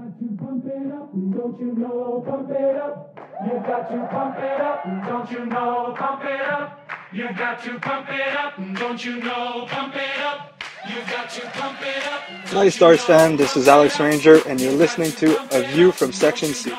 got 0.00 0.18
to 0.18 0.36
pump 0.36 0.64
it 0.66 0.92
up, 0.92 1.12
don't 1.12 1.60
you 1.60 1.72
know? 1.74 2.24
Pump 2.26 2.50
it 2.50 2.76
up. 2.76 3.18
You've 3.44 3.66
got 3.66 3.90
to 3.90 4.08
pump 4.10 4.36
it 4.38 4.60
up, 4.60 4.84
don't 5.06 5.30
you 5.30 5.46
know? 5.46 5.94
Pump 5.98 6.24
it 6.24 6.40
up. 6.40 6.88
You've 7.12 7.36
got 7.36 7.62
to 7.64 7.78
pump 7.80 8.08
it 8.08 8.36
up, 8.36 8.56
don't 8.78 9.04
you 9.04 9.16
know? 9.20 9.66
Pump 9.68 9.94
it 9.96 10.20
up. 10.24 10.62
You've 10.88 11.10
got 11.10 11.28
to 11.30 11.40
pump 11.50 11.78
it 11.82 12.06
up. 12.06 12.20
Hi, 12.48 12.68
Stars 12.70 13.02
fan. 13.02 13.36
This 13.36 13.56
is 13.56 13.68
Alex 13.68 14.00
Ranger, 14.00 14.40
and 14.48 14.58
you're 14.60 14.72
listening 14.72 15.12
to 15.12 15.36
A 15.54 15.66
View 15.68 15.92
from 15.92 16.12
Section 16.12 16.54
C. 16.54 16.72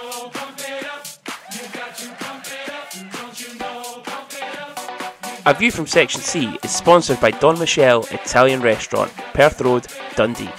A 5.45 5.53
View 5.53 5.71
from 5.71 5.85
Section 5.85 6.21
C 6.21 6.57
is 6.63 6.71
sponsored 6.71 7.19
by 7.19 7.31
Don 7.31 7.59
Michele 7.59 8.03
Italian 8.11 8.61
Restaurant, 8.61 9.11
Perth 9.33 9.61
Road, 9.61 9.85
Dundee. 10.15 10.49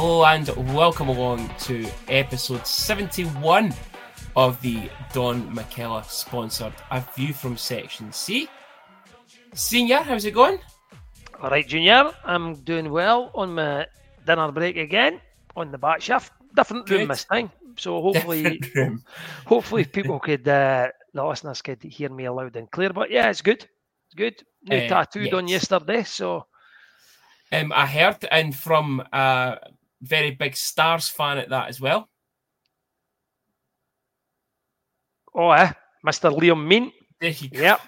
Hello 0.00 0.24
and 0.24 0.48
welcome 0.74 1.10
along 1.10 1.50
to 1.58 1.86
episode 2.08 2.66
71 2.66 3.74
of 4.34 4.58
the 4.62 4.88
Don 5.12 5.54
Michele 5.54 6.02
sponsored 6.04 6.72
A 6.90 7.04
View 7.14 7.34
from 7.34 7.58
Section 7.58 8.10
C. 8.10 8.48
Senior, 9.52 9.98
how's 9.98 10.24
it 10.24 10.30
going? 10.30 10.58
All 11.42 11.50
right, 11.50 11.68
Junior, 11.68 12.12
I'm 12.24 12.54
doing 12.62 12.90
well 12.90 13.30
on 13.34 13.54
my 13.54 13.86
dinner 14.24 14.50
break 14.50 14.78
again 14.78 15.20
on 15.54 15.70
the 15.70 15.76
back 15.76 16.00
shift. 16.00 16.32
Different 16.56 16.88
room 16.88 17.00
Good. 17.00 17.10
this 17.10 17.24
time, 17.24 17.50
so 17.76 18.00
hopefully, 18.00 18.58
hopefully 19.46 19.84
people 19.84 20.18
could, 20.18 20.48
uh, 20.48 20.88
the 21.12 21.22
listeners 21.22 21.60
could 21.60 21.82
hear 21.82 22.08
me 22.08 22.26
loud 22.26 22.56
and 22.56 22.70
clear. 22.70 22.94
But 22.94 23.10
yeah, 23.10 23.28
it's 23.28 23.42
good. 23.42 23.68
It's 24.06 24.14
good. 24.16 24.42
New 24.62 24.78
Uh, 24.78 24.88
tattoo 24.88 25.28
done 25.28 25.46
yes. 25.46 25.70
yesterday, 25.70 26.04
so 26.04 26.46
Um, 27.52 27.70
I 27.74 27.84
heard, 27.84 28.24
and 28.30 28.56
from 28.56 29.02
a 29.12 29.58
very 30.02 30.30
big 30.32 30.56
Stars 30.56 31.08
fan 31.08 31.38
at 31.38 31.50
that 31.50 31.68
as 31.68 31.80
well. 31.80 32.08
oh, 35.34 35.50
eh, 35.50 35.72
Mr. 36.06 36.36
Liam 36.36 36.66
Mean. 36.66 36.92
There 37.20 37.30
you 37.30 37.50
go. 37.50 37.60
Yep. 37.60 37.80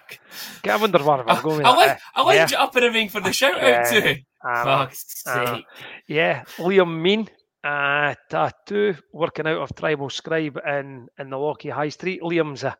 I 0.68 0.76
wonder 0.76 0.98
where 0.98 1.28
I, 1.28 1.34
we're 1.34 1.42
going 1.42 1.64
I, 1.64 1.70
that. 1.70 1.76
like, 1.76 1.98
I 2.14 2.22
lined 2.22 2.36
yeah. 2.50 2.58
you 2.58 2.64
up 2.64 2.76
and 2.76 2.84
everything 2.84 3.08
for 3.08 3.20
the 3.20 3.32
shout 3.32 3.60
out 3.62 3.88
too. 3.90 4.16
Fuck's 4.42 5.22
uh, 5.26 5.54
sake. 5.56 5.64
Yeah, 6.06 6.44
Liam 6.58 7.00
Mean, 7.00 7.28
uh, 7.64 8.14
tattoo, 8.28 8.94
working 9.12 9.46
out 9.46 9.58
of 9.58 9.74
Tribal 9.74 10.10
Scribe 10.10 10.58
in, 10.66 11.08
in 11.18 11.30
the 11.30 11.36
Lochee 11.36 11.70
High 11.72 11.88
Street. 11.88 12.20
Liam's 12.20 12.64
a 12.64 12.76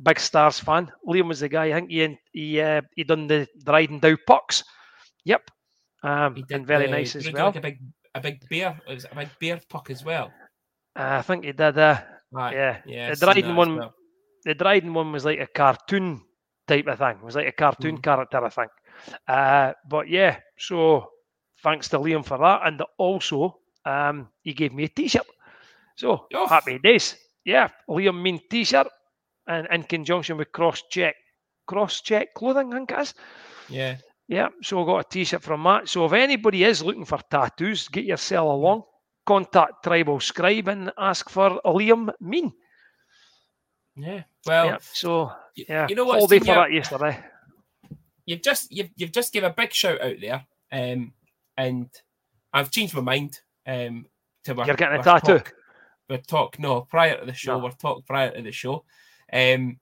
big 0.00 0.20
Stars 0.20 0.60
fan. 0.60 0.92
Liam 1.06 1.26
was 1.26 1.40
the 1.40 1.48
guy, 1.48 1.66
I 1.66 1.72
think 1.72 1.90
he 1.90 2.18
he, 2.32 2.60
uh, 2.60 2.82
he 2.94 3.02
done 3.02 3.26
the 3.26 3.48
Dryden 3.64 3.98
Dow 3.98 4.16
pucks. 4.26 4.62
Yep. 5.24 5.50
Um, 6.04 6.36
He 6.36 6.44
and 6.50 6.66
very 6.66 6.86
the- 6.86 6.92
nice 6.92 7.16
as 7.16 7.32
well. 7.32 7.46
Like 7.46 7.56
a 7.56 7.60
big, 7.60 7.78
a 8.16 8.20
big 8.20 8.48
bear. 8.48 8.80
It 8.88 8.94
was 8.94 9.06
a 9.10 9.14
big 9.14 9.28
bear 9.40 9.60
puck 9.68 9.90
as 9.90 10.04
well. 10.04 10.32
Uh, 10.98 11.18
I 11.20 11.22
think 11.22 11.44
he 11.44 11.52
did. 11.52 11.78
Uh, 11.78 12.00
Right. 12.32 12.54
yeah, 12.54 12.82
yeah. 12.86 13.14
the 13.14 13.16
Dryden 13.24 13.54
one- 13.56 13.76
well. 13.76 13.94
the 14.44 14.54
Dryden 14.54 14.92
one 14.92 15.12
was 15.12 15.24
like 15.24 15.38
a 15.40 15.46
cartoon 15.46 16.22
type 16.66 16.86
of 16.88 16.98
thing. 16.98 17.16
It 17.18 17.22
was 17.22 17.36
like 17.36 17.46
a 17.46 17.52
cartoon 17.52 17.98
Mhm. 17.98 18.02
character, 18.02 18.44
I 18.44 18.48
think. 18.50 18.70
Uh, 19.28 19.72
but 19.88 20.08
yeah, 20.08 20.40
so 20.58 21.12
thanks 21.62 21.88
to 21.90 21.98
Liam 21.98 22.24
for 22.24 22.38
that, 22.38 22.60
and 22.66 22.82
also 22.98 23.60
um, 23.84 24.28
he 24.42 24.52
gave 24.52 24.72
me 24.74 24.84
a 24.84 24.88
T-shirt. 24.88 25.26
So 25.96 26.26
Oh. 26.34 26.46
happy 26.48 26.78
days. 26.80 27.16
Yeah, 27.44 27.68
Liam 27.88 28.20
Mean 28.20 28.40
T-shirt, 28.50 28.88
and 29.46 29.68
in 29.70 29.84
conjunction 29.84 30.36
with 30.36 30.50
Cross 30.50 30.82
Check, 30.90 31.14
Cross 31.66 32.00
Check 32.02 32.34
clothing, 32.34 32.72
I 32.72 32.76
think 32.78 32.90
it 32.90 32.98
is. 32.98 33.14
Yeah. 33.68 33.96
Yeah, 34.28 34.48
so 34.62 34.82
I 34.82 34.86
got 34.86 35.06
a 35.06 35.08
T-shirt 35.08 35.42
from 35.42 35.62
that. 35.64 35.88
So 35.88 36.04
if 36.04 36.12
anybody 36.12 36.64
is 36.64 36.82
looking 36.82 37.04
for 37.04 37.18
tattoos, 37.30 37.88
get 37.88 38.04
yourself 38.04 38.48
along. 38.48 38.82
Contact 39.24 39.82
Tribal 39.82 40.20
Scribe 40.20 40.68
and 40.68 40.92
ask 40.98 41.28
for 41.28 41.60
Liam 41.64 42.12
Mean. 42.20 42.52
Yeah. 43.96 44.22
Well, 44.46 44.66
yeah, 44.66 44.76
so 44.80 45.32
yeah, 45.56 45.86
you 45.88 45.96
know 45.96 46.04
what? 46.04 46.20
all 46.20 46.26
day 46.26 46.38
for 46.38 46.46
that 46.46 46.72
yesterday. 46.72 47.18
you've 48.26 48.42
just 48.42 48.70
you've, 48.70 48.90
you've 48.96 49.12
just 49.12 49.32
give 49.32 49.42
a 49.44 49.50
big 49.50 49.72
shout 49.72 50.00
out 50.00 50.16
there, 50.20 50.46
um, 50.70 51.12
and 51.56 51.88
I've 52.52 52.70
changed 52.70 52.94
my 52.94 53.00
mind. 53.00 53.40
Um, 53.66 54.06
to 54.44 54.60
our, 54.60 54.66
You're 54.66 54.76
getting 54.76 55.00
a 55.00 55.02
tattoo? 55.02 55.38
Talk, 55.38 55.54
we're 56.08 56.18
talk 56.18 56.58
no 56.58 56.82
prior 56.82 57.18
to 57.18 57.26
the 57.26 57.32
show. 57.32 57.58
No. 57.58 57.64
We're 57.64 57.70
talk 57.72 58.06
prior 58.06 58.30
to 58.30 58.42
the 58.42 58.52
show. 58.52 58.84
Um, 59.32 59.78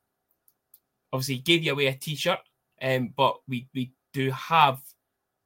obviously 1.13 1.39
gave 1.39 1.63
you 1.63 1.73
away 1.73 1.87
a 1.87 1.95
T-shirt, 1.95 2.39
um, 2.81 3.13
but 3.15 3.37
we 3.47 3.69
we 3.75 3.93
do 4.15 4.31
have 4.31 4.81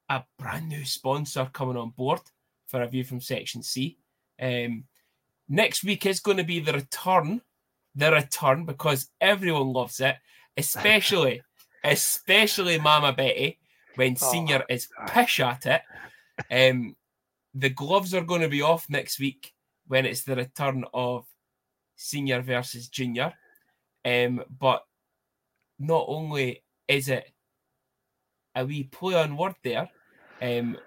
a 0.07 0.23
brand 0.37 0.69
new 0.69 0.85
sponsor 0.85 1.49
coming 1.51 1.75
on 1.75 1.89
board 1.89 2.21
for 2.67 2.81
a 2.81 2.87
view 2.87 3.03
from 3.03 3.19
Section 3.19 3.61
C. 3.61 3.97
Um, 4.41 4.85
next 5.49 5.83
week 5.83 6.05
is 6.05 6.21
going 6.21 6.37
to 6.37 6.43
be 6.43 6.61
the 6.61 6.73
return, 6.73 7.41
the 7.95 8.11
return 8.11 8.65
because 8.65 9.09
everyone 9.19 9.73
loves 9.73 9.99
it, 9.99 10.15
especially 10.55 11.41
especially 11.83 12.79
Mama 12.79 13.11
Betty 13.11 13.57
when 13.95 14.15
Oh, 14.21 14.31
Senior 14.31 14.63
is 14.69 14.87
pish 15.07 15.39
at 15.39 15.65
it. 15.65 15.81
Um, 16.51 16.95
the 17.53 17.69
gloves 17.69 18.13
are 18.13 18.23
going 18.23 18.41
to 18.41 18.49
be 18.49 18.61
off 18.61 18.89
next 18.89 19.19
week 19.19 19.53
when 19.87 20.05
it's 20.05 20.23
the 20.23 20.35
return 20.35 20.85
of 20.93 21.25
Senior 21.95 22.41
versus 22.41 22.87
Junior. 22.87 23.33
Um, 24.05 24.43
but 24.59 24.85
not 25.79 26.05
only 26.07 26.63
is 26.87 27.09
it 27.09 27.31
a 28.59 28.65
wee 28.65 28.83
play 28.83 29.15
on 29.15 29.37
word 29.37 29.55
there, 29.63 29.89
um, 30.41 30.77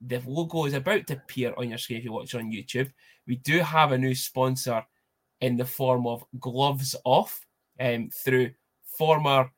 the 0.00 0.22
logo 0.26 0.66
is 0.66 0.74
about 0.74 1.06
to 1.06 1.14
appear 1.14 1.54
on 1.56 1.68
your 1.68 1.78
screen 1.78 1.98
if 1.98 2.04
you 2.04 2.12
watch 2.12 2.34
on 2.34 2.52
YouTube. 2.52 2.92
We 3.26 3.36
do 3.36 3.60
have 3.60 3.92
a 3.92 3.98
new 3.98 4.14
sponsor 4.14 4.84
in 5.40 5.56
the 5.56 5.64
form 5.64 6.06
of 6.06 6.24
Gloves 6.38 6.94
Off 7.04 7.44
um, 7.80 8.10
through 8.24 8.50
former. 8.98 9.50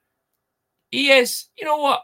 He 0.91 1.11
is, 1.11 1.47
you 1.59 1.65
know 1.65 1.79
what? 1.79 2.03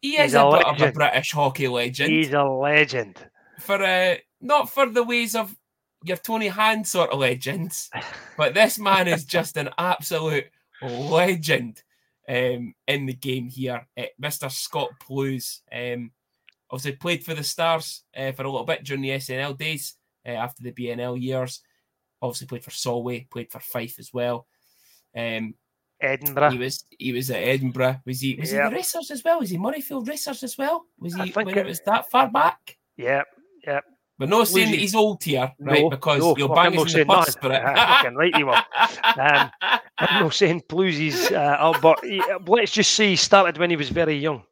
He 0.00 0.16
is 0.16 0.32
He's 0.32 0.34
a, 0.34 0.44
a 0.44 0.58
bit 0.58 0.66
of 0.66 0.80
a. 0.88 0.92
British 0.92 1.32
hockey 1.32 1.68
legend 1.68 2.12
He's 2.12 2.32
a 2.32 2.42
legend. 2.42 3.16
for 3.60 3.82
uh, 3.82 4.16
not 4.40 4.68
for 4.68 4.86
the 4.86 5.02
ways 5.02 5.34
of 5.34 5.54
your 6.02 6.18
Tony 6.18 6.48
Hand 6.48 6.86
sort 6.86 7.10
of 7.10 7.20
legends, 7.20 7.90
but 8.36 8.54
this 8.54 8.78
man 8.78 9.08
is 9.08 9.24
just 9.24 9.56
an 9.56 9.70
absolute 9.78 10.46
legend 10.82 11.82
um, 12.28 12.74
in 12.88 13.06
the 13.06 13.12
game 13.14 13.48
here. 13.48 13.86
Uh, 13.98 14.02
Mr. 14.20 14.50
Scott 14.50 14.90
Blues 15.08 15.62
um, 15.72 16.10
obviously 16.70 16.96
played 16.96 17.24
for 17.24 17.34
the 17.34 17.44
Stars 17.44 18.02
uh, 18.16 18.32
for 18.32 18.42
a 18.42 18.50
little 18.50 18.64
bit 18.66 18.84
during 18.84 19.02
the 19.02 19.10
SNL 19.10 19.56
days 19.58 19.94
uh, 20.26 20.30
after 20.30 20.62
the 20.62 20.72
BNL 20.72 21.20
years. 21.20 21.60
Obviously 22.22 22.46
played 22.46 22.64
for 22.64 22.70
Solway, 22.70 23.26
played 23.30 23.50
for 23.50 23.60
Fife 23.60 23.98
as 23.98 24.12
well. 24.12 24.46
Um, 25.16 25.54
Edinburgh. 26.00 26.50
he 26.50 26.58
was 26.58 26.84
he 26.98 27.12
was 27.12 27.30
at 27.30 27.42
Edinburgh. 27.42 28.00
Was 28.04 28.20
he 28.20 28.34
was 28.38 28.52
Yeah. 28.52 28.64
he 28.64 28.70
the 28.70 28.76
Racers 28.76 29.10
as 29.10 29.22
well? 29.24 29.40
Was 29.40 29.50
he 29.50 29.58
Murrayfield 29.58 30.08
Racers 30.08 30.42
as 30.42 30.58
well? 30.58 30.84
Was 30.98 31.14
he 31.14 31.30
when 31.30 31.48
it 31.48 31.56
it- 31.58 31.66
was 31.66 31.80
that 31.86 32.10
far 32.10 32.30
back? 32.30 32.76
yeah, 32.96 33.22
yeah. 33.66 33.80
But 34.18 34.28
no 34.28 34.44
saying 34.44 34.70
that 34.70 34.78
he's 34.78 34.94
old 34.94 35.22
here, 35.24 35.52
right? 35.58 35.82
No, 35.82 35.90
because 35.90 36.20
no, 36.20 36.36
you'll 36.36 36.54
bang 36.54 36.78
us 36.78 36.94
in 36.94 37.00
the 37.00 37.04
bus 37.04 37.34
for 37.34 37.52
it. 37.52 37.60
Ah, 37.64 38.08
right 38.14 38.32
you 38.36 38.46
will. 38.46 38.54
Um, 39.18 39.50
I'm 39.98 40.24
not 40.24 40.34
saying 40.40 40.62
Bluesies, 40.68 41.30
uh, 41.32 41.78
but 41.80 42.04
he, 42.04 42.22
let's 42.46 42.72
just 42.72 42.92
say 42.92 43.10
he 43.10 43.16
started 43.16 43.58
when 43.58 43.70
he 43.70 43.76
was 43.76 43.90
very 43.90 44.16
young. 44.16 44.42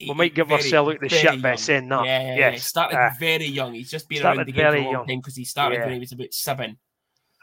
we 0.00 0.12
might 0.14 0.34
give 0.34 0.48
Very, 0.48 0.60
ourselves 0.60 0.94
out 0.94 1.00
the 1.00 1.08
shit 1.08 1.40
by 1.42 1.54
saying 1.56 1.88
that. 1.88 2.04
Yeah, 2.04 2.34
Yes, 2.36 2.52
he 2.54 2.58
started 2.60 2.98
uh, 2.98 3.10
very 3.20 3.46
young. 3.46 3.74
He's 3.74 3.90
just 3.90 4.08
been 4.08 4.22
around 4.24 4.46
the 4.46 4.52
game 4.52 4.70
for 4.72 4.76
a 4.76 4.82
long 4.82 4.92
young. 4.92 5.06
time 5.06 5.18
because 5.20 5.36
he 5.36 5.44
started 5.44 5.76
Yeah. 5.76 5.84
when 5.84 5.94
he 5.94 6.00
was 6.00 6.12
about 6.12 6.34
seven. 6.34 6.78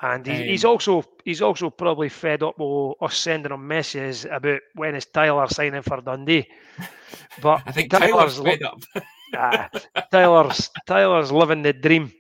And 0.02 0.26
he's 0.26 0.64
Um, 0.66 0.72
also 0.72 1.04
he's 1.26 1.42
also 1.42 1.70
probably 1.70 2.08
fed 2.10 2.42
up 2.44 2.56
with 2.58 2.96
us 3.02 3.18
sending 3.18 3.52
him 3.52 3.68
messages 3.68 4.26
about 4.26 4.62
when 4.76 4.96
is 4.96 5.06
Tyler 5.06 5.48
signing 5.48 5.82
for 5.82 6.02
Dundee. 6.02 6.48
But 7.42 7.64
I 7.66 7.72
think 7.72 7.92
Tyler's 7.92 8.38
Tyler's 8.38 8.40
fed 8.40 8.64
up. 8.64 8.82
Ah, 9.36 9.70
Tyler's 10.12 10.70
Tyler's 10.88 11.32
living 11.32 11.62
the 11.62 11.72
dream, 11.74 12.12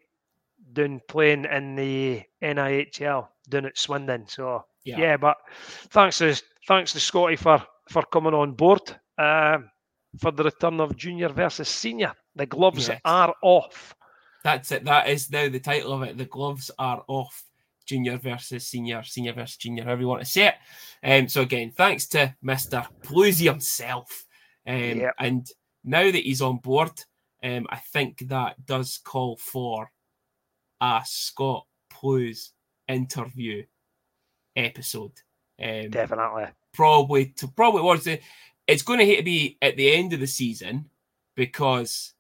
doing 0.72 1.02
playing 1.08 1.46
in 1.46 1.76
the 1.76 2.22
NIHL 2.42 3.28
down 3.50 3.66
at 3.66 3.78
Swindon. 3.78 4.28
So 4.28 4.66
Yeah. 4.86 5.00
yeah, 5.00 5.18
but 5.18 5.38
thanks 5.90 6.18
to 6.20 6.42
thanks 6.68 6.94
to 6.94 7.00
Scotty 7.00 7.36
for 7.36 7.62
for 7.90 8.04
coming 8.12 8.34
on 8.34 8.54
board 8.54 8.82
um, 9.18 9.70
for 10.20 10.32
the 10.32 10.44
return 10.44 10.80
of 10.80 10.96
junior 10.96 11.30
versus 11.30 11.70
senior. 11.70 12.14
The 12.36 12.46
gloves 12.46 12.88
Yes. 12.88 13.02
are 13.06 13.34
off. 13.44 13.94
That's 14.44 14.72
it. 14.72 14.86
That 14.86 15.10
is 15.10 15.30
now 15.30 15.50
the 15.50 15.60
title 15.60 15.94
of 15.94 16.04
it. 16.04 16.18
The 16.18 16.26
gloves 16.26 16.72
are 16.80 17.04
off. 17.08 17.44
Junior 17.86 18.20
versus 18.20 18.68
senior, 18.68 19.02
senior 19.02 19.34
versus 19.34 19.58
junior, 19.58 19.84
however 19.84 20.02
you 20.02 20.08
want 20.08 20.22
to 20.22 20.26
say 20.30 20.50
it. 20.50 20.56
Um, 21.04 21.28
so 21.28 21.42
again, 21.42 21.72
thanks 21.72 22.06
to 22.10 22.36
Mister 22.40 22.86
Bluesy 23.04 23.50
himself. 23.50 24.26
Um, 24.68 24.76
Yep. 24.76 25.16
And 25.18 25.48
now 25.84 26.04
that 26.04 26.24
he's 26.24 26.44
on 26.44 26.58
board, 26.58 26.92
um, 27.44 27.66
I 27.72 27.78
think 27.78 28.28
that 28.28 28.64
does 28.64 29.00
call 29.04 29.38
for 29.38 29.90
a 30.80 31.02
Scott 31.04 31.66
Blues 32.00 32.52
interview 32.88 33.66
episode. 34.56 35.12
Um, 35.62 35.90
Definitely. 35.90 36.46
probably 36.74 37.28
to 37.38 37.48
probably 37.50 37.82
was 37.82 38.04
the 38.06 38.20
it's 38.68 38.84
going 38.84 39.00
to 39.00 39.24
be 39.24 39.58
at 39.62 39.76
the 39.78 39.92
end 39.92 40.14
of 40.14 40.20
the 40.20 40.28
season 40.28 40.90
because 41.36 42.14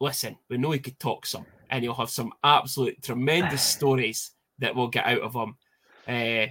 listen, 0.00 0.36
we 0.50 0.58
know 0.58 0.72
he 0.72 0.78
could 0.78 0.98
talk 0.98 1.24
some, 1.26 1.46
and 1.70 1.82
he'll 1.82 1.94
have 1.94 2.10
some 2.10 2.32
absolute 2.42 3.00
tremendous 3.02 3.62
stories 3.76 4.32
that 4.58 4.74
we'll 4.74 4.88
get 4.88 5.06
out 5.06 5.20
of 5.20 5.34
him. 5.34 5.56
Uh, 6.06 6.46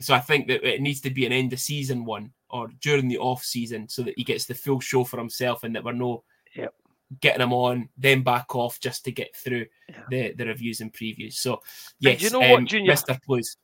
so 0.00 0.14
I 0.14 0.20
think 0.20 0.46
that 0.48 0.66
it 0.66 0.80
needs 0.80 1.00
to 1.02 1.10
be 1.10 1.26
an 1.26 1.32
end 1.32 1.52
of 1.52 1.60
season 1.60 2.04
one 2.04 2.32
or 2.50 2.68
during 2.80 3.08
the 3.08 3.18
off 3.18 3.42
season 3.44 3.88
so 3.88 4.02
that 4.02 4.14
he 4.16 4.24
gets 4.24 4.44
the 4.46 4.54
full 4.54 4.80
show 4.80 5.04
for 5.04 5.18
himself 5.18 5.64
and 5.64 5.74
that 5.74 5.84
we're 5.84 5.92
no 5.92 6.22
Yep. 6.54 6.74
getting 7.20 7.42
him 7.42 7.52
on, 7.52 7.88
then 7.98 8.22
back 8.22 8.54
off 8.54 8.78
just 8.80 9.04
to 9.04 9.12
get 9.12 9.34
through 9.36 9.66
Yeah. 9.88 10.02
the, 10.10 10.32
the 10.32 10.46
reviews 10.46 10.80
and 10.80 10.92
previews. 10.92 11.34
So 11.34 11.54
And 11.54 11.60
yes, 12.00 12.22
you 12.22 12.30
know 12.30 12.38
what, 12.40 12.58
um, 12.60 12.66
Junior? 12.66 12.92
Mr. 12.92 13.18
Blues. 13.26 13.56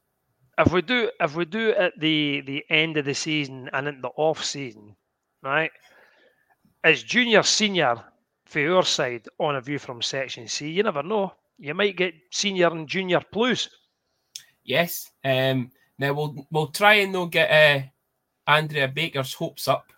If 0.59 0.73
we 0.73 0.83
do 0.83 1.11
if 1.21 1.35
we 1.35 1.45
do 1.45 1.71
it 1.71 1.77
at 1.77 2.01
the 2.01 2.43
the 2.43 2.65
end 2.71 2.97
of 2.97 3.05
the 3.05 3.15
season 3.15 3.71
and 3.73 3.89
in 3.89 4.01
the 4.01 4.11
off 4.17 4.45
season, 4.45 4.95
right? 5.43 5.71
As 6.85 7.03
junior 7.03 7.43
senior 7.43 8.03
for 8.45 8.61
your 8.61 8.85
side 8.85 9.27
on 9.39 9.57
a 9.57 9.61
view 9.61 9.79
from 9.79 10.03
section 10.03 10.47
C, 10.49 10.69
you 10.69 10.83
never 10.83 11.03
know. 11.03 11.33
You 11.59 11.75
might 11.75 11.97
get 11.97 12.15
senior 12.31 12.69
and 12.69 12.89
junior 12.89 13.21
plus. 13.33 13.69
Yes. 14.65 15.11
Um, 15.25 15.71
now 15.99 16.13
we'll 16.13 16.47
we'll 16.51 16.69
try 16.69 16.95
and 16.95 17.13
not 17.13 17.31
get 17.31 17.51
uh, 17.51 17.87
Andrea 18.47 18.89
Baker's 18.89 19.33
hopes 19.35 19.69
up 19.69 19.93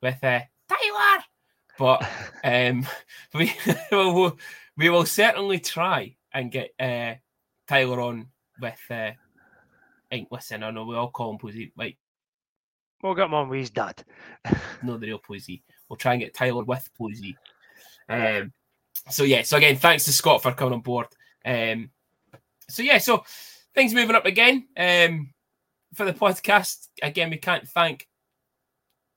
with 0.00 0.22
uh, 0.22 0.40
Tyler, 0.68 1.24
but 1.78 2.08
um, 2.44 2.86
we 3.34 3.52
will 3.90 4.38
we 4.76 4.88
will 4.88 5.06
certainly 5.06 5.58
try 5.58 6.14
and 6.32 6.50
get 6.52 6.70
uh, 6.80 7.14
Tyler 7.66 8.00
on 8.00 8.28
with. 8.60 8.80
Uh, 8.90 9.10
hey, 10.10 10.26
listen, 10.30 10.62
I 10.62 10.70
know 10.70 10.84
we 10.84 10.96
all 10.96 11.10
call 11.10 11.32
him 11.32 11.38
Pussy, 11.38 11.72
like 11.76 11.98
We'll 13.02 13.14
get 13.14 13.26
him 13.26 13.34
on 13.34 13.48
with 13.48 13.60
his 13.60 13.70
dad. 13.70 14.02
no 14.82 14.96
the 14.96 15.06
real 15.06 15.18
Pussy. 15.18 15.62
We'll 15.88 15.96
try 15.96 16.14
and 16.14 16.22
get 16.22 16.34
Tyler 16.34 16.64
with 16.64 16.88
Pussy. 16.98 17.36
Um, 18.08 18.52
so 19.08 19.22
yeah, 19.22 19.42
so 19.42 19.56
again, 19.56 19.76
thanks 19.76 20.04
to 20.04 20.12
Scott 20.12 20.42
for 20.42 20.52
coming 20.52 20.74
on 20.74 20.80
board. 20.80 21.06
Um, 21.44 21.90
so 22.68 22.82
yeah, 22.82 22.98
so 22.98 23.24
things 23.74 23.94
moving 23.94 24.16
up 24.16 24.26
again 24.26 24.66
um, 24.76 25.32
for 25.94 26.04
the 26.04 26.12
podcast. 26.12 26.88
Again, 27.02 27.30
we 27.30 27.36
can't 27.36 27.68
thank 27.68 28.08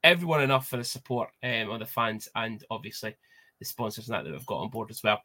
everyone 0.04 0.44
enough 0.44 0.68
for 0.68 0.78
the 0.78 0.84
support 0.84 1.30
um, 1.44 1.72
of 1.72 1.80
the 1.80 1.86
fans 1.86 2.30
and 2.36 2.64
obviously 2.70 3.16
the 3.60 3.66
sponsors 3.66 4.08
and 4.08 4.16
that 4.16 4.24
that 4.24 4.32
we've 4.32 4.46
got 4.46 4.62
on 4.62 4.70
board 4.70 4.92
as 4.92 5.02
well. 5.04 5.22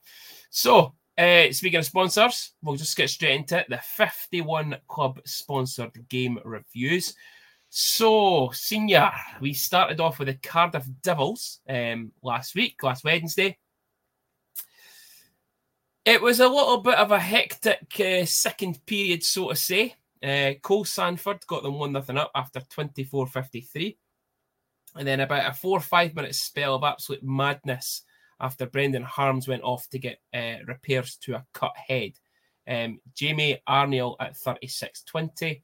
So 0.50 0.94
uh, 1.18 1.50
speaking 1.52 1.78
of 1.78 1.86
sponsors, 1.86 2.52
we'll 2.62 2.76
just 2.76 2.96
get 2.96 3.08
straight 3.08 3.36
into 3.36 3.58
it. 3.58 3.66
The 3.68 3.78
51 3.78 4.76
club 4.86 5.20
sponsored 5.24 5.92
game 6.08 6.38
reviews. 6.44 7.14
So, 7.68 8.50
senior, 8.52 9.10
we 9.40 9.52
started 9.52 10.00
off 10.00 10.18
with 10.18 10.28
the 10.28 10.34
Cardiff 10.34 10.86
Devils 11.02 11.60
um, 11.68 12.12
last 12.22 12.54
week, 12.54 12.82
last 12.82 13.04
Wednesday. 13.04 13.58
It 16.04 16.22
was 16.22 16.40
a 16.40 16.48
little 16.48 16.78
bit 16.78 16.94
of 16.94 17.10
a 17.10 17.18
hectic 17.18 17.98
uh, 17.98 18.24
second 18.24 18.84
period, 18.86 19.24
so 19.24 19.48
to 19.48 19.56
say. 19.56 19.94
Uh, 20.22 20.52
Cole 20.62 20.84
Sanford 20.84 21.46
got 21.46 21.62
them 21.62 21.78
1 21.78 22.02
0 22.02 22.18
up 22.18 22.30
after 22.34 22.60
24 22.60 23.26
53. 23.26 23.98
And 24.94 25.06
then 25.06 25.20
about 25.20 25.50
a 25.50 25.54
four 25.54 25.78
or 25.78 25.82
five 25.82 26.14
minute 26.14 26.34
spell 26.34 26.74
of 26.74 26.84
absolute 26.84 27.22
madness 27.22 28.02
after 28.40 28.66
Brendan 28.66 29.02
Harms 29.02 29.48
went 29.48 29.62
off 29.62 29.88
to 29.90 29.98
get 29.98 30.18
uh, 30.34 30.56
repairs 30.66 31.16
to 31.22 31.34
a 31.34 31.46
cut 31.52 31.72
head. 31.76 32.12
Um, 32.68 33.00
Jamie 33.14 33.62
Arniel 33.68 34.16
at 34.20 34.36
36 34.36 35.02
20. 35.04 35.62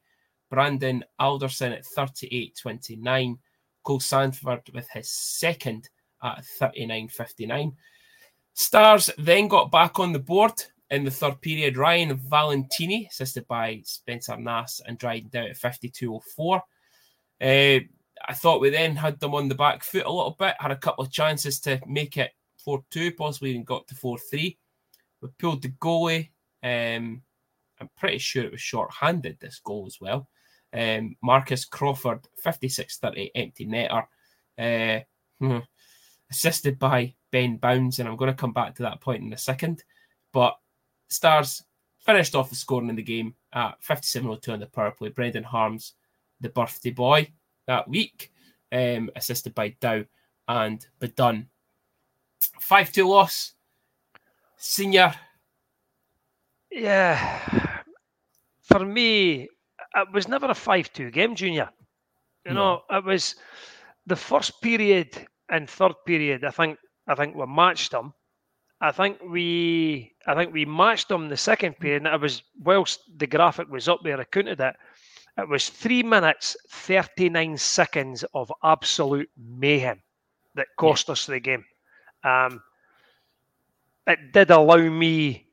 Brandon 0.50 1.04
Alderson 1.18 1.72
at 1.72 1.84
38 1.84 2.58
29. 2.60 3.38
Cole 3.84 4.00
Sanford 4.00 4.62
with 4.72 4.88
his 4.90 5.10
second 5.10 5.88
at 6.22 6.44
39 6.44 7.08
59. 7.08 7.72
Stars 8.54 9.10
then 9.18 9.48
got 9.48 9.70
back 9.70 9.98
on 9.98 10.12
the 10.12 10.18
board 10.18 10.52
in 10.90 11.04
the 11.04 11.10
third 11.10 11.40
period. 11.40 11.76
Ryan 11.76 12.16
Valentini, 12.16 13.08
assisted 13.10 13.48
by 13.48 13.80
Spencer 13.84 14.36
Nass 14.36 14.80
and 14.86 14.98
Dryden 14.98 15.30
out 15.34 15.48
at 15.48 15.56
52.04. 15.56 16.56
Uh, 17.40 17.84
I 18.28 18.34
thought 18.34 18.60
we 18.60 18.70
then 18.70 18.94
had 18.94 19.18
them 19.18 19.34
on 19.34 19.48
the 19.48 19.54
back 19.54 19.82
foot 19.82 20.04
a 20.04 20.12
little 20.12 20.36
bit, 20.38 20.54
had 20.60 20.70
a 20.70 20.76
couple 20.76 21.02
of 21.02 21.10
chances 21.10 21.58
to 21.60 21.80
make 21.86 22.18
it 22.18 22.32
4 22.64 22.84
2, 22.90 23.12
possibly 23.12 23.50
even 23.50 23.64
got 23.64 23.86
to 23.88 23.94
4 23.94 24.18
3. 24.18 24.58
We 25.20 25.28
pulled 25.38 25.62
the 25.62 25.70
goalie. 25.70 26.30
Um, 26.62 27.22
I'm 27.80 27.90
pretty 27.96 28.18
sure 28.18 28.44
it 28.44 28.52
was 28.52 28.60
short 28.60 28.92
handed, 28.92 29.38
this 29.40 29.60
goal 29.64 29.84
as 29.86 29.98
well. 30.00 30.28
Um, 30.72 31.16
Marcus 31.22 31.64
Crawford, 31.64 32.26
56 32.42 32.98
30, 32.98 33.30
empty 33.34 33.66
netter. 33.66 34.04
Uh, 34.58 35.00
hmm, 35.38 35.58
assisted 36.30 36.78
by 36.78 37.14
Ben 37.30 37.56
Bowns, 37.56 37.98
and 37.98 38.08
I'm 38.08 38.16
going 38.16 38.30
to 38.30 38.36
come 38.36 38.52
back 38.52 38.74
to 38.76 38.82
that 38.82 39.00
point 39.00 39.22
in 39.22 39.32
a 39.32 39.38
second. 39.38 39.82
But 40.32 40.56
Stars 41.08 41.62
finished 42.00 42.34
off 42.34 42.50
the 42.50 42.56
scoring 42.56 42.88
in 42.88 42.96
the 42.96 43.02
game 43.02 43.34
at 43.52 43.80
57.02 43.82 44.52
on 44.52 44.60
the 44.60 44.66
power 44.66 44.90
play. 44.90 45.10
Brendan 45.10 45.44
Harms, 45.44 45.94
the 46.40 46.48
birthday 46.48 46.90
boy 46.90 47.32
that 47.66 47.88
week, 47.88 48.32
um, 48.72 49.10
assisted 49.14 49.54
by 49.54 49.76
Dow 49.80 50.04
and 50.48 50.86
Bedun. 51.00 51.46
5 52.60 52.92
2 52.92 53.08
loss. 53.08 53.54
Senior, 54.56 55.14
Yeah. 56.70 57.82
For 58.62 58.84
me, 58.84 59.48
it 59.94 60.08
was 60.12 60.28
never 60.28 60.46
a 60.46 60.54
5 60.54 60.92
2 60.92 61.10
game, 61.10 61.34
Junior. 61.34 61.70
You 62.44 62.54
No. 62.54 62.82
know, 62.90 62.96
it 62.98 63.04
was 63.04 63.36
the 64.06 64.16
first 64.16 64.60
period 64.62 65.26
and 65.48 65.68
third 65.68 65.94
period. 66.06 66.44
I 66.44 66.50
think 66.50 66.78
I 67.06 67.14
think 67.14 67.34
we 67.36 67.46
matched 67.46 67.90
them. 67.92 68.14
I 68.80 68.92
think 68.92 69.20
we 69.22 70.14
I 70.26 70.34
think 70.34 70.52
we 70.52 70.64
matched 70.64 71.08
them 71.08 71.28
the 71.28 71.36
second 71.36 71.78
period. 71.78 72.06
And 72.06 72.14
it 72.14 72.20
was 72.20 72.42
whilst 72.60 73.00
the 73.18 73.26
graphic 73.26 73.68
was 73.68 73.88
up 73.88 74.00
there, 74.02 74.20
I 74.20 74.24
counted 74.24 74.60
it. 74.60 74.76
It 75.38 75.48
was 75.48 75.68
three 75.70 76.02
minutes, 76.02 76.56
39 76.70 77.56
seconds 77.56 78.24
of 78.34 78.52
absolute 78.62 79.30
mayhem 79.36 80.02
that 80.54 80.68
cost 80.78 81.10
us 81.10 81.26
the 81.26 81.40
game. 81.40 81.64
Um, 82.24 82.62
it 84.06 84.32
did 84.32 84.50
allow 84.50 84.76
me 84.78 85.46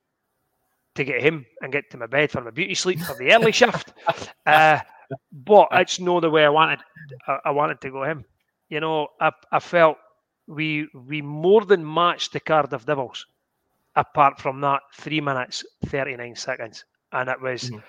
to 0.95 1.03
get 1.03 1.21
him 1.21 1.45
and 1.61 1.71
get 1.71 1.89
to 1.91 1.97
my 1.97 2.07
bed 2.07 2.31
for 2.31 2.41
my 2.41 2.51
beauty 2.51 2.75
sleep 2.75 2.99
for 2.99 3.15
the 3.15 3.31
early 3.33 3.51
shift. 3.51 3.93
Uh, 4.45 4.79
but 5.31 5.67
it's 5.73 5.99
not 5.99 6.21
the 6.21 6.29
way 6.29 6.45
I 6.45 6.49
wanted. 6.49 6.79
I, 7.27 7.39
I 7.45 7.51
wanted 7.51 7.81
to 7.81 7.91
go 7.91 8.03
him. 8.03 8.25
You 8.69 8.79
know, 8.79 9.07
I, 9.19 9.31
I 9.51 9.59
felt 9.59 9.97
we 10.47 10.87
we 10.93 11.21
more 11.21 11.65
than 11.65 11.91
matched 11.93 12.33
the 12.33 12.39
Cardiff 12.39 12.85
Devils. 12.85 13.25
Apart 13.95 14.39
from 14.39 14.61
that, 14.61 14.81
three 14.93 15.21
minutes 15.21 15.63
thirty 15.87 16.15
nine 16.15 16.35
seconds, 16.35 16.85
and 17.11 17.29
it 17.29 17.41
was 17.41 17.71
Mhm. 17.71 17.83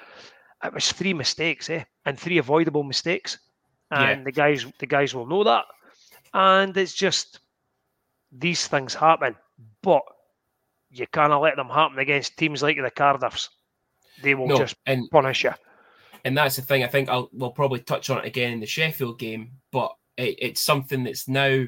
it 0.64 0.72
was 0.72 0.92
three 0.92 1.12
mistakes, 1.14 1.68
eh, 1.70 1.84
and 2.04 2.18
three 2.18 2.38
avoidable 2.38 2.82
mistakes, 2.82 3.38
Yeah. 3.94 4.16
and 4.16 4.26
the 4.26 4.32
guys 4.32 4.66
the 4.78 4.86
guys 4.86 5.14
will 5.14 5.26
know 5.26 5.44
that, 5.44 5.64
and 6.34 6.76
it's 6.76 6.94
just 6.94 7.40
these 8.32 8.66
things 8.66 8.94
happen, 8.94 9.36
but 9.82 10.02
you 10.90 11.06
cannot 11.12 11.42
let 11.42 11.56
them 11.56 11.68
happen 11.68 11.98
against 11.98 12.36
teams 12.36 12.62
like 12.62 12.76
the 12.76 12.90
Cardiffs. 12.90 13.48
They 14.22 14.34
will 14.34 14.48
no, 14.48 14.56
just 14.56 14.76
and 14.86 15.08
punish 15.10 15.44
you. 15.44 15.52
and 16.24 16.36
that's 16.36 16.56
the 16.56 16.62
thing. 16.62 16.84
I 16.84 16.88
think 16.88 17.08
I'll 17.08 17.30
we'll 17.32 17.50
probably 17.50 17.80
touch 17.80 18.10
on 18.10 18.18
it 18.18 18.26
again 18.26 18.52
in 18.52 18.60
the 18.60 18.66
Sheffield 18.66 19.18
game, 19.18 19.52
but 19.72 19.94
it, 20.16 20.36
it's 20.38 20.62
something 20.62 21.04
that's 21.04 21.28
now 21.28 21.64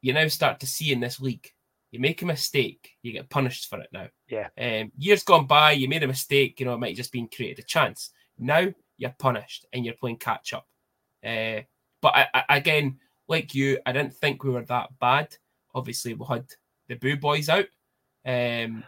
you 0.00 0.12
now 0.12 0.28
start 0.28 0.60
to 0.60 0.66
see 0.66 0.92
in 0.92 1.00
this 1.00 1.20
league. 1.20 1.50
You 1.90 2.00
make 2.00 2.20
a 2.20 2.26
mistake, 2.26 2.90
you 3.02 3.12
get 3.12 3.30
punished 3.30 3.68
for 3.68 3.80
it 3.80 3.88
now. 3.92 4.08
Yeah. 4.28 4.48
Um, 4.60 4.92
years 4.98 5.22
gone 5.22 5.46
by, 5.46 5.72
you 5.72 5.88
made 5.88 6.02
a 6.02 6.08
mistake. 6.08 6.60
You 6.60 6.66
know, 6.66 6.74
it 6.74 6.78
might 6.78 6.88
have 6.88 6.96
just 6.98 7.12
been 7.12 7.28
created 7.28 7.64
a 7.64 7.66
chance. 7.66 8.10
Now 8.38 8.68
you're 8.98 9.14
punished 9.18 9.64
and 9.72 9.84
you're 9.84 9.94
playing 9.94 10.18
catch 10.18 10.52
up. 10.52 10.66
Uh, 11.24 11.62
but 12.02 12.14
I, 12.14 12.26
I, 12.34 12.56
again, 12.58 12.98
like 13.26 13.54
you, 13.54 13.78
I 13.86 13.92
didn't 13.92 14.14
think 14.14 14.44
we 14.44 14.50
were 14.50 14.64
that 14.66 14.90
bad. 15.00 15.34
Obviously, 15.74 16.14
we 16.14 16.26
had 16.28 16.46
the 16.88 16.96
Boo 16.96 17.16
Boys 17.16 17.48
out. 17.48 17.66
Um, 18.26 18.84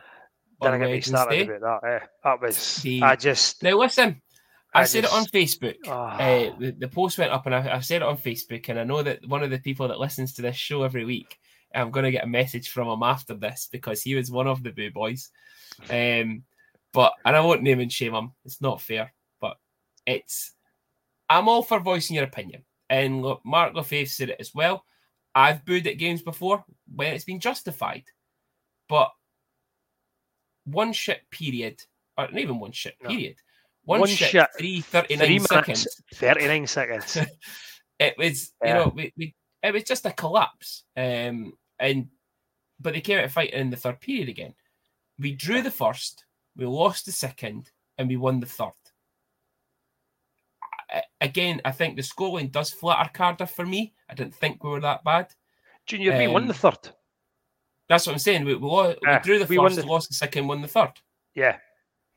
Then 0.61 0.75
I 0.75 0.79
get 0.79 0.91
me 0.91 1.01
started 1.01 1.51
about 1.51 1.83
that. 1.83 2.03
Eh? 2.03 2.07
That 2.25 2.41
was 2.41 2.77
The- 2.83 3.03
I 3.03 3.17
just 3.17 3.63
Now 3.63 3.79
listen, 3.79 4.21
I, 4.75 4.83
I 4.83 4.85
said 4.85 5.05
it 5.05 5.13
on 5.13 5.25
Facebook. 5.27 5.77
Ah. 5.89 6.17
Uh, 6.17 6.53
the, 6.59 6.71
the 6.79 6.89
post 6.89 7.19
went 7.19 7.33
up, 7.33 7.47
and 7.47 7.55
I, 7.55 7.77
I 7.77 7.81
said 7.81 8.03
it 8.03 8.09
on 8.09 8.17
Facebook. 8.19 8.69
And 8.69 8.79
I 8.79 8.85
know 8.85 9.03
that 9.03 9.27
one 9.27 9.43
of 9.43 9.51
the 9.51 9.59
people 9.59 9.89
that 9.89 9.99
listens 10.01 10.35
to 10.35 10.43
this 10.43 10.57
show 10.57 10.83
every 10.83 11.05
week, 11.05 11.39
I'm 11.75 11.91
going 11.91 12.05
to 12.05 12.11
get 12.11 12.25
a 12.25 12.29
message 12.29 12.69
from 12.69 12.89
him 12.89 13.03
after 13.03 13.35
this 13.35 13.69
because 13.71 14.03
he 14.03 14.15
was 14.15 14.31
one 14.31 14.47
of 14.47 14.63
the 14.63 14.71
Boo 14.71 14.91
Boys. 14.91 15.31
Um, 15.91 16.45
but 16.93 17.13
and 17.25 17.37
I 17.37 17.41
won't 17.41 17.63
name 17.63 17.81
and 17.81 17.93
shame 17.93 18.15
him. 18.15 18.33
It's 18.45 18.61
not 18.61 18.81
fair, 18.81 19.13
but 19.41 19.57
it's. 20.07 20.53
I'm 21.29 21.49
all 21.49 21.63
for 21.63 21.79
voicing 21.79 22.17
your 22.17 22.25
opinion, 22.25 22.65
and 22.89 23.23
look, 23.23 23.41
Mark 23.45 23.75
Lefebvre 23.75 24.07
said 24.07 24.31
it 24.31 24.37
as 24.41 24.53
well. 24.55 24.85
I've 25.35 25.65
booed 25.65 25.87
at 25.87 25.99
games 25.99 26.23
before 26.23 26.65
when 26.95 27.15
it's 27.15 27.25
been 27.25 27.41
justified, 27.41 28.05
but 28.89 29.11
one 30.65 30.93
shit 30.93 31.23
period, 31.31 31.83
or 32.19 32.25
not 32.25 32.39
even 32.39 32.59
one 32.59 32.73
shit 32.73 32.97
No. 33.03 33.09
period, 33.11 33.37
one, 33.85 34.01
One 34.01 34.09
shit, 34.09 34.31
shit, 34.31 34.49
three 34.59 34.81
thirty 34.81 35.17
three 35.17 35.39
nine 35.39 35.41
seconds. 35.47 36.03
thirty 36.15 36.47
nine 36.47 36.67
seconds. 36.67 37.17
It 37.99 38.15
was, 38.17 38.55
you 38.65 38.73
know, 38.73 38.91
we, 38.97 39.13
we, 39.19 39.35
it 39.63 39.75
was 39.75 39.83
just 39.85 40.07
a 40.07 40.13
collapse. 40.13 40.85
Um, 40.97 41.53
and 41.79 42.09
but 42.81 42.95
they 42.95 43.03
came 43.03 43.19
out 43.19 43.31
fighting 43.31 43.61
in 43.61 43.69
the 43.69 43.77
third 43.77 44.01
period 44.01 44.31
again. 44.31 44.55
We 45.19 45.35
drew 45.35 45.61
the 45.61 45.71
first, 45.71 46.25
we 46.57 46.65
lost 46.65 47.05
the 47.05 47.13
second, 47.13 47.71
and 47.99 48.09
we 48.09 48.17
won 48.17 48.41
the 48.41 48.47
third. 48.47 48.73
Again, 51.21 51.61
I 51.65 51.71
think 51.73 51.97
the 51.97 52.03
scoreline 52.03 52.51
does 52.51 52.71
flatter 52.71 53.11
Cardiff 53.13 53.51
for 53.51 53.67
me. 53.67 53.95
I 54.09 54.15
didn't 54.15 54.35
think 54.35 54.65
we 54.65 54.71
were 54.71 54.81
that 54.81 55.05
bad. 55.05 55.33
Junior, 55.87 56.17
we 56.17 56.27
won 56.29 56.43
Um, 56.43 56.49
the 56.49 56.55
third. 56.55 56.79
That's 57.89 58.07
what 58.07 58.13
I'm 58.15 58.19
saying. 58.19 58.45
We, 58.45 58.55
we, 58.55 58.67
lo- 58.67 58.95
we 59.03 59.09
Ah, 59.09 59.19
drew 59.19 59.39
the 59.39 59.45
we 59.47 59.57
first, 59.57 59.77
the- 59.77 59.87
lost 59.87 60.09
the 60.09 60.15
second, 60.15 60.47
won 60.49 60.63
the 60.63 60.69
third. 60.69 60.93
Yeah. 61.35 61.59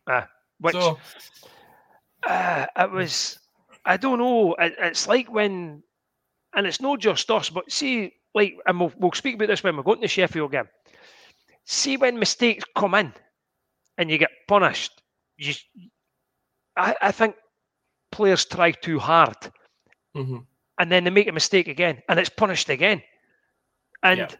Uh, 0.07 0.23
which 0.59 0.73
so 0.75 0.97
uh, 2.27 2.65
it 2.77 2.91
was, 2.91 3.39
I 3.85 3.97
don't 3.97 4.19
know. 4.19 4.53
It, 4.55 4.75
it's 4.79 5.07
like 5.07 5.31
when, 5.31 5.83
and 6.55 6.67
it's 6.67 6.81
not 6.81 6.99
just 6.99 7.29
us, 7.31 7.49
but 7.49 7.71
see, 7.71 8.13
like, 8.35 8.55
and 8.65 8.79
we'll, 8.79 8.93
we'll 8.97 9.11
speak 9.11 9.35
about 9.35 9.47
this 9.47 9.63
when 9.63 9.75
we 9.77 9.83
go 9.83 9.95
to 9.95 10.01
the 10.01 10.07
Sheffield 10.07 10.51
game. 10.51 10.67
See, 11.65 11.97
when 11.97 12.19
mistakes 12.19 12.63
come 12.75 12.95
in 12.95 13.13
and 13.97 14.09
you 14.09 14.17
get 14.17 14.31
punished, 14.47 15.01
you, 15.37 15.53
I, 16.77 16.95
I 17.01 17.11
think 17.11 17.35
players 18.13 18.45
try 18.45 18.71
too 18.71 18.99
hard 18.99 19.37
mhm. 20.15 20.47
and 20.79 20.91
then 20.91 21.03
they 21.03 21.11
make 21.11 21.27
a 21.27 21.33
mistake 21.33 21.67
again 21.67 22.01
and 22.09 22.19
it's 22.19 22.29
punished 22.29 22.69
again. 22.69 23.03
And 24.03 24.19
Yeah. 24.19 24.31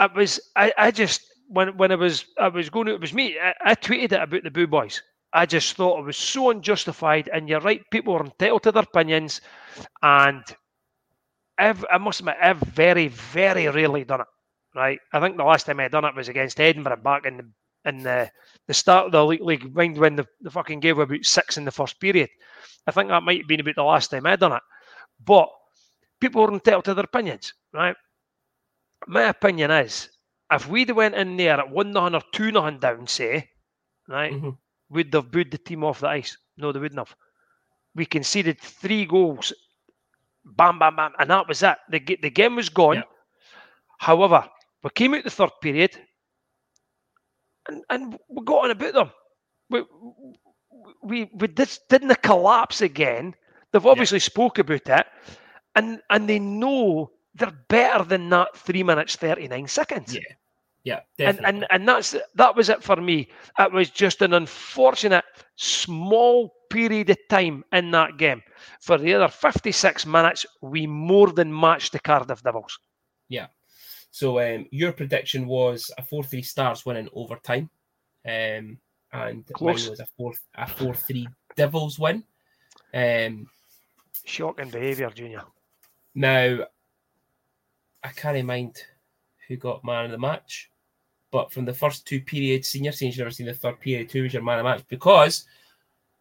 it 0.00 0.14
was 0.14 0.40
I, 0.56 0.72
I 0.78 0.90
just 0.90 1.22
when 1.48 1.76
when 1.76 1.92
I 1.92 1.96
was 1.96 2.26
I 2.38 2.48
was 2.48 2.70
going 2.70 2.88
it 2.88 3.00
was 3.00 3.14
me, 3.14 3.38
I, 3.38 3.54
I 3.72 3.74
tweeted 3.74 4.12
it 4.12 4.22
about 4.22 4.42
the 4.44 4.50
Boo 4.50 4.66
Boys. 4.66 5.02
I 5.32 5.46
just 5.46 5.74
thought 5.76 6.00
it 6.00 6.06
was 6.06 6.16
so 6.16 6.50
unjustified 6.50 7.28
and 7.32 7.48
you're 7.48 7.60
right, 7.60 7.82
people 7.90 8.14
are 8.14 8.24
entitled 8.24 8.62
to 8.64 8.72
their 8.72 8.84
opinions 8.84 9.40
and 10.02 10.42
I've, 11.58 11.84
I 11.90 11.98
must 11.98 12.20
admit 12.20 12.36
I've 12.40 12.58
very, 12.60 13.08
very 13.08 13.68
rarely 13.68 14.04
done 14.04 14.20
it. 14.22 14.26
Right. 14.74 15.00
I 15.12 15.20
think 15.20 15.36
the 15.36 15.44
last 15.44 15.66
time 15.66 15.80
I 15.80 15.88
done 15.88 16.04
it 16.04 16.14
was 16.16 16.28
against 16.28 16.60
Edinburgh 16.60 16.96
back 17.04 17.26
in 17.26 17.36
the 17.38 17.50
in 17.84 18.02
the, 18.02 18.30
the 18.68 18.74
start 18.74 19.06
of 19.06 19.12
the 19.12 19.24
league, 19.24 19.42
league 19.42 19.74
mind 19.74 19.98
when 19.98 20.16
the, 20.16 20.26
the 20.40 20.50
fucking 20.50 20.80
game 20.80 20.96
were 20.96 21.02
about 21.04 21.24
six 21.24 21.56
in 21.56 21.64
the 21.64 21.70
first 21.70 22.00
period. 22.00 22.28
I 22.86 22.90
think 22.90 23.08
that 23.08 23.22
might 23.22 23.38
have 23.38 23.48
been 23.48 23.60
about 23.60 23.74
the 23.76 23.82
last 23.82 24.10
time 24.10 24.26
I'd 24.26 24.40
done 24.40 24.52
it. 24.52 24.62
But 25.24 25.48
people 26.20 26.42
are 26.42 26.52
entitled 26.52 26.84
to 26.86 26.94
their 26.94 27.04
opinions, 27.04 27.54
right? 27.72 27.96
My 29.06 29.22
opinion 29.24 29.70
is 29.70 30.08
if 30.50 30.68
we'd 30.68 30.90
went 30.90 31.14
in 31.14 31.36
there 31.36 31.58
at 31.58 31.70
one 31.70 31.92
nothing 31.92 32.14
or 32.14 32.22
two 32.32 32.52
nothing 32.52 32.78
down, 32.78 33.06
say, 33.06 33.48
right, 34.08 34.32
Mhm. 34.32 34.56
would 34.90 35.10
they 35.10 35.18
have 35.18 35.30
booed 35.30 35.50
the 35.50 35.58
team 35.58 35.82
off 35.84 36.00
the 36.00 36.08
ice? 36.08 36.36
No, 36.56 36.72
they 36.72 36.78
wouldn't 36.80 36.98
have. 36.98 37.14
We 37.94 38.06
conceded 38.06 38.60
three 38.60 39.04
goals, 39.06 39.52
bam, 40.44 40.78
bam, 40.78 40.96
bam, 40.96 41.12
and 41.18 41.30
that 41.30 41.48
was 41.48 41.62
it. 41.62 41.76
The, 41.90 41.98
the 42.22 42.30
game 42.30 42.56
was 42.56 42.68
gone. 42.68 42.96
Yeah. 42.96 43.02
However, 43.98 44.48
we 44.82 44.90
came 44.90 45.14
out 45.14 45.24
the 45.24 45.30
third 45.30 45.50
period 45.60 45.98
and, 47.68 47.84
and 47.90 48.18
we 48.28 48.44
got 48.44 48.64
on 48.64 48.70
about 48.70 48.94
them. 48.94 49.10
We, 49.70 49.84
we, 51.02 51.30
we 51.34 51.46
did, 51.48 51.78
didn't 51.88 52.22
collapse 52.22 52.80
again. 52.80 53.34
They've 53.72 53.86
obviously 53.86 54.18
spoke 54.18 54.58
about 54.58 54.88
it 54.88 55.06
and, 55.74 56.00
and 56.10 56.28
they 56.28 56.38
know 56.38 57.10
they're 57.34 57.58
better 57.68 58.04
than 58.04 58.28
that 58.30 58.56
three 58.56 58.82
minutes, 58.82 59.16
39 59.16 59.66
seconds 59.68 60.14
Yeah. 60.14 60.20
Yeah, 60.84 61.00
and 61.20 61.36
definitely. 61.36 61.44
and 61.48 61.66
and 61.70 61.88
that's 61.88 62.16
that 62.34 62.56
was 62.56 62.68
it 62.68 62.82
for 62.82 62.96
me. 62.96 63.28
It 63.56 63.72
was 63.72 63.88
just 63.88 64.20
an 64.20 64.34
unfortunate 64.34 65.24
small 65.54 66.52
period 66.70 67.08
of 67.10 67.18
time 67.28 67.64
in 67.72 67.92
that 67.92 68.16
game. 68.18 68.42
For 68.80 68.98
the 68.98 69.14
other 69.14 69.28
56 69.28 70.06
minutes, 70.06 70.44
we 70.60 70.88
more 70.88 71.30
than 71.30 71.58
matched 71.58 71.92
the 71.92 72.00
Cardiff 72.00 72.42
Devils. 72.42 72.78
So 74.12 74.38
um, 74.40 74.66
your 74.70 74.92
prediction 74.92 75.46
was 75.46 75.90
a 75.96 76.02
four-three 76.02 76.42
Stars 76.42 76.84
winning 76.84 77.06
in 77.06 77.10
overtime, 77.14 77.70
um, 78.26 78.78
and 79.12 79.46
Close. 79.54 79.84
mine 79.84 79.90
was 79.90 80.00
a 80.00 80.06
four 80.16 80.34
a 80.54 80.68
four-three 80.68 81.26
Devils 81.56 81.98
win. 81.98 82.22
Um, 82.92 83.48
Shocking 84.24 84.68
behaviour, 84.68 85.10
Junior. 85.10 85.42
now, 86.14 86.58
I 88.04 88.08
can't 88.08 88.46
mind 88.46 88.76
who 89.48 89.56
got 89.56 89.82
man 89.82 90.04
of 90.04 90.10
the 90.10 90.18
match, 90.18 90.70
but 91.30 91.50
from 91.50 91.64
the 91.64 91.72
first 91.72 92.06
two 92.06 92.20
periods, 92.20 92.68
senior 92.68 92.92
seniors 92.92 93.18
never 93.18 93.30
seen 93.30 93.46
the 93.46 93.54
third 93.54 93.80
period. 93.80 94.12
Who 94.12 94.24
was 94.24 94.34
your 94.34 94.42
man 94.42 94.58
of 94.58 94.64
the 94.64 94.70
match? 94.70 94.84
Because 94.88 95.46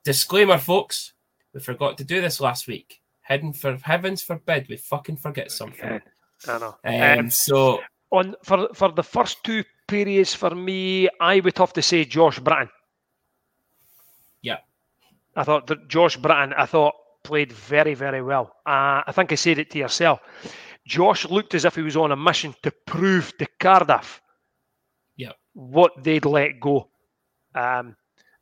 disclaimer, 0.05 0.57
folks, 0.57 1.13
we 1.53 1.59
forgot 1.59 1.97
to 1.97 2.05
do 2.05 2.21
this 2.21 2.39
last 2.39 2.67
week. 2.67 3.01
Heaven 3.19 3.51
for 3.51 3.75
heavens 3.75 4.21
forbid 4.21 4.67
we 4.69 4.77
fucking 4.77 5.17
forget 5.17 5.51
something. 5.51 6.01
I 6.47 6.57
know. 6.59 6.75
Um, 6.83 7.19
Um, 7.19 7.29
so 7.31 7.81
on 8.11 8.35
for 8.43 8.69
for 8.73 8.91
the 8.91 9.03
first 9.03 9.43
two 9.43 9.63
periods, 9.87 10.33
for 10.33 10.51
me, 10.55 11.09
I 11.19 11.39
would 11.39 11.57
have 11.57 11.73
to 11.73 11.81
say 11.81 12.05
Josh 12.05 12.39
Bratton. 12.39 12.69
Yeah. 14.41 14.57
I 15.35 15.43
thought 15.43 15.67
that 15.67 15.87
Josh 15.87 16.17
Bratton, 16.17 16.53
I 16.53 16.65
thought 16.65 16.95
played 17.23 17.51
very, 17.51 17.93
very 17.93 18.21
well. 18.21 18.55
Uh, 18.65 19.01
I 19.05 19.11
think 19.13 19.31
I 19.31 19.35
said 19.35 19.59
it 19.59 19.69
to 19.71 19.77
yourself. 19.77 20.19
Josh 20.87 21.25
looked 21.29 21.53
as 21.53 21.65
if 21.65 21.75
he 21.75 21.81
was 21.83 21.95
on 21.95 22.11
a 22.11 22.15
mission 22.15 22.55
to 22.63 22.71
prove 22.87 23.37
to 23.37 23.45
Cardiff 23.59 24.21
Yeah. 25.15 25.33
what 25.53 25.91
they'd 26.03 26.25
let 26.25 26.59
go. 26.59 26.89
Um, 27.53 27.95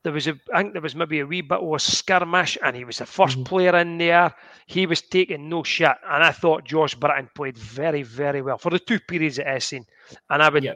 there 0.03 0.13
was 0.13 0.27
a, 0.27 0.39
I 0.53 0.62
think 0.62 0.74
there 0.74 0.82
was 0.82 0.96
maybe 0.96 1.20
a 1.20 1.25
wee 1.25 1.41
bit 1.41 1.60
of 1.60 1.74
a 1.74 1.79
skirmish, 1.79 2.58
and 2.63 2.75
he 2.75 2.86
was 2.86 2.98
the 3.00 3.06
1st 3.06 3.38
Mhm. 3.39 3.46
player 3.46 3.75
in 3.77 3.98
there. 3.98 4.34
He 4.65 4.86
was 4.86 5.01
taking 5.01 5.50
no 5.50 5.63
shit, 5.63 5.91
and 6.10 6.24
I 6.24 6.32
thought 6.32 6.63
Josh 6.63 6.96
Bratton 6.96 7.29
played 7.36 7.58
very, 7.58 8.03
very 8.03 8.41
well 8.41 8.58
for 8.58 8.70
the 8.70 8.79
two 8.79 9.00
periods 9.00 9.36
that 9.38 9.48
I've. 9.48 9.86
And 10.29 10.41
I 10.44 10.50
would, 10.50 10.63
Yeah. 10.63 10.75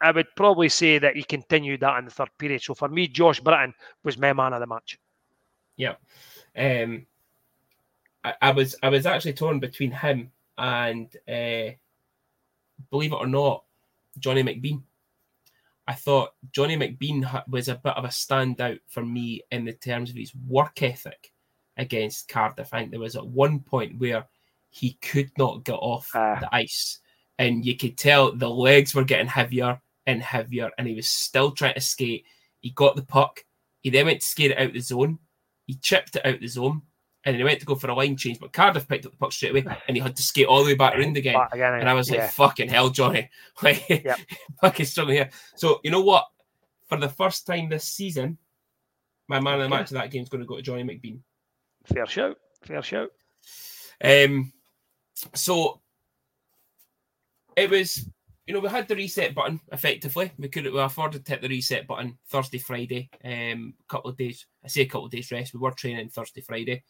I 0.00 0.10
would 0.10 0.26
probably 0.36 0.68
say 0.68 0.98
that 0.98 1.14
he 1.16 1.22
continued 1.22 1.80
that 1.80 1.98
in 1.98 2.04
the 2.06 2.10
third 2.10 2.30
period. 2.36 2.62
So 2.62 2.74
for 2.74 2.88
me, 2.88 3.06
Josh 3.08 3.40
Bratton 3.40 3.74
was 4.02 4.18
my 4.18 4.32
man 4.32 4.52
of 4.52 4.60
the 4.60 4.66
match. 4.66 4.98
Yeah. 5.76 5.94
Um, 6.56 7.06
I, 8.24 8.34
I 8.42 8.50
was 8.50 8.74
I 8.82 8.88
was 8.88 9.06
actually 9.06 9.34
torn 9.34 9.60
between 9.60 9.92
him 9.92 10.32
and 10.58 11.14
uh, 11.28 11.70
believe 12.90 13.12
it 13.12 13.16
or 13.16 13.26
not, 13.26 13.64
Johnny 14.18 14.42
McBean. 14.42 14.82
I 15.86 15.92
thought 15.94 16.30
Johnny 16.52 16.76
McBean 16.76 17.46
was 17.48 17.68
a 17.68 17.74
bit 17.74 17.92
of 17.96 18.04
a 18.04 18.08
standout 18.08 18.80
for 18.88 19.04
me 19.04 19.42
in 19.50 19.64
the 19.64 19.72
terms 19.74 20.10
of 20.10 20.16
his 20.16 20.34
work 20.46 20.82
ethic 20.82 21.32
against 21.76 22.28
Cardiff. 22.28 22.72
I 22.72 22.78
think 22.80 22.90
there 22.90 23.00
was 23.00 23.16
at 23.16 23.26
one 23.26 23.60
point 23.60 23.98
where 23.98 24.26
he 24.70 24.94
could 24.94 25.30
not 25.36 25.64
get 25.64 25.74
off 25.74 26.10
Ah. 26.14 26.38
the 26.40 26.54
ice, 26.54 27.00
and 27.38 27.64
you 27.64 27.76
could 27.76 27.98
tell 27.98 28.32
the 28.32 28.48
legs 28.48 28.94
were 28.94 29.04
getting 29.04 29.26
heavier 29.26 29.80
and 30.06 30.22
heavier, 30.22 30.70
and 30.78 30.86
he 30.88 30.94
was 30.94 31.08
still 31.08 31.50
trying 31.52 31.74
to 31.74 31.80
skate. 31.80 32.24
He 32.60 32.70
got 32.70 32.96
the 32.96 33.04
puck. 33.04 33.44
He 33.82 33.90
then 33.90 34.06
went 34.06 34.20
to 34.20 34.26
skate 34.26 34.52
it 34.52 34.58
out 34.58 34.68
of 34.68 34.72
the 34.72 34.80
zone. 34.80 35.18
He 35.66 35.74
chipped 35.74 36.16
it 36.16 36.24
out 36.24 36.34
of 36.34 36.40
the 36.40 36.46
zone, 36.48 36.82
and 37.24 37.32
then 37.32 37.38
he 37.40 37.44
went 37.44 37.60
to 37.60 37.66
go 37.66 37.74
for 37.74 37.88
a 37.90 37.94
line 37.94 38.16
change. 38.16 38.38
But 38.38 38.52
Cardiff 38.52 38.86
picked 38.88 39.06
up 39.06 39.12
the 39.12 39.18
puck 39.18 39.32
straight 39.32 39.50
away, 39.52 39.64
and 39.88 39.96
he 39.96 40.02
had 40.02 40.16
to 40.16 40.22
skate 40.22 40.46
all 40.46 40.62
the 40.62 40.70
way 40.72 40.74
back 40.74 40.96
around 40.98 41.16
again. 41.16 41.34
Back 41.34 41.54
again, 41.54 41.74
And 41.74 41.88
I 41.88 41.94
was 41.94 42.10
yeah. 42.10 42.22
like, 42.22 42.30
"Fucking 42.32 42.68
hell, 42.68 42.90
Johnny! 42.90 43.30
Like, 43.62 43.88
Yep. 43.88 44.18
fucking 44.60 44.86
struggling 44.86 45.16
here." 45.16 45.30
So 45.56 45.80
you 45.82 45.90
know 45.90 46.02
what? 46.02 46.26
For 46.88 46.98
the 46.98 47.08
first 47.08 47.46
time 47.46 47.68
this 47.68 47.84
season, 47.84 48.36
my 49.28 49.40
man 49.40 49.54
of 49.54 49.60
the 49.62 49.68
match 49.68 49.90
of 49.90 49.94
that 49.94 50.10
game 50.10 50.22
is 50.22 50.28
going 50.28 50.42
to 50.42 50.46
go 50.46 50.56
to 50.56 50.62
Johnny 50.62 50.84
McBean. 50.84 51.20
fair 51.86 52.06
shout, 52.06 52.36
fair 52.62 52.82
shout. 52.82 53.10
Um, 54.02 54.52
so 55.32 55.80
it 57.56 57.70
was, 57.70 58.06
you 58.46 58.52
know, 58.52 58.60
we 58.60 58.68
had 58.68 58.86
the 58.86 58.96
reset 58.96 59.34
button 59.34 59.60
effectively. 59.72 60.32
We 60.38 60.48
could 60.48 60.70
we 60.70 60.78
afforded 60.78 61.24
to 61.24 61.32
hit 61.32 61.40
the 61.40 61.48
reset 61.48 61.86
button 61.86 62.18
Thursday, 62.28 62.58
Friday. 62.58 63.08
Um, 63.24 63.74
a 63.80 63.88
couple 63.88 64.10
of 64.10 64.16
days. 64.18 64.44
I 64.62 64.68
say 64.68 64.82
a 64.82 64.86
couple 64.86 65.06
of 65.06 65.12
days 65.12 65.32
rest. 65.32 65.54
We 65.54 65.60
were 65.60 65.70
training 65.70 66.10
Thursday, 66.10 66.42
Friday. 66.42 66.82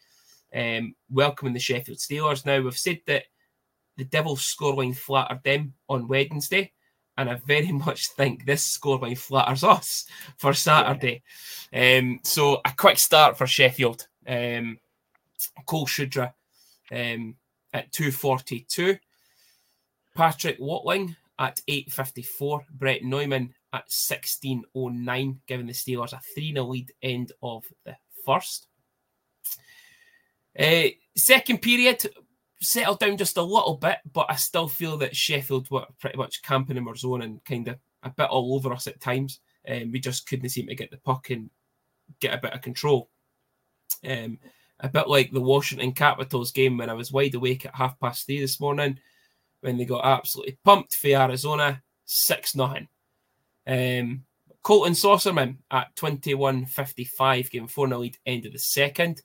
Um, 0.54 0.94
welcoming 1.10 1.52
the 1.52 1.60
Sheffield 1.60 1.98
Steelers. 1.98 2.46
Now 2.46 2.60
we've 2.60 2.78
said 2.78 3.00
that 3.06 3.24
the 3.96 4.04
Devils 4.04 4.42
scoreline 4.42 4.96
flattered 4.96 5.42
them 5.42 5.74
on 5.88 6.08
Wednesday, 6.08 6.72
and 7.16 7.28
I 7.28 7.34
very 7.34 7.72
much 7.72 8.08
think 8.10 8.44
this 8.44 8.78
scoreline 8.78 9.18
flatters 9.18 9.64
us 9.64 10.06
for 10.36 10.52
Saturday. 10.54 11.22
Um, 11.72 12.20
so 12.22 12.60
a 12.64 12.72
quick 12.76 12.98
start 12.98 13.36
for 13.36 13.46
Sheffield. 13.46 14.06
Um, 14.26 14.78
Cole 15.66 15.86
Shudra 15.86 16.34
um, 16.90 17.36
at 17.72 17.92
242. 17.92 18.96
Patrick 20.14 20.58
Watling 20.58 21.16
at 21.38 21.60
854. 21.66 22.64
Brett 22.70 23.02
Neumann 23.02 23.54
at 23.72 23.90
1609, 23.90 25.40
giving 25.46 25.66
the 25.66 25.72
Steelers 25.72 26.12
a 26.12 26.20
3 26.34 26.52
0 26.52 26.64
lead 26.64 26.92
end 27.02 27.32
of 27.42 27.64
the 27.84 27.96
first. 28.24 28.68
Uh, 30.58 30.88
second 31.16 31.62
period 31.62 32.04
settled 32.60 33.00
down 33.00 33.16
just 33.16 33.36
a 33.36 33.42
little 33.42 33.76
bit, 33.76 33.98
but 34.12 34.26
I 34.28 34.36
still 34.36 34.68
feel 34.68 34.96
that 34.98 35.16
Sheffield 35.16 35.70
were 35.70 35.86
pretty 36.00 36.16
much 36.16 36.42
camping 36.42 36.76
in 36.76 36.86
our 36.86 36.94
zone 36.94 37.22
and 37.22 37.44
kind 37.44 37.68
of 37.68 37.78
a 38.02 38.10
bit 38.10 38.28
all 38.28 38.54
over 38.54 38.72
us 38.72 38.86
at 38.86 39.00
times. 39.00 39.40
Um, 39.68 39.90
we 39.92 40.00
just 40.00 40.28
couldn't 40.28 40.48
seem 40.50 40.66
to 40.68 40.74
get 40.74 40.90
the 40.90 40.98
puck 40.98 41.30
and 41.30 41.50
get 42.20 42.34
a 42.34 42.40
bit 42.40 42.52
of 42.52 42.60
control. 42.60 43.10
Um, 44.06 44.38
a 44.80 44.88
bit 44.88 45.08
like 45.08 45.30
the 45.30 45.40
Washington 45.40 45.92
Capitals 45.92 46.50
game 46.50 46.76
when 46.76 46.90
I 46.90 46.94
was 46.94 47.12
wide 47.12 47.34
awake 47.34 47.64
at 47.64 47.74
half 47.74 47.98
past 48.00 48.26
three 48.26 48.40
this 48.40 48.60
morning 48.60 48.98
when 49.60 49.78
they 49.78 49.84
got 49.84 50.04
absolutely 50.04 50.58
pumped 50.62 50.94
for 50.94 51.08
Arizona 51.08 51.82
6 52.04 52.52
0. 52.52 52.86
Um, 53.66 54.24
Colton 54.62 54.92
Saucerman 54.92 55.56
at 55.70 55.94
21.55, 55.96 57.50
giving 57.50 57.68
4 57.68 57.88
0 57.88 57.98
lead, 58.00 58.18
end 58.26 58.46
of 58.46 58.52
the 58.52 58.58
second. 58.58 59.22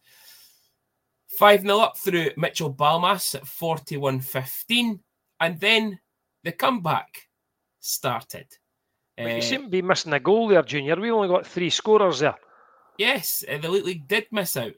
5 1.38 1.62
0 1.62 1.80
up 1.80 1.98
through 1.98 2.32
Mitchell 2.38 2.74
Balmas 2.74 3.36
at 3.36 3.44
41.15. 3.44 5.00
And 5.40 5.60
then 5.60 6.00
the 6.44 6.52
comeback 6.52 7.28
started. 7.80 8.48
But 9.18 9.26
you 9.32 9.38
Uh, 9.38 9.42
seem 9.42 9.64
to 9.64 9.70
be 9.70 9.82
missing 9.82 10.14
a 10.14 10.20
goal 10.20 10.48
there, 10.48 10.64
Junior. 10.64 10.96
We 10.96 11.12
only 11.12 11.28
got 11.28 11.46
three 11.46 11.70
scorers 11.70 12.20
there. 12.20 12.36
Yes, 12.98 13.44
uh, 13.48 13.58
the 13.58 13.68
Elite 13.68 13.86
League 13.86 14.08
did 14.08 14.28
miss 14.32 14.58
out 14.58 14.74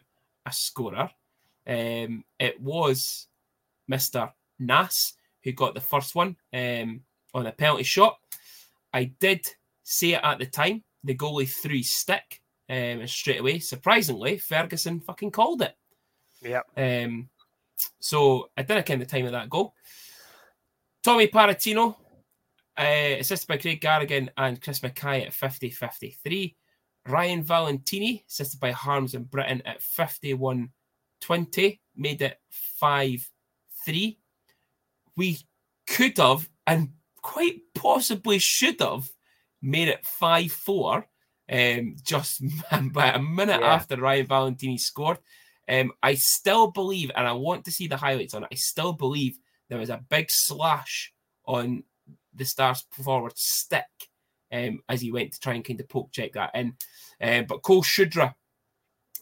a 0.45 0.51
scorer. 0.51 1.09
Um, 1.67 2.23
it 2.39 2.59
was 2.59 3.27
Mr. 3.89 4.31
Nas 4.59 5.13
who 5.43 5.51
got 5.53 5.73
the 5.73 5.81
first 5.81 6.15
one 6.15 6.35
um, 6.53 7.01
on 7.33 7.47
a 7.47 7.51
penalty 7.51 7.83
shot. 7.83 8.19
I 8.93 9.05
did 9.05 9.47
say 9.83 10.13
it 10.13 10.21
at 10.23 10.37
the 10.39 10.45
time. 10.45 10.83
The 11.03 11.15
goalie 11.15 11.49
threw 11.49 11.81
stick 11.81 12.41
um, 12.69 12.75
and 12.75 13.09
straight 13.09 13.39
away, 13.39 13.59
surprisingly, 13.59 14.37
Ferguson 14.37 14.99
fucking 14.99 15.31
called 15.31 15.61
it. 15.63 15.75
Yeah. 16.41 16.61
Um, 16.77 17.29
so 17.99 18.49
I 18.57 18.63
didn't 18.63 18.85
count 18.85 18.99
the 18.99 19.05
time 19.05 19.25
of 19.25 19.31
that 19.31 19.49
goal. 19.49 19.73
Tommy 21.03 21.27
Paratino, 21.27 21.95
uh, 22.77 23.15
assisted 23.19 23.47
by 23.47 23.57
Craig 23.57 23.81
Garrigan 23.81 24.29
and 24.37 24.61
Chris 24.61 24.83
Mackay 24.83 25.25
at 25.25 25.33
50 25.33 25.69
53. 25.69 26.55
Ryan 27.07 27.43
Valentini, 27.43 28.23
assisted 28.27 28.59
by 28.59 28.71
Harms 28.71 29.15
and 29.15 29.29
Britain 29.29 29.61
at 29.65 29.81
51 29.81 30.69
20, 31.21 31.81
made 31.95 32.21
it 32.21 32.39
5 32.49 33.29
3. 33.85 34.19
We 35.17 35.37
could 35.87 36.17
have 36.17 36.47
and 36.67 36.89
quite 37.21 37.61
possibly 37.75 38.39
should 38.39 38.79
have 38.79 39.09
made 39.61 39.87
it 39.87 40.05
5 40.05 40.51
4 40.51 41.05
um, 41.51 41.95
just 42.03 42.41
by 42.93 43.07
a 43.09 43.19
minute 43.19 43.61
Yeah. 43.61 43.73
after 43.73 43.97
Ryan 43.97 44.27
Valentini 44.27 44.77
scored. 44.77 45.17
Um, 45.69 45.91
I 46.01 46.15
still 46.15 46.71
believe, 46.71 47.11
and 47.15 47.27
I 47.27 47.33
want 47.33 47.65
to 47.65 47.71
see 47.71 47.87
the 47.87 47.97
highlights 47.97 48.33
on 48.33 48.43
it, 48.43 48.49
I 48.51 48.55
still 48.55 48.93
believe 48.93 49.37
there 49.69 49.79
was 49.79 49.89
a 49.89 50.03
big 50.09 50.27
slash 50.29 51.13
on 51.45 51.83
the 52.33 52.45
Stars 52.45 52.85
forward 52.91 53.33
stick 53.35 53.85
um, 54.51 54.79
as 54.89 55.01
he 55.01 55.11
went 55.11 55.33
to 55.33 55.39
try 55.39 55.53
and 55.53 55.63
kind 55.63 55.79
of 55.79 55.89
poke 55.89 56.11
check 56.11 56.33
that 56.33 56.51
in. 56.53 56.75
Uh, 57.21 57.43
but 57.43 57.61
Cole 57.61 57.83
Shudra 57.83 58.35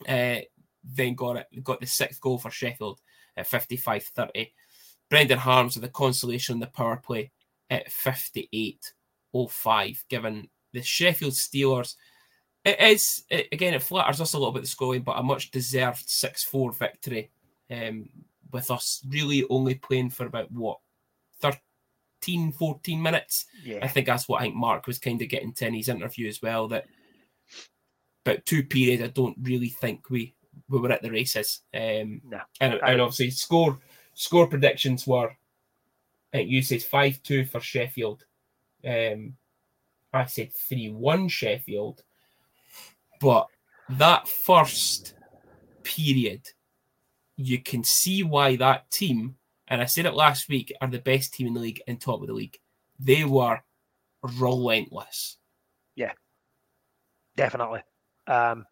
uh, 0.08 0.38
then 0.84 1.16
got 1.16 1.38
it, 1.38 1.64
got 1.64 1.80
the 1.80 1.88
sixth 1.88 2.22
goal 2.22 2.38
for 2.38 2.52
Sheffield 2.52 3.00
at 3.38 3.48
55 3.48 4.04
30. 4.04 4.54
Brendan 5.10 5.40
Harms 5.40 5.76
with 5.76 5.84
the 5.84 5.90
consolation 5.90 6.54
on 6.54 6.60
the 6.60 6.68
power 6.68 6.98
play 6.98 7.32
at 7.70 7.92
58 7.92 8.80
05, 9.50 10.04
given 10.10 10.50
the 10.74 10.82
Sheffield 10.82 11.34
Steelers. 11.34 11.96
It 12.66 12.80
is, 12.80 13.24
it, 13.30 13.48
again, 13.52 13.74
it 13.74 13.84
flatters 13.84 14.20
us 14.22 14.34
a 14.34 14.38
little 14.38 14.52
bit 14.52 14.62
the 14.62 14.68
scoring, 14.68 15.02
but 15.02 15.18
a 15.18 15.24
much 15.24 15.52
deserved 15.52 16.04
6 16.10 16.44
4 16.44 16.72
victory. 16.74 17.32
Um, 17.72 18.10
with 18.52 18.72
us 18.72 19.04
really 19.08 19.46
only 19.50 19.76
playing 19.76 20.10
for 20.10 20.26
about 20.26 20.52
what 20.52 20.80
13, 21.42 22.52
14 22.52 23.02
minutes. 23.02 23.46
I 23.84 23.88
think 23.88 24.08
that's 24.08 24.28
what 24.28 24.42
I 24.42 24.46
think 24.46 24.56
Mark 24.56 24.88
was 24.88 25.00
kind 25.00 25.22
of 25.22 25.30
getting 25.30 25.54
to 25.54 25.68
in 25.68 25.76
his 25.76 25.90
interview 25.90 26.28
as 26.28 26.42
well. 26.42 26.68
That 26.68 26.86
about 28.26 28.46
two 28.46 28.64
periods, 28.64 29.04
I 29.04 29.08
don't 29.08 29.38
really 29.42 29.70
think 29.70 30.10
we 30.10 30.36
we 30.68 30.80
were 30.80 30.92
at 30.92 31.02
the 31.02 31.12
races. 31.12 31.62
Um, 31.74 32.22
No. 32.26 32.42
and, 32.60 32.74
and 32.74 33.02
obviously 33.02 33.30
score 33.32 33.80
score 34.14 34.48
predictions 34.48 35.08
were. 35.08 35.30
I 36.34 36.38
think 36.38 36.50
you 36.50 36.62
said 36.62 36.84
five 36.84 37.22
two 37.24 37.46
for 37.46 37.60
Sheffield. 37.60 38.26
Um, 38.86 39.36
I 40.12 40.26
said 40.26 40.52
three 40.54 40.90
one 40.90 41.28
Sheffield, 41.28 42.04
but 43.20 43.48
that 43.90 44.28
first 44.28 45.14
period, 45.84 46.42
you 47.36 47.62
can 47.62 47.84
see 47.84 48.24
why 48.24 48.56
that 48.58 48.90
team, 48.92 49.36
and 49.68 49.82
I 49.82 49.86
said 49.86 50.06
it 50.06 50.14
last 50.14 50.50
week, 50.50 50.74
are 50.82 50.88
the 50.88 51.00
best 51.00 51.34
team 51.34 51.48
in 51.48 51.54
the 51.54 51.60
league 51.60 51.82
and 51.88 52.00
top 52.00 52.22
of 52.22 52.28
the 52.28 52.34
league. 52.34 52.58
They 53.00 53.24
were 53.24 53.60
relentless. 54.22 55.38
Yeah, 55.96 56.14
definitely. 57.36 57.82
Um, 58.28 58.66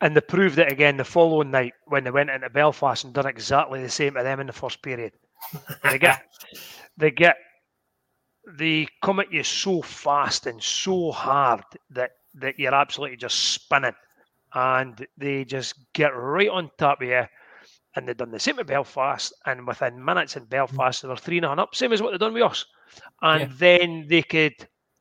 and 0.00 0.14
they 0.14 0.20
proved 0.20 0.58
it 0.58 0.70
again 0.70 0.96
the 0.96 1.04
following 1.04 1.50
night 1.50 1.72
when 1.86 2.04
they 2.04 2.10
went 2.10 2.30
into 2.30 2.50
Belfast 2.50 3.04
and 3.04 3.14
done 3.14 3.26
exactly 3.26 3.82
the 3.82 3.88
same 3.88 4.14
to 4.14 4.22
them 4.22 4.40
in 4.40 4.46
the 4.46 4.52
first 4.52 4.82
period. 4.82 5.12
They 5.82 5.98
get, 5.98 6.22
they 6.96 7.10
get, 7.10 7.36
they 8.58 8.86
come 9.02 9.20
at 9.20 9.32
you 9.32 9.42
so 9.42 9.80
fast 9.80 10.46
and 10.46 10.62
so 10.62 11.12
hard 11.12 11.62
that 11.90 12.10
that 12.34 12.58
you're 12.58 12.74
absolutely 12.74 13.16
just 13.16 13.52
spinning, 13.54 13.94
and 14.54 15.06
they 15.16 15.44
just 15.44 15.74
get 15.92 16.14
right 16.16 16.48
on 16.48 16.70
top 16.78 17.02
of 17.02 17.08
you. 17.08 17.24
And 17.96 18.08
they've 18.08 18.16
done 18.16 18.30
the 18.32 18.40
same 18.40 18.58
at 18.58 18.66
Belfast, 18.66 19.32
and 19.46 19.66
within 19.66 20.04
minutes 20.04 20.36
in 20.36 20.44
Belfast 20.46 21.02
they 21.02 21.08
were 21.08 21.16
three 21.16 21.40
nothing 21.40 21.60
up, 21.60 21.74
same 21.74 21.92
as 21.92 22.02
what 22.02 22.10
they've 22.10 22.20
done 22.20 22.34
with 22.34 22.42
us. 22.42 22.64
And 23.22 23.50
Yeah. 23.50 23.52
then 23.52 24.06
they 24.08 24.22
could, 24.22 24.54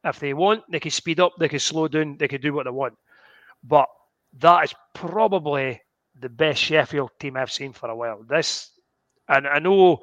if 0.04 0.20
they 0.20 0.34
want, 0.34 0.64
they 0.72 0.80
could 0.80 0.94
speed 0.94 1.20
up, 1.20 1.34
they 1.40 1.50
could 1.50 1.62
slow 1.62 1.88
down, 1.88 2.18
they 2.18 2.28
could 2.28 2.42
do 2.42 2.54
what 2.54 2.66
they 2.66 2.72
want. 2.72 2.94
But 3.64 3.88
that 4.40 4.66
is 4.66 4.74
probably 4.94 5.82
the 6.20 6.30
best 6.30 6.62
Sheffield 6.62 7.12
team 7.20 7.38
I've 7.38 7.52
seen 7.52 7.74
for 7.74 7.90
a 7.90 7.96
while. 7.96 8.24
This, 8.24 8.72
and 9.28 9.48
I 9.48 9.60
know 9.60 10.00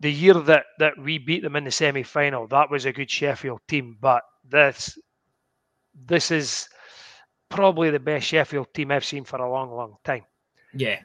the 0.00 0.10
year 0.12 0.34
that 0.34 0.64
that 0.78 0.98
we 0.98 1.18
beat 1.18 1.42
them 1.42 1.56
in 1.56 1.64
the 1.64 1.70
semi 1.70 2.02
final, 2.02 2.46
that 2.48 2.70
was 2.70 2.84
a 2.86 2.92
good 2.92 3.10
Sheffield 3.10 3.60
team. 3.68 3.96
But 4.00 4.22
this, 4.44 4.98
this 5.94 6.30
is 6.30 6.68
probably 7.48 7.90
the 7.90 8.00
best 8.00 8.26
Sheffield 8.26 8.72
team 8.74 8.90
I've 8.90 9.04
seen 9.04 9.24
for 9.24 9.40
a 9.40 9.50
long, 9.50 9.70
long 9.72 9.96
time. 10.04 10.24
Yeah, 10.72 10.98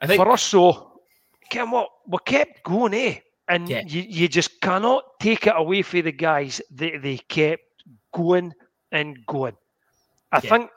I 0.00 0.06
think 0.06 0.22
For 0.22 0.30
us, 0.30 0.42
so 0.42 1.00
Ken, 1.50 1.70
what 1.70 1.88
we 2.06 2.18
kept 2.24 2.62
going, 2.62 2.94
eh? 2.94 3.18
And 3.48 3.68
Yeah. 3.68 3.82
you, 3.86 4.02
you 4.02 4.28
just 4.28 4.60
cannot 4.60 5.18
take 5.20 5.46
it 5.46 5.54
away 5.56 5.82
from 5.82 6.02
the 6.02 6.12
guys. 6.12 6.60
They 6.70 6.96
they 6.98 7.18
kept 7.18 7.62
going 8.12 8.52
and 8.92 9.18
going. 9.26 9.56
I 10.32 10.40
Yeah. 10.42 10.50
think 10.50 10.70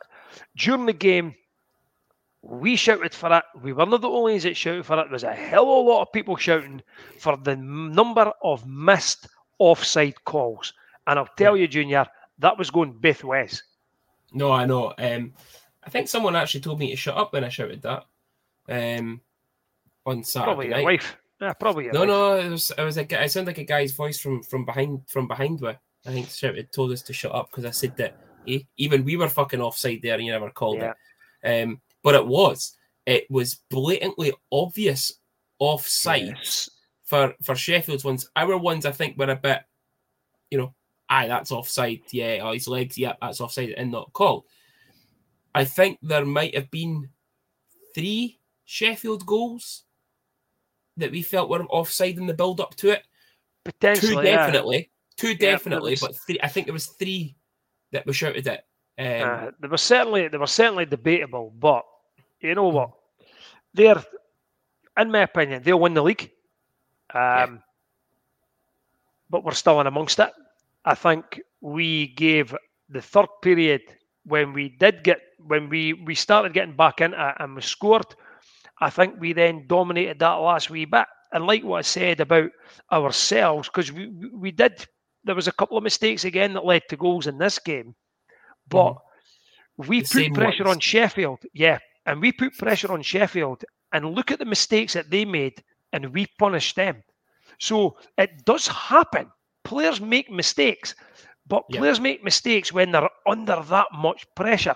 during 0.56 0.86
the 0.86 0.94
game, 0.94 1.36
we 2.42 2.76
shouted 2.76 3.14
for 3.14 3.32
it. 3.38 3.44
We 3.62 3.74
were 3.74 3.86
not 3.86 4.02
the 4.02 4.10
only 4.10 4.34
ones 4.34 4.44
that 4.44 4.56
shouted 4.58 4.86
for 4.86 5.00
it. 5.00 5.04
There 5.04 5.12
was 5.12 5.24
a 5.24 5.34
hell 5.34 5.64
of 5.64 5.86
a 5.86 5.90
lot 5.90 6.02
of 6.02 6.12
people 6.12 6.36
shouting 6.38 6.82
for 7.20 7.38
the 7.38 7.56
number 7.56 8.32
of 8.44 8.66
missed 8.66 9.28
offside 9.60 10.24
calls. 10.26 10.74
And 11.06 11.20
I'll 11.20 11.28
tell 11.38 11.56
you, 11.56 11.68
Junior, 11.68 12.06
that 12.40 12.58
was 12.58 12.70
going 12.72 12.94
both 12.94 13.24
ways. 13.24 13.64
No, 14.34 14.52
I 14.52 14.66
know. 14.66 14.94
Um, 14.98 15.34
I 15.84 15.90
think 15.90 16.08
someone 16.08 16.36
actually 16.36 16.62
told 16.62 16.80
me 16.80 16.90
to 16.92 16.96
shut 16.96 17.18
up 17.18 17.34
when 17.34 17.44
I 17.44 17.50
shouted 17.50 17.82
that. 17.84 18.06
Um, 18.70 19.22
on 20.06 20.24
Saturday 20.24 20.46
Probably 20.46 20.68
your 20.68 20.76
night. 20.78 20.84
wife. 20.86 21.18
Yeah, 21.42 21.54
probably 21.54 21.86
your 21.86 21.94
No, 21.94 22.00
wife. 22.02 22.08
no, 22.10 22.34
it 22.36 22.50
was 22.50 22.72
it 22.78 22.84
was 22.84 22.98
a 22.98 23.04
guy. 23.04 23.24
It 23.24 23.32
sounded 23.32 23.50
like 23.52 23.58
a 23.58 23.64
guy's 23.64 23.92
voice 23.94 24.20
from 24.20 24.42
from 24.44 24.66
behind 24.66 25.02
from 25.08 25.28
behind 25.28 25.60
me. 25.62 25.74
I 26.06 26.12
think 26.12 26.30
shouted 26.30 26.72
told 26.72 26.92
us 26.92 27.02
to 27.04 27.14
shut 27.14 27.34
up 27.34 27.50
because 27.52 27.66
I 27.66 27.72
said 27.72 27.96
that 27.98 28.18
eh, 28.48 28.60
even 28.78 29.04
we 29.04 29.18
were 29.18 29.28
fucking 29.30 29.62
offside 29.62 30.00
there 30.02 30.16
and 30.16 30.24
you 30.26 30.32
never 30.32 30.50
called 30.50 30.78
Yeah. 30.80 30.94
it. 31.44 31.64
Um, 31.64 31.82
but 32.04 32.16
it 32.16 32.26
was 32.26 32.76
it 33.06 33.30
was 33.30 33.56
blatantly 33.70 34.34
obvious 34.52 35.14
offside 35.60 36.36
Yes. 36.38 36.70
for 37.04 37.34
for 37.44 37.56
Sheffield's 37.56 38.04
ones. 38.06 38.30
Our 38.36 38.58
ones, 38.58 38.86
I 38.86 38.92
think, 38.92 39.18
were 39.18 39.30
a 39.30 39.36
bit, 39.36 39.62
you 40.52 40.58
know, 40.60 40.74
aye, 41.12 41.28
that's 41.28 41.52
offside. 41.52 42.02
Yeah, 42.12 42.40
oh, 42.42 42.54
his 42.54 42.68
legs, 42.68 42.98
yeah, 42.98 43.14
that's 43.22 43.42
offside 43.42 43.70
and 43.72 43.92
not 43.92 44.12
called. 44.14 44.46
I 45.54 45.66
think 45.66 46.00
there 46.02 46.26
might 46.26 46.56
have 46.56 46.72
been 46.72 47.10
three 47.94 48.40
Sheffield 48.66 49.26
goals 49.26 49.84
that 50.98 51.12
we 51.12 51.22
felt 51.22 51.50
were 51.50 51.64
offside 51.66 52.18
in 52.18 52.26
the 52.26 52.34
build 52.34 52.62
up 52.62 52.74
to 52.76 52.92
it. 52.92 53.04
Potentially. 53.64 54.16
Two 54.16 54.30
yeah. 54.30 54.38
definitely, 54.38 54.90
two 55.18 55.36
there 55.36 55.52
definitely, 55.52 55.92
was- 55.92 56.02
but 56.02 56.16
three. 56.16 56.40
I 56.42 56.48
think 56.48 56.66
there 56.66 56.74
was 56.74 56.88
three 56.88 57.36
that 57.92 58.08
were 58.08 58.14
shouted 58.14 58.48
at. 58.48 58.66
Um, 58.98 59.48
Uh, 59.48 59.52
they 59.60 59.68
were 59.68 59.78
certainly 59.78 60.28
they 60.30 60.38
were 60.38 60.48
certainly 60.48 60.86
debatable, 60.86 61.54
but 61.60 61.84
you 62.40 62.56
know 62.56 62.70
what? 62.70 62.92
They're, 63.74 64.04
in 64.98 65.12
my 65.12 65.22
opinion, 65.22 65.64
they'll 65.64 65.80
win 65.80 65.94
the 65.94 66.02
league. 66.04 66.32
Um, 67.14 67.62
But 69.30 69.44
we're 69.44 69.54
still 69.54 69.80
in 69.80 69.88
amongst 69.88 70.20
it. 70.20 70.32
I 70.86 70.96
think 70.96 71.42
we 71.62 72.08
gave 72.08 72.56
the 72.90 73.02
third 73.02 73.28
period 73.42 73.82
when 74.26 74.54
we 74.54 74.70
did 74.70 75.04
get 75.04 75.20
when 75.40 75.70
we 75.70 75.94
we 75.94 76.16
started 76.16 76.54
getting 76.54 76.76
back 76.76 77.02
into 77.02 77.18
it 77.30 77.36
and 77.40 77.56
we 77.56 77.62
scored. 77.62 78.06
I 78.80 78.90
think 78.90 79.16
we 79.20 79.34
then 79.34 79.68
dominated 79.68 80.20
that 80.20 80.34
last 80.34 80.70
wee 80.70 80.86
bit. 80.86 81.06
And 81.34 81.46
like 81.46 81.64
what 81.64 81.78
I 81.80 81.82
said 81.82 82.20
about 82.20 82.50
ourselves, 82.92 83.70
because 83.70 83.92
we 83.92 84.08
we- 84.34 84.52
did 84.52 84.86
there 85.24 85.36
was 85.36 85.48
a 85.48 85.52
couple 85.54 85.78
of 85.78 85.84
mistakes 85.84 86.26
again 86.26 86.54
that 86.54 86.66
led 86.66 86.82
to 86.90 86.98
goals 86.98 87.28
in 87.28 87.38
this 87.38 87.60
game. 87.60 87.96
But 88.68 88.94
mm-hmm. 88.94 89.88
we 89.88 90.02
The 90.02 90.30
put 90.30 90.34
pressure 90.34 90.64
ones. 90.64 90.76
on 90.76 90.80
Sheffield, 90.80 91.40
yeah, 91.54 91.78
and 92.06 92.22
we 92.22 92.32
put 92.32 92.58
pressure 92.58 92.92
on 92.92 93.02
Sheffield, 93.04 93.64
and 93.94 94.16
look 94.16 94.32
at 94.32 94.40
the 94.40 94.46
mistakes 94.46 94.94
that 94.94 95.12
they 95.12 95.26
made, 95.26 95.64
and 95.94 96.12
we 96.14 96.26
punished 96.40 96.76
them. 96.76 97.04
So 97.60 97.98
it 98.18 98.44
does 98.46 98.68
happen. 98.68 99.32
Players 99.64 100.02
make 100.02 100.30
mistakes, 100.30 100.96
but 101.48 101.64
Yeah. 101.68 101.80
players 101.80 102.00
make 102.00 102.24
mistakes 102.24 102.72
when 102.72 102.92
they're 102.92 103.10
under 103.28 103.62
that 103.64 103.88
much 103.94 104.26
pressure. 104.36 104.76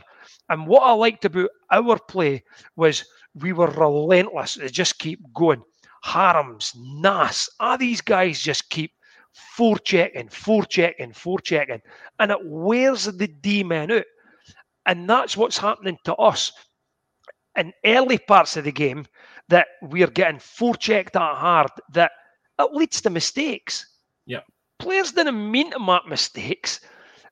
And 0.50 0.67
what 0.67 0.84
I 0.84 0.91
liked 0.93 1.26
about 1.26 1.50
our 1.71 2.00
play 2.00 2.43
was 2.76 3.06
we 3.36 3.54
were 3.54 3.67
relentless. 3.71 4.56
They 4.56 4.67
just 4.69 5.00
keep 5.00 5.19
going. 5.34 5.63
Harams, 6.06 6.74
Nas, 6.76 7.50
ah, 7.60 7.78
these 7.78 8.02
guys 8.02 8.39
just 8.41 8.69
keep 8.69 8.91
forechecking, 9.58 10.30
forechecking, 10.32 11.13
forechecking, 11.13 11.82
and 12.19 12.32
it 12.32 12.39
wears 12.43 13.06
the 13.06 13.28
D 13.28 13.63
men 13.63 13.91
out. 13.91 14.06
And 14.86 15.10
that's 15.10 15.36
what's 15.36 15.58
happening 15.58 15.98
to 16.06 16.15
us 16.15 16.52
in 17.58 17.74
early 17.86 18.17
parts 18.17 18.56
of 18.58 18.63
the 18.65 18.71
game 18.71 19.06
that 19.50 19.67
we're 19.82 20.08
getting 20.08 20.39
forechecked 20.39 21.12
that 21.13 21.38
hard 21.38 21.69
that 21.93 22.12
it 22.60 22.71
leads 22.74 23.02
to 23.02 23.10
mistakes. 23.10 23.94
Yeah. 24.80 24.86
Players 24.86 25.12
didn't 25.12 25.52
mean 25.52 25.72
to 25.72 25.80
make 25.80 26.08
mistakes. 26.08 26.80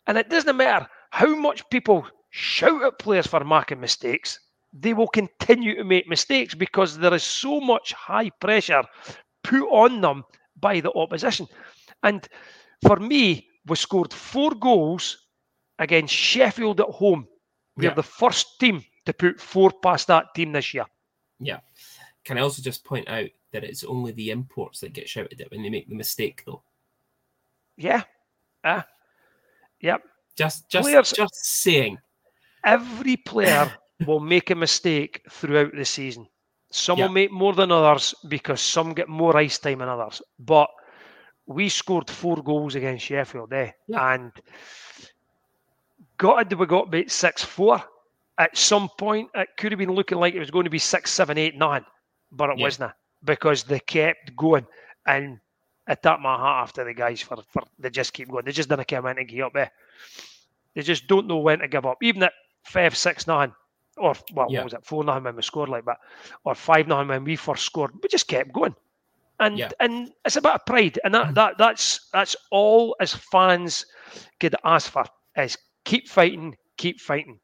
And 0.08 0.18
it 0.18 0.30
doesn't 0.30 0.58
matter 0.58 0.88
how 1.12 1.36
much 1.36 1.70
people 1.70 2.06
shout 2.32 2.84
at 2.84 3.00
players 3.00 3.28
for 3.28 3.44
making 3.44 3.80
mistakes, 3.80 4.40
they 4.74 4.94
will 4.94 5.08
continue 5.08 5.76
to 5.76 5.84
make 5.84 6.08
mistakes 6.08 6.56
because 6.56 6.98
there 6.98 7.14
is 7.14 7.24
so 7.24 7.62
much 7.62 7.94
high 7.94 8.30
pressure 8.32 8.84
put 9.44 9.62
on 9.70 10.02
them 10.02 10.24
by 10.60 10.80
the 10.80 10.92
opposition. 10.94 11.48
And 12.02 12.28
for 12.86 12.98
me, 12.98 13.48
we 13.68 13.76
scored 13.76 14.12
four 14.12 14.52
goals 14.52 15.28
against 15.78 16.14
Sheffield 16.14 16.80
at 16.82 16.88
home. 16.88 17.28
We're 17.78 17.94
the 17.94 18.04
first 18.04 18.60
team 18.60 18.84
to 19.06 19.14
put 19.14 19.40
four 19.40 19.72
past 19.72 20.08
that 20.08 20.34
team 20.36 20.52
this 20.52 20.74
year. 20.74 20.86
Yeah. 21.40 21.60
Can 22.26 22.38
I 22.38 22.42
also 22.42 22.62
just 22.62 22.84
point 22.84 23.08
out 23.10 23.30
that 23.52 23.64
it's 23.64 23.84
only 23.84 24.12
the 24.12 24.32
imports 24.32 24.80
that 24.80 24.94
get 24.94 25.10
shouted 25.10 25.40
at 25.42 25.52
when 25.52 25.62
they 25.62 25.70
make 25.70 25.88
the 25.88 25.96
mistake, 25.96 26.44
though? 26.46 26.64
Yeah. 27.78 28.04
Ah. 28.64 28.86
yep. 29.82 30.02
Just, 30.36 30.70
just, 30.70 30.88
Players- 30.88 31.12
just 31.12 31.36
saying. 31.36 31.98
Every 32.66 33.18
player 33.18 33.72
will 34.08 34.20
make 34.20 34.50
a 34.50 34.56
mistake 34.56 35.22
throughout 35.30 35.74
the 35.76 35.86
season. 35.86 36.28
Some 36.72 36.98
Yeah. 36.98 37.06
will 37.06 37.14
make 37.14 37.32
more 37.32 37.54
than 37.54 37.72
others 37.72 38.16
because 38.28 38.62
some 38.62 38.94
get 38.94 39.08
more 39.10 39.36
ice 39.38 39.60
time 39.60 39.80
than 39.80 39.90
others. 39.90 40.22
But 40.40 40.70
we 41.46 41.70
scored 41.70 42.10
four 42.10 42.38
goals 42.42 42.76
against 42.76 43.06
Sheffield, 43.06 43.52
eh? 43.54 43.72
Yeah. 43.88 44.14
And 44.14 44.32
got 46.18 46.52
it 46.52 46.58
we 46.58 46.66
got 46.66 46.88
about 46.88 47.12
six 47.12 47.44
four. 47.44 47.84
At 48.38 48.58
some 48.58 48.90
point, 48.98 49.30
it 49.36 49.50
could 49.58 49.72
have 49.72 49.80
been 49.80 49.92
looking 49.92 50.18
like 50.18 50.34
it 50.34 50.40
was 50.40 50.50
going 50.50 50.64
to 50.64 50.70
be 50.72 50.80
six, 50.80 51.12
seven, 51.12 51.38
eight, 51.38 51.56
nine, 51.56 51.86
but 52.32 52.50
it 52.50 52.58
Yeah. 52.58 52.64
wasn't 52.64 52.92
because 53.24 53.64
they 53.64 53.80
kept 53.80 54.36
going. 54.36 54.66
And 55.06 55.40
I 55.88 55.96
tap 55.96 56.19
my 56.19 56.38
hat 56.38 56.63
after 56.63 56.84
the 56.86 56.93
guys 56.93 57.22
for, 57.22 57.38
for 57.50 57.63
they 57.78 57.89
just 57.89 58.13
keep 58.13 58.30
going. 58.30 58.46
They 58.46 58.52
just 58.52 58.69
didn't 58.69 58.88
come 58.88 59.06
in 59.08 59.17
and 59.17 59.28
give 59.28 59.46
up 59.46 59.54
there. 59.54 59.72
They 60.76 60.82
just 60.82 61.08
don't 61.08 61.28
know 61.28 61.38
when 61.38 61.60
to 61.60 61.67
give 61.67 61.86
up. 61.86 61.98
Even 62.02 62.24
at 62.24 62.34
five, 62.63 62.96
six, 62.96 63.28
nine, 63.28 63.54
or 63.98 64.13
well, 64.34 64.48
Yeah. 64.50 64.60
what 64.60 64.65
was 64.65 64.74
it, 64.74 64.86
four 64.86 65.04
nine 65.04 65.24
when 65.24 65.36
we 65.36 65.41
scored 65.41 65.69
like 65.69 65.86
that, 65.86 65.98
or 66.46 66.56
five 66.56 66.88
nine 66.88 67.08
when 67.08 67.24
we 67.24 67.36
first 67.36 67.65
scored, 67.65 67.91
we 68.02 68.10
just 68.10 68.28
kept 68.28 68.54
going. 68.54 68.76
And 69.39 69.58
Yeah. 69.58 69.72
and 69.80 70.12
it's 70.26 70.36
a 70.38 70.41
bit 70.41 70.54
of 70.54 70.65
pride, 70.65 71.00
and 71.04 71.13
that, 71.13 71.28
mm. 71.28 71.34
that 71.36 71.58
that's 71.58 72.10
that's 72.13 72.36
all 72.52 72.96
as 73.00 73.13
fans 73.13 73.86
could 74.39 74.56
ask 74.63 74.89
for 74.91 75.06
is 75.36 75.58
keep 75.84 76.08
fighting, 76.08 76.56
keep 76.78 77.02
fighting. 77.02 77.39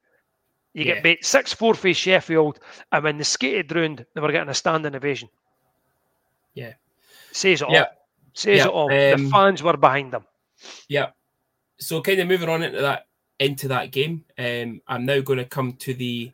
You 0.74 0.86
Yeah. 0.86 0.94
get 0.96 1.04
beat 1.04 1.26
six 1.26 1.52
four 1.52 1.74
for 1.74 1.94
Sheffield, 1.94 2.60
and 2.92 3.04
when 3.04 3.18
they 3.18 3.24
skated 3.24 3.76
round, 3.76 4.06
they 4.14 4.22
were 4.22 4.32
getting 4.32 4.50
a 4.50 4.54
standing 4.54 4.96
ovation. 4.96 5.30
Yeah. 6.54 6.74
Says 7.32 7.62
it 7.62 7.68
all. 7.68 7.74
Says 8.40 8.60
Yeah, 8.60 8.66
it 8.68 8.72
all. 8.72 8.88
the 8.88 9.16
um, 9.16 9.30
fans 9.30 9.62
were 9.62 9.76
behind 9.76 10.14
them. 10.14 10.24
Yeah. 10.88 11.08
So 11.78 12.02
kind 12.02 12.22
of 12.22 12.28
moving 12.30 12.48
on 12.48 12.64
into 12.64 12.80
that 12.82 13.06
into 13.38 13.68
that 13.68 13.92
game, 13.92 14.24
um, 14.38 14.82
I'm 14.88 15.06
now 15.06 15.20
going 15.20 15.40
to 15.40 15.46
come 15.46 15.74
to 15.74 15.94
the 15.94 16.32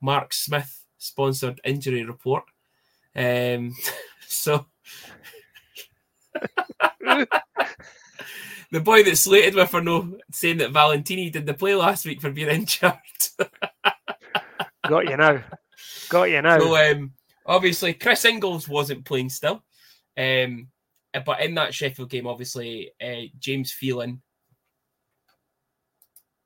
Mark 0.00 0.32
Smith 0.32 0.84
sponsored 0.98 1.60
injury 1.64 2.04
report. 2.04 2.44
Um, 3.16 3.74
so 4.28 4.66
the 7.00 8.80
boy 8.80 9.02
that 9.02 9.16
slated 9.16 9.56
with 9.56 9.70
for 9.70 9.80
no 9.80 10.18
saying 10.30 10.58
that 10.58 10.70
Valentini 10.70 11.30
did 11.30 11.46
the 11.46 11.54
play 11.54 11.74
last 11.74 12.04
week 12.06 12.20
for 12.20 12.30
being 12.30 12.48
injured. 12.60 12.94
Got 14.86 15.08
you 15.08 15.16
now. 15.16 15.42
Got 16.10 16.30
you 16.30 16.42
now. 16.42 16.60
So 16.60 16.76
um, 16.76 17.12
obviously 17.44 17.94
Chris 17.94 18.24
Ingles 18.24 18.68
wasn't 18.68 19.04
playing 19.04 19.30
still, 19.30 19.64
um, 20.16 20.68
but 21.24 21.40
in 21.40 21.54
that 21.54 21.74
Sheffield 21.74 22.10
game, 22.10 22.26
obviously 22.26 22.92
uh, 23.02 23.28
James 23.38 23.72
Phelan, 23.72 24.20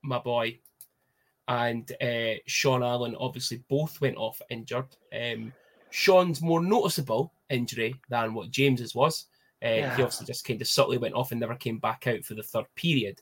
my 0.03 0.19
boy, 0.19 0.59
and 1.49 1.91
uh, 2.01 2.41
Sean 2.47 2.83
Allen 2.83 3.17
obviously 3.19 3.63
both 3.69 4.01
went 4.01 4.17
off 4.17 4.41
injured. 4.51 4.87
Um, 5.15 5.53
Sean's 5.91 6.41
more 6.41 6.63
noticeable 6.63 7.33
injury 7.51 7.95
than 8.09 8.35
what 8.35 8.51
James's 8.51 8.95
was. 8.95 9.27
Uh, 9.63 9.69
He 9.69 10.03
obviously 10.03 10.27
just 10.27 10.47
kind 10.47 10.61
of 10.61 10.69
subtly 10.69 10.99
went 10.99 11.15
off 11.15 11.31
and 11.31 11.41
never 11.41 11.55
came 11.55 11.79
back 11.79 12.07
out 12.07 12.25
for 12.25 12.35
the 12.35 12.43
third 12.43 12.67
period. 12.75 13.21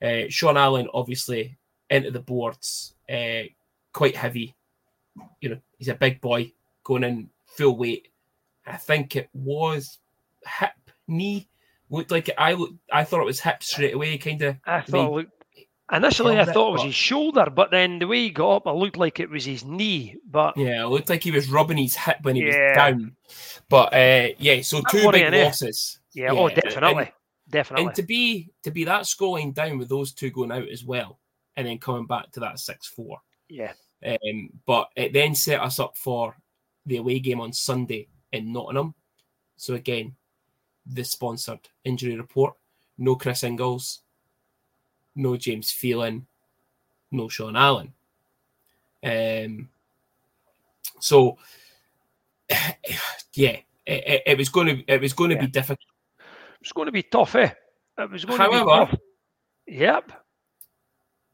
Uh, 0.00 0.28
Sean 0.28 0.56
Allen 0.56 0.88
obviously 0.94 1.56
into 1.90 2.10
the 2.10 2.20
boards, 2.20 2.94
uh, 3.10 3.42
quite 3.92 4.16
heavy. 4.16 4.54
You 5.40 5.50
know, 5.50 5.58
he's 5.78 5.88
a 5.88 5.94
big 5.94 6.20
boy 6.20 6.52
going 6.84 7.04
in 7.04 7.30
full 7.46 7.76
weight. 7.76 8.08
I 8.66 8.76
think 8.76 9.16
it 9.16 9.28
was 9.34 9.98
hip, 10.46 10.72
knee. 11.12 11.48
Looked 11.90 12.10
like 12.10 12.28
it. 12.28 12.34
I 12.38 12.54
looked, 12.54 12.74
I 12.90 13.04
thought 13.04 13.20
it 13.20 13.26
was 13.26 13.40
hip 13.40 13.62
straight 13.62 13.94
away. 13.94 14.16
Kind 14.18 14.42
of. 14.42 14.56
I 14.64 14.80
thought 14.80 15.08
it 15.08 15.14
looked, 15.14 15.44
initially 15.92 16.32
I 16.32 16.36
held 16.36 16.48
it, 16.48 16.52
thought 16.54 16.68
it 16.68 16.72
was 16.72 16.80
but- 16.80 16.86
his 16.86 16.94
shoulder, 16.94 17.46
but 17.54 17.70
then 17.70 17.98
the 17.98 18.06
way 18.06 18.22
he 18.22 18.30
got 18.30 18.56
up, 18.56 18.66
it 18.66 18.70
looked 18.72 18.96
like 18.96 19.20
it 19.20 19.28
was 19.28 19.44
his 19.44 19.64
knee. 19.64 20.16
But 20.28 20.56
Yeah, 20.56 20.84
it 20.84 20.88
looked 20.88 21.10
like 21.10 21.22
he 21.22 21.30
was 21.30 21.50
rubbing 21.50 21.76
his 21.76 21.94
hip 21.96 22.18
when 22.22 22.36
he 22.36 22.46
Yeah. 22.46 22.68
was 22.70 22.76
down. 22.76 23.16
But 23.68 23.92
uh, 23.94 24.28
yeah, 24.38 24.62
so 24.62 24.80
two 24.90 25.10
big 25.12 25.32
losses. 25.34 26.00
yeah, 26.14 26.30
oh, 26.32 26.46
and- 26.46 26.56
definitely, 26.56 27.12
definitely. 27.48 27.86
And 27.86 27.94
to 27.96 28.02
be 28.02 28.50
to 28.62 28.70
be 28.70 28.84
that 28.84 29.02
scoreline 29.02 29.52
down 29.54 29.76
with 29.78 29.88
those 29.90 30.12
two 30.12 30.30
going 30.30 30.50
out 30.52 30.68
as 30.68 30.84
well, 30.84 31.18
and 31.56 31.66
then 31.66 31.78
coming 31.78 32.06
back 32.06 32.30
to 32.32 32.40
that 32.40 32.58
six 32.58 32.86
four. 32.86 33.18
yeah, 33.50 33.72
Um, 34.02 34.48
but 34.66 34.88
it 34.96 35.12
then 35.12 35.34
set 35.34 35.60
us 35.60 35.78
up 35.78 35.98
for 35.98 36.36
the 36.86 36.96
away 36.96 37.18
game 37.20 37.40
on 37.40 37.52
Sunday 37.52 38.08
in 38.32 38.50
Nottingham. 38.52 38.94
So 39.56 39.74
again, 39.74 40.16
the 40.86 41.04
sponsored 41.04 41.68
injury 41.84 42.16
report: 42.16 42.54
no 42.98 43.14
Chris 43.16 43.44
Ingles, 43.44 44.00
no 45.14 45.36
James 45.36 45.70
Phelan, 45.70 46.26
no 47.10 47.28
Sean 47.28 47.56
Allen. 47.56 47.92
Um, 49.04 49.68
so 51.00 51.36
yeah, 53.34 53.56
it, 53.60 53.64
it, 53.86 54.22
it 54.26 54.38
was 54.38 54.48
going 54.48 54.66
to 54.68 54.84
it 54.92 55.00
was 55.00 55.12
going 55.12 55.30
to 55.30 55.36
Yeah. 55.36 55.42
be 55.42 55.46
difficult. 55.48 55.88
it's 56.60 56.72
going 56.72 56.86
to 56.86 56.92
be 56.92 57.02
tough, 57.02 57.34
eh? 57.34 57.50
It 57.98 58.10
was 58.10 58.24
going 58.24 58.38
to 58.38 58.48
be 58.48 58.54
However- 58.56 58.86
tough. 58.92 59.00
Yep. 59.66 60.12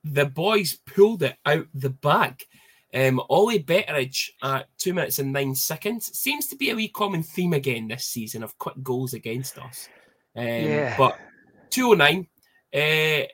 the 0.05 0.27
boys 0.27 0.75
pulled 0.75 1.23
it 1.23 1.37
out 1.45 1.67
the 1.75 1.91
bag. 1.91 2.43
Um, 2.95 3.21
Ollie 3.29 3.63
Betteridge 3.63 4.31
at 4.43 4.67
two 4.79 4.95
minutes 4.95 5.19
and 5.19 5.33
nine 5.33 5.55
seconds 5.55 6.19
seems 6.19 6.47
to 6.47 6.57
be 6.57 6.71
a 6.71 6.75
wee 6.75 6.89
common 6.89 7.23
theme 7.23 7.53
again 7.53 7.89
this 7.89 8.07
season 8.07 8.43
of 8.43 8.57
quick 8.59 8.83
goals 8.83 9.13
against 9.13 9.59
us. 9.59 9.89
Um, 10.35 10.45
Yeah. 10.45 10.97
But 10.97 11.19
209, 11.71 12.27
uh, 12.75 13.27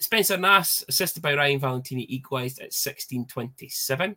Spencer 0.00 0.36
Nass, 0.38 0.84
assisted 0.88 1.22
by 1.22 1.34
Ryan 1.34 1.60
Valentini, 1.60 2.06
equalised 2.08 2.60
at 2.60 2.70
16.27. 2.70 4.16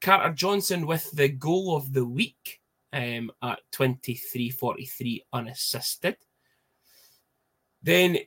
Carter 0.00 0.32
Johnson 0.32 0.86
with 0.86 1.10
the 1.12 1.28
goal 1.28 1.76
of 1.76 1.92
the 1.92 2.04
week 2.04 2.60
um, 2.92 3.30
at 3.42 3.60
23.43 3.72 5.20
unassisted. 5.32 6.16
Then, 7.82 8.18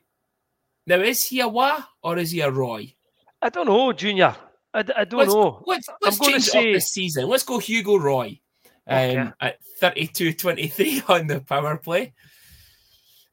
now 0.86 1.00
is 1.00 1.26
he 1.26 1.40
a 1.40 1.48
Wah 1.48 1.84
or 2.04 2.18
is 2.18 2.32
he 2.32 2.42
a 2.42 2.52
Roy? 2.52 2.94
I 3.42 3.50
don't 3.50 3.68
know, 3.68 3.92
Junior. 3.94 4.36
I, 4.74 4.80
I 4.80 5.06
don't 5.06 5.20
let's, 5.20 5.34
know. 5.34 5.64
Let's, 5.66 5.90
let's 6.02 6.18
gonna 6.20 6.34
change 6.34 6.44
say- 6.46 6.70
up 6.70 6.74
this 6.74 6.92
season. 6.92 7.28
Let's 7.28 7.44
go 7.44 7.58
Hugo 7.60 7.98
Roy 7.98 8.40
um, 8.88 8.98
Okay. 8.98 9.32
at 9.42 9.64
32 9.80 10.34
23 10.34 11.04
on 11.08 11.28
the 11.28 11.40
power 11.42 11.78
play. 11.78 12.14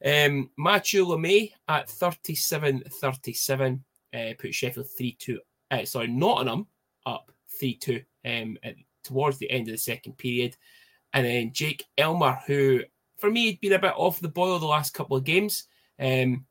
Um, 0.05 0.51
Matthew 0.59 1.05
LeMay 1.07 1.53
at 1.69 1.89
37 1.89 2.85
37 3.01 3.85
uh, 4.15 4.33
put 4.39 4.55
Sheffield 4.55 4.87
3 4.97 5.17
2. 5.19 5.41
Uh, 5.71 5.85
sorry, 5.85 6.07
Nottingham 6.09 6.67
up 7.05 7.31
3 7.59 7.75
2 7.77 8.01
um, 8.25 8.59
at, 8.63 8.77
towards 9.05 9.39
the 9.39 9.51
end 9.51 9.69
of 9.69 9.73
the 9.73 9.79
second 9.79 10.17
period. 10.19 10.57
And 11.13 11.25
then 11.27 11.53
Jake 11.53 11.85
Elmer, 11.97 12.39
who 12.47 12.81
for 13.19 13.31
me 13.31 13.47
had 13.47 13.61
been 13.61 13.73
a 13.73 13.79
bit 13.79 13.95
off 13.97 14.21
the 14.21 14.29
boil 14.29 14.59
the 14.59 14.67
last 14.67 14.93
couple 14.95 15.17
of 15.17 15.25
games. 15.25 15.65
Um, 15.99 16.45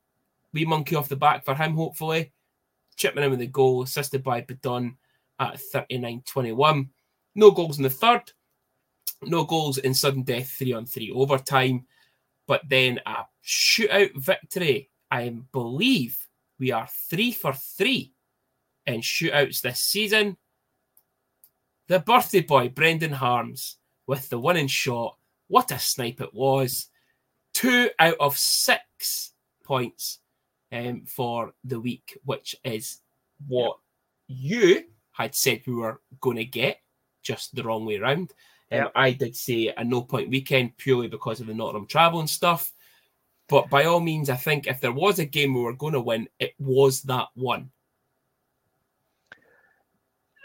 we 0.53 0.65
monkey 0.65 0.95
off 0.95 1.09
the 1.09 1.15
back 1.15 1.45
for 1.45 1.53
him, 1.53 1.75
hopefully. 1.75 2.31
Chipping 2.95 3.23
in 3.23 3.29
with 3.29 3.39
the 3.39 3.47
goal, 3.47 3.83
assisted 3.83 4.23
by 4.23 4.41
Badon 4.41 4.95
at 5.39 5.59
39 5.59 6.23
21. 6.25 6.89
No 7.35 7.51
goals 7.51 7.77
in 7.77 7.83
the 7.83 7.89
third, 7.89 8.31
no 9.21 9.43
goals 9.43 9.77
in 9.77 9.93
sudden 9.93 10.23
death, 10.23 10.49
three 10.51 10.73
on 10.73 10.85
three 10.85 11.11
overtime. 11.11 11.85
but 12.47 12.61
then 12.69 12.99
a 13.05 13.25
shootout 13.43 14.15
victory. 14.15 14.89
I 15.11 15.29
believe 15.51 16.27
we 16.59 16.71
are 16.71 16.87
three 17.09 17.31
for 17.31 17.53
three 17.53 18.13
in 18.85 19.01
shootouts 19.01 19.61
this 19.61 19.81
season. 19.81 20.37
The 21.87 21.99
birthday 21.99 22.41
boy, 22.41 22.69
Brendan 22.69 23.11
Harms, 23.11 23.77
with 24.07 24.29
the 24.29 24.39
winning 24.39 24.67
shot. 24.67 25.17
What 25.47 25.71
a 25.71 25.79
snipe 25.79 26.21
it 26.21 26.33
was. 26.33 26.87
Two 27.53 27.89
out 27.99 28.17
of 28.19 28.37
six 28.37 29.33
points 29.63 30.19
um, 30.75 31.03
for 31.05 31.53
the 31.63 31.79
week, 31.79 32.17
which 32.25 32.55
is 32.63 32.99
what 33.47 33.77
you 34.27 34.83
had 35.11 35.33
said 35.33 35.61
we 35.65 35.73
were 35.73 36.01
going 36.19 36.37
to 36.37 36.45
get, 36.45 36.79
just 37.23 37.55
the 37.55 37.63
wrong 37.63 37.85
way 37.85 37.97
around. 37.97 38.33
Um, 38.71 38.79
Yep. 38.79 38.91
I 38.95 39.11
did 39.11 39.35
say 39.35 39.73
a 39.75 39.83
no 39.83 40.01
point 40.01 40.29
weekend 40.29 40.75
purely 40.77 41.07
because 41.07 41.39
of 41.39 41.47
the 41.47 41.53
Nottingham 41.53 41.87
travel 41.87 42.19
and 42.19 42.29
stuff. 42.29 42.73
But 43.47 43.69
by 43.69 43.85
all 43.85 43.99
means, 43.99 44.29
I 44.29 44.35
think 44.35 44.65
if 44.65 44.81
there 44.81 44.91
was 44.91 45.19
a 45.19 45.25
game 45.25 45.53
we 45.53 45.61
were 45.61 45.73
going 45.73 45.93
to 45.93 46.01
win, 46.01 46.27
it 46.39 46.55
was 46.57 47.03
that 47.03 47.27
one. 47.35 47.69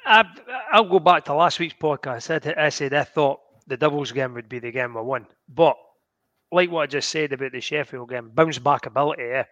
I, 0.05 0.25
I'll 0.71 0.85
go 0.85 0.99
back 0.99 1.25
to 1.25 1.35
last 1.35 1.59
week's 1.59 1.75
podcast. 1.75 2.15
I 2.15 2.19
said, 2.19 2.55
I 2.59 2.69
said 2.69 2.95
I 2.95 3.05
thought 3.05 3.41
the 3.67 3.77
Devils 3.77 4.13
game 4.13 4.35
would 4.35 4.49
be 4.49 4.59
the 4.59 4.71
game 4.71 4.95
we 4.95 5.01
won. 5.01 5.27
But 5.49 5.77
like 6.53 6.71
what 6.71 6.83
I 6.83 6.87
just 6.87 7.09
said 7.09 7.33
about 7.33 7.53
the 7.53 7.61
Sheffield 7.61 8.11
game, 8.11 8.31
bounce 8.35 8.59
back 8.59 8.87
ability, 8.87 9.23
eh? 9.23 9.45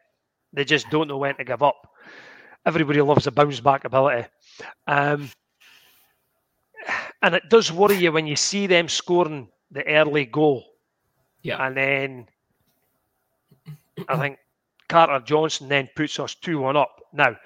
They 0.52 0.64
just 0.64 0.88
don't 0.90 1.08
know 1.08 1.18
when 1.18 1.36
to 1.36 1.44
give 1.44 1.62
up. 1.62 1.88
Everybody 2.66 3.00
loves 3.00 3.26
a 3.26 3.30
bounce 3.30 3.60
back 3.60 3.84
ability. 3.84 4.26
Um, 4.86 5.30
and 7.22 7.34
it 7.34 7.44
does 7.48 7.72
worry 7.72 7.96
you 7.96 8.12
when 8.12 8.26
you 8.26 8.36
see 8.36 8.66
them 8.66 8.88
scoring 8.88 9.48
the 9.70 9.86
early 9.86 10.24
goal. 10.24 10.64
Yeah. 11.42 11.64
And 11.64 11.76
then 11.76 12.26
I 14.08 14.16
think 14.16 14.38
Carter 14.88 15.24
Johnson 15.24 15.68
then 15.68 15.88
puts 15.94 16.18
us 16.18 16.34
2 16.34 16.60
1 16.60 16.76
up. 16.76 17.00
Now, 17.12 17.36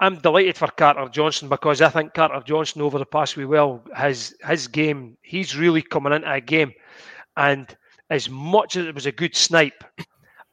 I'm 0.00 0.16
delighted 0.18 0.56
for 0.56 0.68
Carter 0.68 1.08
Johnson 1.08 1.48
because 1.48 1.80
I 1.80 1.88
think 1.88 2.14
Carter 2.14 2.42
Johnson 2.44 2.82
over 2.82 2.98
the 2.98 3.06
past 3.06 3.36
wee 3.36 3.44
well 3.44 3.82
has 3.94 4.34
his 4.46 4.68
game 4.68 5.16
he's 5.22 5.56
really 5.56 5.82
coming 5.82 6.12
into 6.12 6.30
a 6.30 6.40
game, 6.40 6.72
and 7.36 7.74
as 8.10 8.28
much 8.28 8.76
as 8.76 8.86
it 8.86 8.94
was 8.94 9.06
a 9.06 9.12
good 9.12 9.34
snipe, 9.34 9.84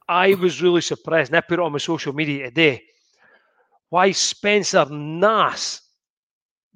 I 0.07 0.33
was 0.35 0.61
really 0.61 0.81
surprised. 0.81 1.31
And 1.31 1.37
I 1.37 1.41
put 1.41 1.59
it 1.59 1.63
on 1.63 1.71
my 1.71 1.77
social 1.77 2.13
media 2.13 2.45
today. 2.45 2.83
Why 3.89 4.11
Spencer 4.11 4.85
Nass, 4.89 5.81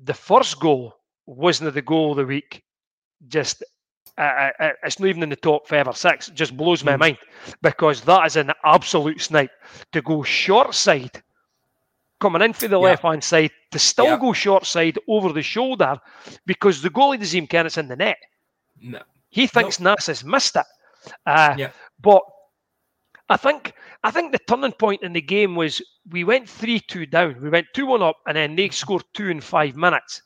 the 0.03 0.13
first 0.13 0.59
goal 0.59 0.95
wasn't 1.25 1.73
the 1.73 1.81
goal 1.81 2.11
of 2.11 2.17
the 2.17 2.25
week. 2.25 2.63
Just 3.27 3.63
uh, 4.17 4.49
uh, 4.59 4.69
it's 4.83 4.99
not 4.99 5.07
even 5.09 5.21
in 5.23 5.29
the 5.29 5.35
top 5.35 5.67
five 5.67 5.87
or 5.87 5.93
six. 5.93 6.27
It 6.27 6.33
just 6.33 6.57
blows 6.57 6.83
my 6.83 6.93
Mm. 6.95 6.99
mind 6.99 7.17
because 7.61 8.01
that 8.01 8.25
is 8.25 8.35
an 8.35 8.51
absolute 8.63 9.21
snipe 9.21 9.51
to 9.91 10.01
go 10.01 10.23
short 10.23 10.73
side 10.73 11.21
coming 12.19 12.41
in 12.41 12.53
for 12.53 12.67
the 12.67 12.79
Yeah. 12.79 12.83
left 12.89 13.03
hand 13.03 13.23
side 13.23 13.51
to 13.71 13.77
still 13.79 14.05
Yeah. 14.05 14.17
go 14.19 14.33
short 14.33 14.65
side 14.65 14.97
over 15.07 15.31
the 15.33 15.43
shoulder 15.43 15.99
because 16.47 16.81
the 16.81 16.89
goalie 16.89 17.19
doesn't 17.19 17.37
even 17.37 17.47
care 17.47 17.65
it's 17.65 17.77
in 17.77 17.87
the 17.87 17.95
net. 17.95 18.17
No. 18.81 19.01
He 19.29 19.45
thinks 19.45 19.79
Nass 19.79 20.07
has 20.07 20.23
missed 20.23 20.55
it. 20.55 20.65
Uh, 21.25 21.53
Yeah. 21.57 21.71
But 21.99 22.23
I 23.29 23.37
think 23.37 23.73
I 24.03 24.11
think 24.11 24.31
the 24.31 24.39
turning 24.39 24.71
point 24.73 25.03
in 25.03 25.13
the 25.13 25.21
game 25.21 25.55
was 25.55 25.81
we 26.09 26.23
went 26.23 26.49
three 26.49 26.79
two 26.79 27.05
down. 27.05 27.41
We 27.41 27.49
went 27.49 27.67
two 27.73 27.85
one 27.85 28.01
up, 28.01 28.17
and 28.27 28.37
then 28.37 28.55
they 28.55 28.69
scored 28.69 29.03
two 29.13 29.29
in 29.29 29.41
five 29.41 29.75
minutes. 29.75 30.21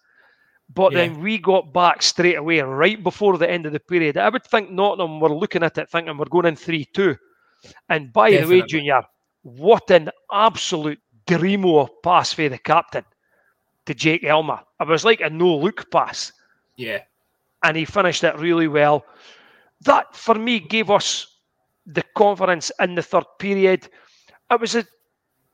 But 0.73 0.93
Yeah. 0.93 0.99
then 0.99 1.21
we 1.21 1.37
got 1.37 1.73
back 1.73 2.01
straight 2.01 2.35
away, 2.37 2.59
right 2.61 3.01
before 3.03 3.37
the 3.37 3.49
end 3.49 3.65
of 3.65 3.73
the 3.73 3.79
period. 3.79 4.17
I 4.17 4.29
would 4.29 4.45
think 4.45 4.69
Nottingham 4.71 5.19
were 5.19 5.29
looking 5.33 5.63
at 5.63 5.77
it, 5.77 5.89
thinking 5.89 6.17
we're 6.17 6.25
going 6.25 6.45
in 6.45 6.55
three 6.55 6.85
two. 6.85 7.17
And 7.89 8.11
by 8.13 8.37
the 8.37 8.47
way, 8.47 8.61
Junior, 8.61 9.01
what 9.43 9.89
an 9.91 10.09
absolute 10.31 10.99
dreamo 11.27 11.87
pass 12.03 12.33
for 12.33 12.49
the 12.49 12.57
captain 12.57 13.05
to 13.85 13.93
Jake 13.93 14.23
Elmer. 14.23 14.59
It 14.79 14.87
was 14.87 15.05
like 15.05 15.21
a 15.21 15.29
no 15.29 15.55
look 15.57 15.89
pass 15.91 16.31
Yeah. 16.75 16.99
and 17.63 17.75
he 17.77 17.85
finished 17.85 18.23
it 18.23 18.37
really 18.37 18.67
well. 18.67 19.05
That 19.81 20.15
for 20.15 20.35
me 20.35 20.59
gave 20.59 20.89
us 20.89 21.30
the 21.85 22.03
confidence 22.15 22.71
in 22.79 22.95
the 22.95 23.01
third 23.01 23.25
period. 23.39 23.87
It 24.51 24.59
was 24.61 24.75
a 24.75 24.85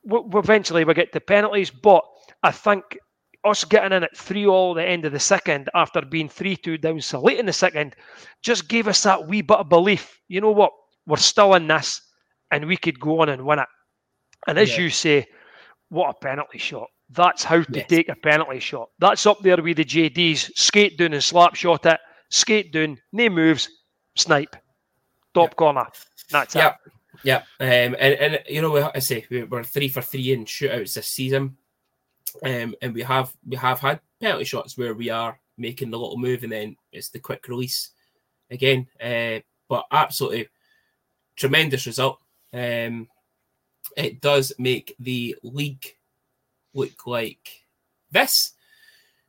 w- 0.07 0.29
eventually 0.37 0.83
we 0.83 0.93
get 0.93 1.11
to 1.13 1.19
penalties, 1.21 1.69
but 1.71 2.03
I 2.43 2.51
think 2.51 2.83
us 3.43 3.63
getting 3.63 3.93
in 3.95 4.03
at 4.03 4.17
three 4.17 4.45
all 4.45 4.71
at 4.77 4.83
the 4.83 4.89
end 4.89 5.05
of 5.05 5.13
the 5.13 5.19
second 5.19 5.69
after 5.73 6.01
being 6.01 6.27
three 6.27 6.55
two 6.57 6.77
down 6.77 6.99
so 7.01 7.21
late 7.21 7.39
in 7.39 7.45
the 7.45 7.53
second 7.53 7.95
just 8.41 8.67
gave 8.67 8.87
us 8.87 9.03
that 9.03 9.27
wee 9.27 9.41
bit 9.41 9.57
of 9.57 9.69
belief. 9.69 10.19
You 10.27 10.41
know 10.41 10.51
what? 10.51 10.71
We're 11.05 11.17
still 11.17 11.53
in 11.53 11.67
this, 11.67 12.01
and 12.51 12.65
we 12.67 12.75
could 12.77 12.99
go 12.99 13.21
on 13.21 13.29
and 13.29 13.45
win 13.45 13.59
it. 13.59 13.67
And 14.47 14.57
as 14.59 14.75
Yeah. 14.77 14.83
you 14.83 14.89
say, 14.89 15.27
what 15.89 16.09
a 16.09 16.13
penalty 16.13 16.57
shot! 16.57 16.87
That's 17.09 17.43
how 17.45 17.61
to 17.61 17.71
Yes. 17.73 17.87
take 17.87 18.09
a 18.09 18.15
penalty 18.15 18.59
shot. 18.59 18.89
That's 18.99 19.25
up 19.25 19.39
there 19.39 19.61
with 19.61 19.77
the 19.77 19.85
JDs. 19.85 20.51
Skate 20.57 20.97
down 20.97 21.13
and 21.13 21.23
slap 21.23 21.55
shot 21.55 21.85
it. 21.85 21.99
Skate 22.29 22.73
down, 22.73 22.99
no 23.13 23.29
moves, 23.29 23.69
snipe, 24.17 24.57
top 25.33 25.55
corner. 25.55 25.87
That's. 26.29 26.55
Yeah. 26.55 26.75
Yeah. 27.23 27.37
Um, 27.59 27.95
and, 27.99 28.13
and 28.13 28.39
you 28.47 28.61
know, 28.61 28.91
I 28.93 28.99
say 28.99 29.25
we- 29.29 29.43
we're 29.43 29.63
three 29.63 29.89
for 29.89 30.01
three 30.01 30.33
in 30.33 30.45
shootouts 30.45 30.93
this 30.93 31.07
season. 31.07 31.57
Um, 32.43 32.75
and 32.81 32.93
we 32.93 33.01
have 33.01 33.35
we 33.47 33.55
have 33.57 33.79
had 33.79 34.01
penalty 34.21 34.43
shots 34.43 34.77
where 34.77 34.93
we 34.93 35.09
are 35.09 35.39
making 35.57 35.89
the 35.89 35.97
little 35.97 36.17
move 36.17 36.43
and 36.43 36.51
then 36.51 36.75
it's 36.91 37.09
the 37.09 37.19
quick 37.19 37.47
release 37.47 37.91
again. 38.51 38.87
Uh, 39.01 39.39
but 39.67 39.85
absolutely 39.91 40.47
tremendous 41.35 41.87
result. 41.87 42.19
Um, 42.53 43.07
it 43.95 44.21
does 44.21 44.53
make 44.59 44.95
the 44.99 45.35
league 45.43 45.85
look 46.73 47.07
like 47.07 47.65
this. 48.11 48.53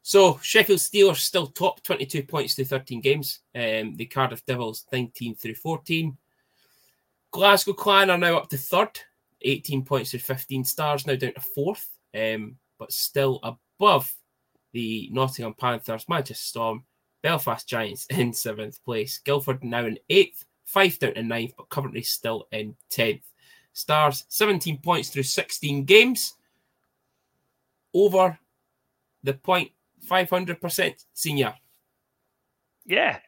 So 0.03 0.39
Sheffield 0.43 0.81
Steelers 0.81 1.17
still 1.17 1.47
top 1.47 1.83
22 1.83 2.23
points 2.25 2.55
through 2.55 2.65
13 2.67 3.01
games. 3.01 3.41
Um, 3.55 3.97
the 3.97 4.07
Cardiff 4.07 4.45
Devils 4.45 4.85
19 4.93 5.35
through 5.35 5.55
14. 5.55 6.17
Glasgow 7.31 7.73
Clan 7.73 8.11
are 8.11 8.19
now 8.19 8.37
up 8.37 8.49
to 8.51 8.57
third, 8.57 9.01
18 9.43 9.85
points 9.85 10.11
through 10.11 10.21
15 10.21 10.65
stars, 10.65 11.07
now 11.07 11.15
down 11.15 11.35
to 11.35 11.41
fourth, 11.41 11.89
um, 12.17 12.57
but 12.79 12.93
still 12.93 13.41
above 13.43 14.13
the 14.73 15.09
Nottingham 15.13 15.55
Panthers, 15.55 16.09
Manchester 16.09 16.35
Storm, 16.35 16.85
Belfast 17.23 17.69
Giants 17.69 18.07
in 18.11 18.33
seventh 18.33 18.83
place, 18.85 19.19
Guildford 19.19 19.65
now 19.65 19.85
in 19.85 19.99
eighth, 20.09 20.45
Fife 20.69 20.99
down 20.99 21.15
to 21.15 21.23
ninth, 21.23 21.55
but 21.57 21.71
Coventry 21.71 22.03
still 22.03 22.47
in 22.53 22.77
10th. 22.91 23.23
Stars 23.73 24.27
17 24.29 24.77
points 24.83 25.09
through 25.09 25.23
16 25.23 25.87
games, 25.87 26.35
over 27.95 28.39
the 29.23 29.33
point 29.33 29.71
500% 30.07 31.05
senior. 31.15 31.55
Yeah. 32.85 33.19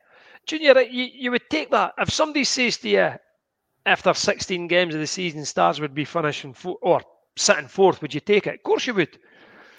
Junior, 0.44 0.82
you, 0.82 1.04
you 1.04 1.30
would 1.30 1.48
take 1.48 1.70
that. 1.70 1.94
If 1.96 2.12
somebody 2.12 2.44
says 2.44 2.76
to 2.78 2.88
you, 2.90 3.12
after 3.86 4.12
16 4.12 4.66
games 4.68 4.94
of 4.94 5.00
the 5.00 5.06
season, 5.06 5.44
Stars 5.44 5.80
would 5.80 5.94
be 5.94 6.04
finishing 6.04 6.52
four, 6.52 6.78
or 6.82 7.00
sitting 7.36 7.68
fourth, 7.68 8.02
would 8.02 8.14
you 8.14 8.20
take 8.20 8.46
it? 8.46 8.54
Of 8.54 8.62
course 8.62 8.86
you 8.86 8.94
would. 8.94 9.18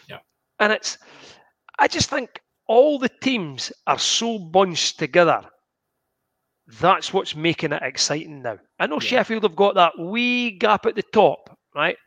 Yeah. 0.10 0.20
And 0.60 0.72
it's, 0.74 0.98
I 1.80 1.88
just 1.88 2.10
think 2.10 2.42
all 2.68 3.00
the 3.00 3.10
teams 3.22 3.72
are 3.88 4.00
so 4.00 4.40
bunched 4.40 4.98
together. 5.00 5.44
That's 6.80 7.14
what's 7.14 7.36
making 7.36 7.74
it 7.74 7.82
exciting 7.84 8.42
now. 8.42 8.58
I 8.80 8.88
know 8.88 8.96
Yeah. 8.96 9.10
Sheffield 9.10 9.44
have 9.44 9.56
got 9.56 9.76
that 9.76 10.00
wee 10.00 10.52
gap 10.52 10.86
at 10.86 10.96
the 10.96 11.04
top, 11.04 11.58
right? 11.76 11.98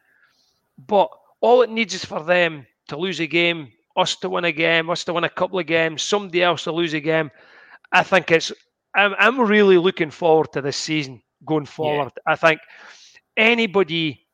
But 0.78 1.10
all 1.40 1.62
it 1.62 1.70
needs 1.70 1.94
is 1.94 2.04
for 2.04 2.22
them 2.24 2.66
to 2.88 2.96
lose 2.96 3.20
a 3.20 3.26
game, 3.26 3.72
us 3.96 4.16
to 4.16 4.30
win 4.30 4.44
a 4.44 4.52
game, 4.52 4.90
us 4.90 5.04
to 5.04 5.12
win 5.12 5.24
a 5.24 5.28
couple 5.28 5.58
of 5.58 5.66
games, 5.66 6.02
somebody 6.02 6.42
else 6.42 6.64
to 6.64 6.72
lose 6.72 6.94
a 6.94 7.00
game. 7.00 7.30
I 7.92 8.02
think 8.02 8.30
it's. 8.30 8.50
I'm, 8.96 9.14
I'm 9.18 9.40
really 9.40 9.76
looking 9.76 10.10
forward 10.10 10.52
to 10.52 10.62
this 10.62 10.76
season 10.76 11.20
going 11.46 11.66
forward. 11.66 12.12
I 12.26 12.36
think 12.36 12.60
anybody 13.36 14.26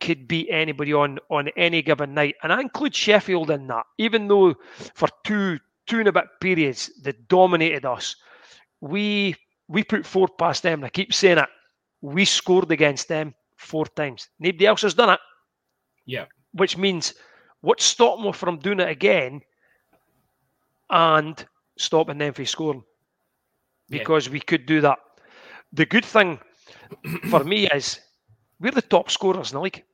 could 0.00 0.26
beat 0.28 0.48
anybody 0.50 0.92
on 0.92 1.18
on 1.30 1.48
any 1.56 1.82
given 1.82 2.14
night, 2.14 2.36
and 2.42 2.52
I 2.52 2.60
include 2.60 2.94
Sheffield 2.94 3.50
in 3.50 3.66
that. 3.68 3.86
Even 3.98 4.28
though 4.28 4.54
for 4.94 5.08
two 5.24 5.58
two 5.86 6.00
and 6.00 6.08
a 6.08 6.12
bit 6.12 6.24
periods 6.40 6.90
they 7.02 7.12
dominated 7.28 7.84
us, 7.84 8.16
we 8.80 9.34
we 9.68 9.84
put 9.84 10.06
four 10.06 10.28
past 10.28 10.62
them. 10.62 10.80
And 10.80 10.86
I 10.86 10.90
keep 10.90 11.12
saying 11.14 11.38
it. 11.38 11.48
We 12.00 12.24
scored 12.24 12.70
against 12.72 13.08
them 13.08 13.34
four 13.56 13.86
times. 13.86 14.28
Nobody 14.40 14.66
else 14.66 14.82
has 14.82 14.94
done 14.94 15.10
it 15.10 15.20
Yeah. 16.04 16.26
which 16.52 16.76
means 16.76 17.14
what's 17.60 17.84
stopping 17.84 18.26
us 18.26 18.36
from 18.36 18.58
doing 18.58 18.80
it 18.80 18.88
again 18.88 19.40
and 20.90 21.46
stopping 21.78 22.18
them 22.18 22.32
from 22.34 22.46
scoring 22.46 22.84
Yeah. 23.88 23.98
because 23.98 24.28
we 24.28 24.40
could 24.40 24.66
do 24.66 24.80
that. 24.82 24.98
The 25.72 25.86
good 25.86 26.04
thing 26.04 26.38
for 27.30 27.42
me 27.44 27.66
is 27.68 28.00
we're 28.60 28.72
the 28.72 28.82
top 28.82 29.10
scorers 29.10 29.50
in 29.52 29.56
the 29.56 29.62
league 29.62 29.84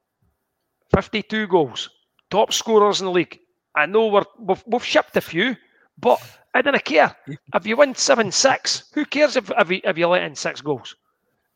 52 0.95 1.47
goals, 1.47 1.89
top 2.31 2.53
scorers 2.53 3.01
in 3.01 3.07
the 3.07 3.13
league. 3.13 3.39
I 3.75 3.87
know 3.87 4.07
we're, 4.07 4.25
we've, 4.39 4.65
we've 4.67 4.85
shipped 4.85 5.17
a 5.17 5.21
few, 5.21 5.57
but 5.99 6.21
I 6.55 6.63
don't 6.63 6.85
care. 6.85 7.15
If 7.55 7.67
you 7.67 7.77
win 7.77 7.95
7 7.95 8.33
6, 8.33 8.91
who 8.95 9.05
cares 9.05 9.37
if, 9.37 9.51
if, 9.57 9.71
you, 9.71 9.81
if 9.85 9.99
you 9.99 10.09
let 10.09 10.23
in 10.23 10.35
six 10.35 10.61
goals? 10.61 10.97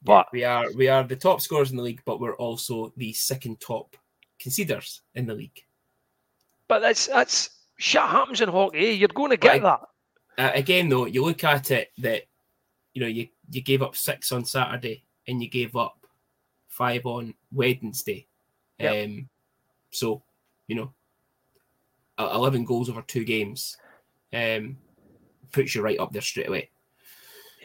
But 0.04 0.26
we 0.32 0.42
are 0.44 0.66
we 0.72 0.88
are 0.88 1.04
the 1.04 1.14
top 1.16 1.40
scorers 1.40 1.70
in 1.70 1.76
the 1.76 1.82
league, 1.82 2.02
but 2.04 2.18
we're 2.20 2.34
also 2.36 2.92
the 2.96 3.12
second 3.12 3.60
top 3.60 3.96
conceders 4.40 5.00
in 5.14 5.26
the 5.26 5.34
league. 5.34 5.62
but 6.66 6.80
that's 6.80 7.06
that's 7.06 7.50
shit 7.78 8.02
happens 8.02 8.40
in 8.40 8.48
hockey. 8.48 8.78
eh? 8.78 8.90
You're 8.92 9.08
going 9.08 9.30
to 9.30 9.36
get 9.36 9.62
that. 9.62 9.80
Uh, 10.38 10.50
again, 10.54 10.88
though, 10.88 11.06
you 11.06 11.24
look 11.24 11.44
at 11.44 11.70
it 11.70 11.92
that 11.98 12.22
you 12.94 13.00
know 13.00 13.06
you 13.06 13.28
you 13.52 13.62
gave 13.62 13.82
up 13.82 13.94
six 13.94 14.32
on 14.32 14.44
Saturday 14.44 15.04
and 15.28 15.42
you 15.42 15.48
gave 15.48 15.76
up 15.76 16.06
five 16.68 17.04
on 17.06 17.34
Wednesday. 17.52 18.26
Yep. 18.78 19.08
Um, 19.08 19.28
so 19.90 20.22
you 20.66 20.74
know, 20.76 20.92
e- 22.18 22.34
eleven 22.34 22.64
goals 22.64 22.88
over 22.90 23.02
two 23.02 23.24
games 23.24 23.76
um, 24.32 24.76
puts 25.52 25.74
you 25.74 25.82
right 25.82 25.98
up 26.00 26.12
there 26.12 26.22
straight 26.22 26.48
away. 26.48 26.70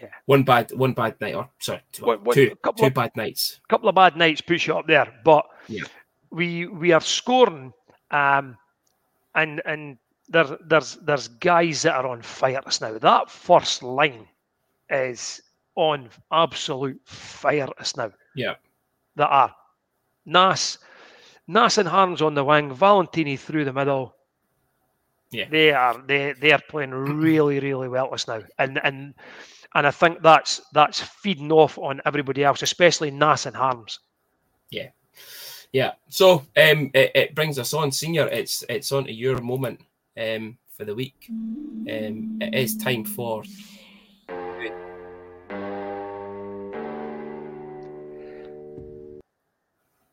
Yeah. 0.01 0.09
One 0.25 0.43
bad 0.43 0.71
one 0.73 0.93
bad 0.93 1.19
night, 1.21 1.33
or 1.35 1.49
sorry, 1.59 1.81
two, 1.91 2.05
One- 2.05 2.23
one- 2.23 2.35
two, 2.35 2.55
couple 2.57 2.81
two 2.83 2.87
of- 2.87 2.93
bad 2.93 3.15
nights. 3.15 3.59
A 3.63 3.67
couple 3.67 3.89
of 3.89 3.95
bad 3.95 4.15
nights 4.15 4.41
push 4.41 4.67
you 4.67 4.77
up 4.77 4.85
there, 4.87 5.11
but 5.23 5.45
Yeah. 5.67 5.83
we 6.29 6.67
we 6.67 6.91
are 6.91 7.01
scoring, 7.01 7.73
um, 8.11 8.57
and 9.33 9.61
and 9.65 9.97
there 10.29 10.57
there's 10.65 10.95
there's 10.97 11.29
guys 11.29 11.81
that 11.83 11.95
are 11.95 12.07
on 12.07 12.21
fire 12.21 12.61
just 12.65 12.81
now. 12.81 12.97
That 12.99 13.31
first 13.31 13.81
line 13.81 14.27
is 14.89 15.41
on 15.77 16.09
absolute 16.31 16.99
fire 17.05 17.69
just 17.77 17.95
now. 17.95 18.11
Yeah. 18.35 18.55
That 19.15 19.29
are 19.29 19.55
Nas, 20.25 20.79
Nas 21.47 21.77
and 21.77 21.87
Harms 21.87 22.21
on 22.21 22.33
the 22.33 22.43
wing, 22.43 22.73
Valentini 22.73 23.37
through 23.37 23.63
the 23.63 23.73
middle. 23.73 24.13
Yeah. 25.29 25.49
they 25.49 25.73
are 25.73 26.01
they 26.07 26.33
they 26.39 26.53
are 26.53 26.61
playing 26.69 26.91
really 26.91 27.59
really 27.59 27.89
well 27.89 28.09
just 28.11 28.29
now, 28.29 28.41
and 28.59 28.79
and 28.83 29.13
and 29.75 29.85
I 29.85 29.91
think 29.91 30.21
that's 30.21 30.61
that's 30.73 31.01
feeding 31.01 31.51
off 31.51 31.77
on 31.77 32.01
everybody 32.05 32.43
else, 32.43 32.61
especially 32.61 33.11
Nas 33.11 33.45
and 33.45 33.55
Harms. 33.55 33.99
Yeah. 34.71 34.89
Yeah. 35.73 35.93
So 36.09 36.45
um, 36.55 36.91
it, 36.93 37.11
it 37.13 37.35
brings 37.35 37.59
us 37.59 37.73
on, 37.73 37.91
senior. 37.91 38.27
It's 38.27 38.63
it's 38.69 38.91
on 38.91 39.05
to 39.05 39.13
your 39.13 39.41
moment 39.41 39.81
um, 40.17 40.57
for 40.71 40.85
the 40.85 40.95
week. 40.95 41.27
Um, 41.29 42.37
it 42.41 42.55
is 42.55 42.77
time 42.77 43.03
for 43.03 43.43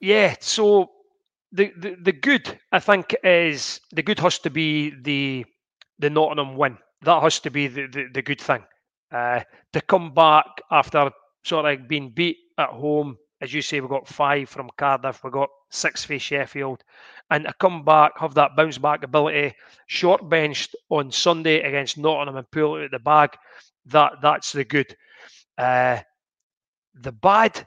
Yeah, 0.04 0.36
so 0.38 0.90
the, 1.50 1.72
the 1.78 1.94
the 1.94 2.12
good 2.12 2.58
I 2.72 2.78
think 2.78 3.16
is 3.24 3.80
the 3.90 4.02
good 4.02 4.18
has 4.18 4.38
to 4.40 4.50
be 4.50 4.90
the 4.90 5.46
the 5.98 6.10
Nottingham 6.10 6.58
win. 6.58 6.76
That 7.00 7.22
has 7.22 7.40
to 7.40 7.50
be 7.50 7.68
the, 7.68 7.86
the, 7.86 8.08
the 8.12 8.20
good 8.20 8.40
thing. 8.42 8.64
Uh, 9.10 9.40
to 9.72 9.80
come 9.80 10.12
back 10.12 10.44
after 10.70 11.10
sort 11.42 11.64
of 11.64 11.88
being 11.88 12.10
beat 12.10 12.36
at 12.58 12.68
home, 12.68 13.16
as 13.40 13.54
you 13.54 13.62
say, 13.62 13.80
we 13.80 13.88
got 13.88 14.06
five 14.06 14.50
from 14.50 14.68
Cardiff, 14.76 15.24
we 15.24 15.30
got 15.30 15.48
six 15.70 16.04
for 16.04 16.18
Sheffield, 16.18 16.84
and 17.30 17.46
to 17.46 17.54
come 17.58 17.82
back, 17.82 18.12
have 18.18 18.34
that 18.34 18.56
bounce 18.56 18.76
back 18.76 19.04
ability, 19.04 19.54
short 19.86 20.28
benched 20.28 20.76
on 20.90 21.10
Sunday 21.10 21.62
against 21.62 21.96
Nottingham 21.96 22.36
and 22.36 22.50
pull 22.50 22.76
it 22.76 22.84
out 22.84 22.90
the 22.90 22.98
bag. 22.98 23.30
That 23.86 24.16
that's 24.20 24.52
the 24.52 24.64
good. 24.64 24.94
Uh, 25.56 26.00
the 26.92 27.12
bad 27.12 27.66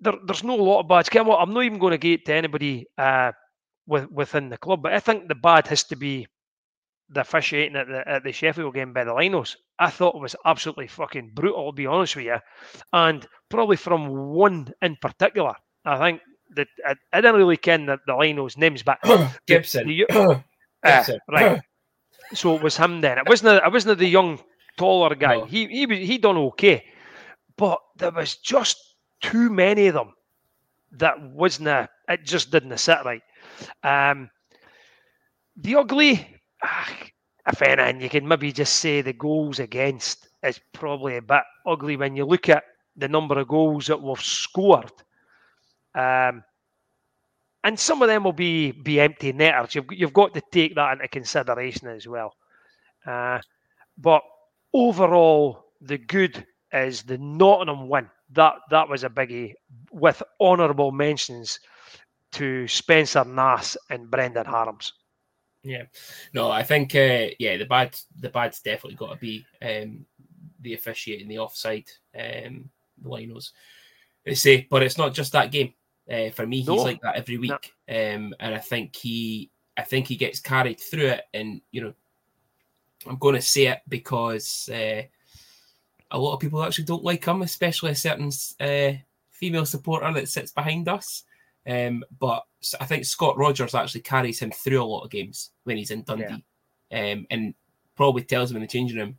there, 0.00 0.14
there's 0.26 0.44
no 0.44 0.54
lot 0.54 0.80
of 0.80 0.88
bads. 0.88 1.08
Kim, 1.08 1.26
what, 1.26 1.38
I'm 1.40 1.52
not 1.52 1.64
even 1.64 1.78
going 1.78 1.92
to 1.92 1.98
get 1.98 2.24
to 2.26 2.34
anybody 2.34 2.86
uh, 2.96 3.32
with, 3.86 4.10
within 4.10 4.48
the 4.48 4.58
club, 4.58 4.82
but 4.82 4.92
I 4.92 5.00
think 5.00 5.28
the 5.28 5.34
bad 5.34 5.66
has 5.68 5.84
to 5.84 5.96
be 5.96 6.26
the 7.10 7.20
officiating 7.22 7.76
at 7.76 7.88
the, 7.88 8.08
at 8.08 8.24
the 8.24 8.32
Sheffield 8.32 8.74
game 8.74 8.92
by 8.92 9.04
the 9.04 9.12
Linos. 9.12 9.56
I 9.78 9.90
thought 9.90 10.14
it 10.16 10.20
was 10.20 10.36
absolutely 10.44 10.88
fucking 10.88 11.30
brutal, 11.34 11.70
to 11.72 11.74
be 11.74 11.86
honest 11.86 12.16
with 12.16 12.26
you. 12.26 12.36
And 12.92 13.26
probably 13.48 13.76
from 13.76 14.08
one 14.08 14.72
in 14.82 14.96
particular, 15.00 15.54
I 15.84 15.98
think 15.98 16.20
that 16.56 16.68
I, 16.84 16.94
I 17.12 17.20
didn't 17.20 17.36
really 17.36 17.56
ken 17.56 17.86
the, 17.86 17.98
the 18.06 18.12
Linos 18.12 18.56
names, 18.56 18.82
but 18.82 18.98
Gibson. 19.46 19.86
the- 19.88 20.06
uh, 20.10 20.40
Gibson. 20.84 21.18
right. 21.30 21.60
So 22.34 22.54
it 22.56 22.62
was 22.62 22.76
him 22.76 23.00
then. 23.00 23.16
It 23.16 23.26
wasn't. 23.26 23.64
It 23.64 23.72
wasn't 23.72 23.98
the 23.98 24.06
young, 24.06 24.38
taller 24.76 25.14
guy. 25.14 25.36
No. 25.36 25.44
He 25.46 25.66
he 25.66 25.86
was 25.86 25.98
he 25.98 26.18
done 26.18 26.36
okay, 26.36 26.84
but 27.56 27.78
there 27.96 28.10
was 28.10 28.36
just 28.36 28.76
too 29.20 29.50
many 29.50 29.86
of 29.86 29.94
them 29.94 30.12
that 30.92 31.20
wasn't. 31.20 31.88
It 32.08 32.24
just 32.24 32.50
didn't 32.50 32.78
sit 32.78 32.98
right. 33.04 33.22
Um, 33.82 34.30
the 35.56 35.76
ugly, 35.76 36.26
ah, 36.62 36.88
if 37.46 37.62
anything, 37.62 38.00
you 38.00 38.08
can 38.08 38.26
maybe 38.26 38.52
just 38.52 38.76
say 38.76 39.02
the 39.02 39.12
goals 39.12 39.58
against 39.58 40.28
is 40.42 40.60
probably 40.72 41.16
a 41.16 41.22
bit 41.22 41.42
ugly 41.66 41.96
when 41.96 42.16
you 42.16 42.24
look 42.24 42.48
at 42.48 42.64
the 42.96 43.08
number 43.08 43.38
of 43.38 43.48
goals 43.48 43.86
that 43.86 44.00
we've 44.00 44.20
scored. 44.20 44.90
Um, 45.94 46.44
and 47.64 47.78
some 47.78 48.02
of 48.02 48.08
them 48.08 48.24
will 48.24 48.32
be 48.32 48.70
be 48.72 49.00
empty 49.00 49.32
netters. 49.32 49.74
You've 49.74 49.86
you've 49.90 50.12
got 50.12 50.32
to 50.34 50.42
take 50.52 50.76
that 50.76 50.92
into 50.92 51.08
consideration 51.08 51.88
as 51.88 52.06
well. 52.06 52.34
Uh, 53.06 53.40
but 53.96 54.22
overall, 54.72 55.64
the 55.80 55.98
good 55.98 56.46
is 56.72 57.02
the 57.02 57.18
Nottingham 57.18 57.88
win. 57.88 58.08
That 58.32 58.56
that 58.70 58.88
was 58.88 59.04
a 59.04 59.08
biggie 59.08 59.54
with 59.90 60.22
honourable 60.40 60.92
mentions 60.92 61.60
to 62.32 62.68
Spencer 62.68 63.24
Nass 63.24 63.76
and 63.90 64.10
Brendan 64.10 64.46
Harms. 64.46 64.92
Yeah, 65.62 65.84
no, 66.34 66.50
I 66.50 66.62
think 66.62 66.94
uh, 66.94 67.28
yeah, 67.38 67.56
the 67.56 67.64
bad 67.64 67.98
the 68.18 68.28
bad's 68.28 68.60
definitely 68.60 68.96
got 68.96 69.12
to 69.12 69.16
be 69.16 69.44
um, 69.62 70.04
the 70.60 70.74
officiating, 70.74 71.28
the 71.28 71.38
offside, 71.38 71.90
um, 72.14 72.70
the 73.02 73.08
linos. 73.08 73.50
They 74.24 74.34
say, 74.34 74.66
but 74.70 74.82
it's 74.82 74.98
not 74.98 75.14
just 75.14 75.32
that 75.32 75.50
game. 75.50 75.72
Uh, 76.10 76.30
for 76.30 76.46
me, 76.46 76.58
he's 76.58 76.68
No. 76.68 76.76
like 76.76 77.00
that 77.02 77.16
every 77.16 77.38
week, 77.38 77.72
um, 77.88 78.34
and 78.40 78.54
I 78.54 78.58
think 78.58 78.96
he, 78.96 79.50
I 79.76 79.82
think 79.82 80.06
he 80.06 80.16
gets 80.16 80.40
carried 80.40 80.80
through 80.80 81.08
it. 81.08 81.24
And 81.34 81.60
you 81.70 81.82
know, 81.82 81.94
I'm 83.06 83.18
going 83.18 83.34
to 83.34 83.42
say 83.42 83.66
it 83.66 83.80
because 83.88 84.68
uh, 84.72 85.02
a 86.10 86.18
lot 86.18 86.34
of 86.34 86.40
people 86.40 86.62
actually 86.62 86.84
don't 86.84 87.04
like 87.04 87.24
him, 87.24 87.42
especially 87.42 87.90
a 87.90 87.94
certain 87.94 88.30
uh, 88.60 88.96
female 89.30 89.66
supporter 89.66 90.12
that 90.12 90.28
sits 90.28 90.52
behind 90.52 90.88
us. 90.88 91.24
Um, 91.66 92.02
but 92.18 92.44
I 92.80 92.86
think 92.86 93.04
Scott 93.04 93.36
Rogers 93.36 93.74
actually 93.74 94.00
carries 94.00 94.40
him 94.40 94.50
through 94.50 94.82
a 94.82 94.84
lot 94.84 95.04
of 95.04 95.10
games 95.10 95.50
when 95.64 95.76
he's 95.76 95.90
in 95.90 96.02
Dundee, 96.02 96.44
um, 96.92 97.26
and 97.30 97.54
probably 97.94 98.22
tells 98.22 98.50
him 98.50 98.56
in 98.56 98.62
the 98.62 98.68
changing 98.68 98.98
room, 98.98 99.18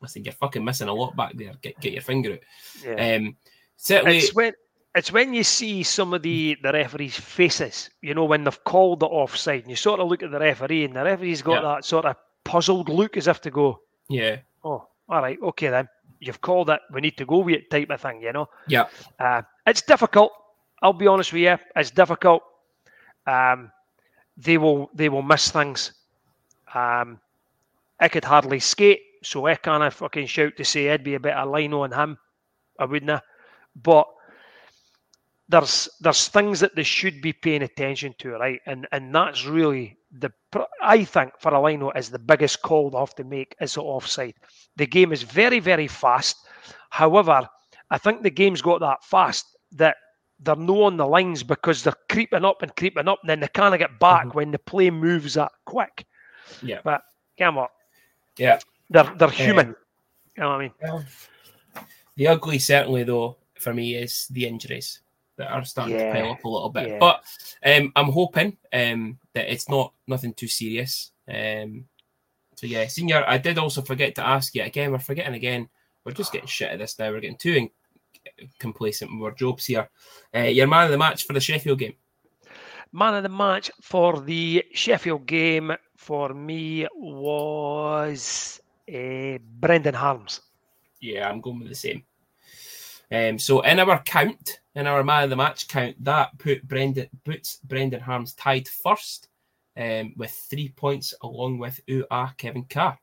"Listen, 0.00 0.24
you're 0.24 0.32
fucking 0.32 0.64
missing 0.64 0.88
a 0.88 0.92
lot 0.94 1.14
back 1.14 1.34
there. 1.36 1.52
Get 1.62 1.78
get 1.80 1.92
your 1.92 2.02
finger 2.02 2.32
out." 2.32 2.38
Yeah. 2.84 3.16
Um, 3.16 3.36
certainly, 3.76 4.18
It's 4.18 4.34
when 4.34 4.52
it's 4.96 5.12
when 5.12 5.32
you 5.32 5.44
see 5.44 5.82
some 5.84 6.12
of 6.12 6.22
the, 6.22 6.56
the 6.62 6.72
referees' 6.72 7.16
faces, 7.20 7.90
you 8.00 8.14
know, 8.14 8.24
when 8.24 8.42
they've 8.44 8.64
called 8.64 9.00
the 9.00 9.06
offside, 9.06 9.60
and 9.60 9.70
you 9.70 9.76
sort 9.76 10.00
of 10.00 10.08
look 10.08 10.22
at 10.24 10.30
the 10.32 10.40
referee, 10.40 10.86
and 10.86 10.96
the 10.96 11.04
referee's 11.04 11.42
got 11.42 11.62
Yeah. 11.62 11.74
that 11.74 11.84
sort 11.84 12.06
of 12.06 12.16
puzzled 12.44 12.88
look 12.88 13.16
as 13.16 13.28
if 13.28 13.40
to 13.42 13.50
go, 13.50 13.80
yeah, 14.08 14.38
"Oh, 14.64 14.88
all 15.08 15.22
right, 15.22 15.38
okay 15.40 15.68
then, 15.68 15.88
you've 16.20 16.40
called 16.40 16.70
it. 16.70 16.80
We 16.92 17.00
need 17.00 17.16
to 17.18 17.24
go 17.26 17.38
with 17.38 17.54
it," 17.56 17.70
type 17.70 17.90
of 17.90 18.00
thing, 18.00 18.22
you 18.22 18.32
know. 18.32 18.48
yeah, 18.68 18.86
Uh, 19.18 19.42
it's 19.66 19.82
difficult. 19.82 20.32
I'll 20.82 20.92
be 20.92 21.06
honest 21.06 21.32
with 21.32 21.42
you. 21.42 21.56
It's 21.74 21.90
difficult. 21.90 22.42
Um, 23.26 23.70
they 24.36 24.58
will 24.58 24.90
they 24.94 25.08
will 25.08 25.22
miss 25.22 25.50
things. 25.50 25.92
Um, 26.74 27.20
I 28.00 28.08
could 28.08 28.24
hardly 28.24 28.60
skate, 28.60 29.00
so 29.22 29.46
I 29.46 29.54
can't 29.56 29.92
fucking 29.92 30.26
shout 30.26 30.56
to 30.56 30.64
say 30.64 30.90
I'd 30.90 31.04
be 31.04 31.14
a 31.14 31.20
better 31.20 31.44
line 31.46 31.72
on 31.72 31.92
him. 31.92 32.18
I 32.78 32.84
wouldn't. 32.84 33.22
But 33.74 34.06
there's 35.48 35.88
there's 36.00 36.28
things 36.28 36.60
that 36.60 36.74
they 36.74 36.82
should 36.82 37.20
be 37.20 37.32
paying 37.32 37.62
attention 37.62 38.14
to, 38.18 38.32
right? 38.32 38.60
And 38.66 38.86
and 38.92 39.14
that's 39.14 39.44
really 39.44 39.96
the 40.10 40.32
I 40.82 41.04
think 41.04 41.32
for 41.38 41.54
a 41.54 41.62
lino 41.62 41.90
is 41.92 42.10
the 42.10 42.18
biggest 42.18 42.62
call 42.62 42.90
they 42.90 42.98
have 42.98 43.14
to 43.16 43.24
make 43.24 43.54
is 43.60 43.74
the 43.74 43.82
offside. 43.82 44.34
The 44.76 44.86
game 44.86 45.12
is 45.12 45.22
very 45.22 45.60
very 45.60 45.86
fast. 45.86 46.36
However, 46.90 47.48
I 47.90 47.98
think 47.98 48.22
the 48.22 48.30
game's 48.30 48.62
got 48.62 48.80
that 48.80 49.04
fast 49.04 49.46
that 49.72 49.96
they're 50.40 50.56
no 50.56 50.82
on 50.82 50.96
the 50.96 51.06
lines 51.06 51.42
because 51.42 51.82
they're 51.82 51.94
creeping 52.10 52.44
up 52.44 52.62
and 52.62 52.74
creeping 52.76 53.08
up, 53.08 53.20
and 53.22 53.30
then 53.30 53.40
they 53.40 53.48
kind 53.48 53.74
of 53.74 53.80
get 53.80 53.98
back 53.98 54.26
mm-hmm. 54.26 54.36
when 54.36 54.50
the 54.50 54.58
play 54.58 54.90
moves 54.90 55.34
that 55.34 55.52
quick. 55.64 56.06
Yeah. 56.62 56.80
But 56.82 57.02
come 57.38 57.58
on, 57.58 57.68
yeah. 58.36 58.58
they're 58.90 59.12
they're 59.16 59.28
um, 59.28 59.34
human. 59.34 59.76
You 60.36 60.42
know 60.42 60.48
what 60.48 60.54
I 60.56 60.62
mean? 60.62 60.72
Well, 60.82 61.04
the 62.16 62.26
ugly 62.26 62.58
certainly 62.58 63.04
though 63.04 63.36
for 63.58 63.72
me 63.72 63.94
is 63.94 64.26
the 64.30 64.46
injuries 64.46 65.00
that 65.36 65.50
are 65.50 65.64
starting 65.64 65.96
Yeah, 65.96 66.12
to 66.12 66.20
pile 66.20 66.32
up 66.32 66.44
a 66.44 66.48
little 66.48 66.70
bit. 66.70 66.88
yeah. 66.88 66.98
But 66.98 67.22
um, 67.64 67.92
I'm 67.96 68.10
hoping 68.10 68.56
um, 68.72 69.18
that 69.34 69.52
it's 69.52 69.68
not 69.68 69.92
nothing 70.06 70.32
too 70.34 70.48
serious. 70.48 71.12
Um, 71.28 71.84
so 72.54 72.66
yeah, 72.66 72.86
senior. 72.86 73.24
I 73.26 73.36
did 73.38 73.58
also 73.58 73.82
forget 73.82 74.14
to 74.14 74.26
ask 74.26 74.54
you 74.54 74.62
again. 74.62 74.92
We're 74.92 74.98
forgetting 74.98 75.34
again. 75.34 75.68
We're 76.04 76.12
just 76.12 76.32
getting 76.32 76.46
shit 76.48 76.70
at 76.70 76.78
this 76.78 76.98
now. 76.98 77.10
We're 77.10 77.20
getting 77.20 77.36
too 77.36 77.52
in- 77.52 78.48
complacent 78.58 79.10
with 79.12 79.22
our 79.22 79.32
jobs 79.36 79.66
here. 79.66 79.88
Uh, 80.34 80.40
your 80.40 80.66
man 80.66 80.86
of 80.86 80.90
the 80.90 80.98
match 80.98 81.24
for 81.26 81.32
the 81.32 81.40
Sheffield 81.40 81.78
game. 81.80 81.94
Man 82.92 83.14
of 83.14 83.22
the 83.24 83.28
match 83.28 83.70
for 83.82 84.20
the 84.20 84.64
Sheffield 84.72 85.26
game 85.26 85.72
for 85.96 86.32
me 86.32 86.86
was 86.94 88.60
uh, 88.88 89.38
Brendan 89.60 89.94
Harms. 89.94 90.40
Yeah, 91.00 91.28
I'm 91.28 91.40
going 91.40 91.58
with 91.58 91.68
the 91.68 91.74
same. 91.74 92.04
Um, 93.12 93.38
so 93.38 93.60
in 93.60 93.78
our 93.78 94.02
count, 94.02 94.60
in 94.74 94.86
our 94.86 95.04
man 95.04 95.24
of 95.24 95.30
the 95.30 95.36
match 95.36 95.68
count, 95.68 96.02
that 96.04 96.36
put 96.38 96.66
Brendan 96.66 97.08
puts 97.24 97.58
Brendan 97.64 98.00
Harms 98.00 98.34
tied 98.34 98.66
first 98.68 99.28
um, 99.76 100.12
with 100.16 100.32
three 100.32 100.70
points, 100.70 101.14
along 101.22 101.58
with 101.58 101.80
Ah 102.10 102.34
Kevin 102.36 102.64
Carr. 102.64 102.98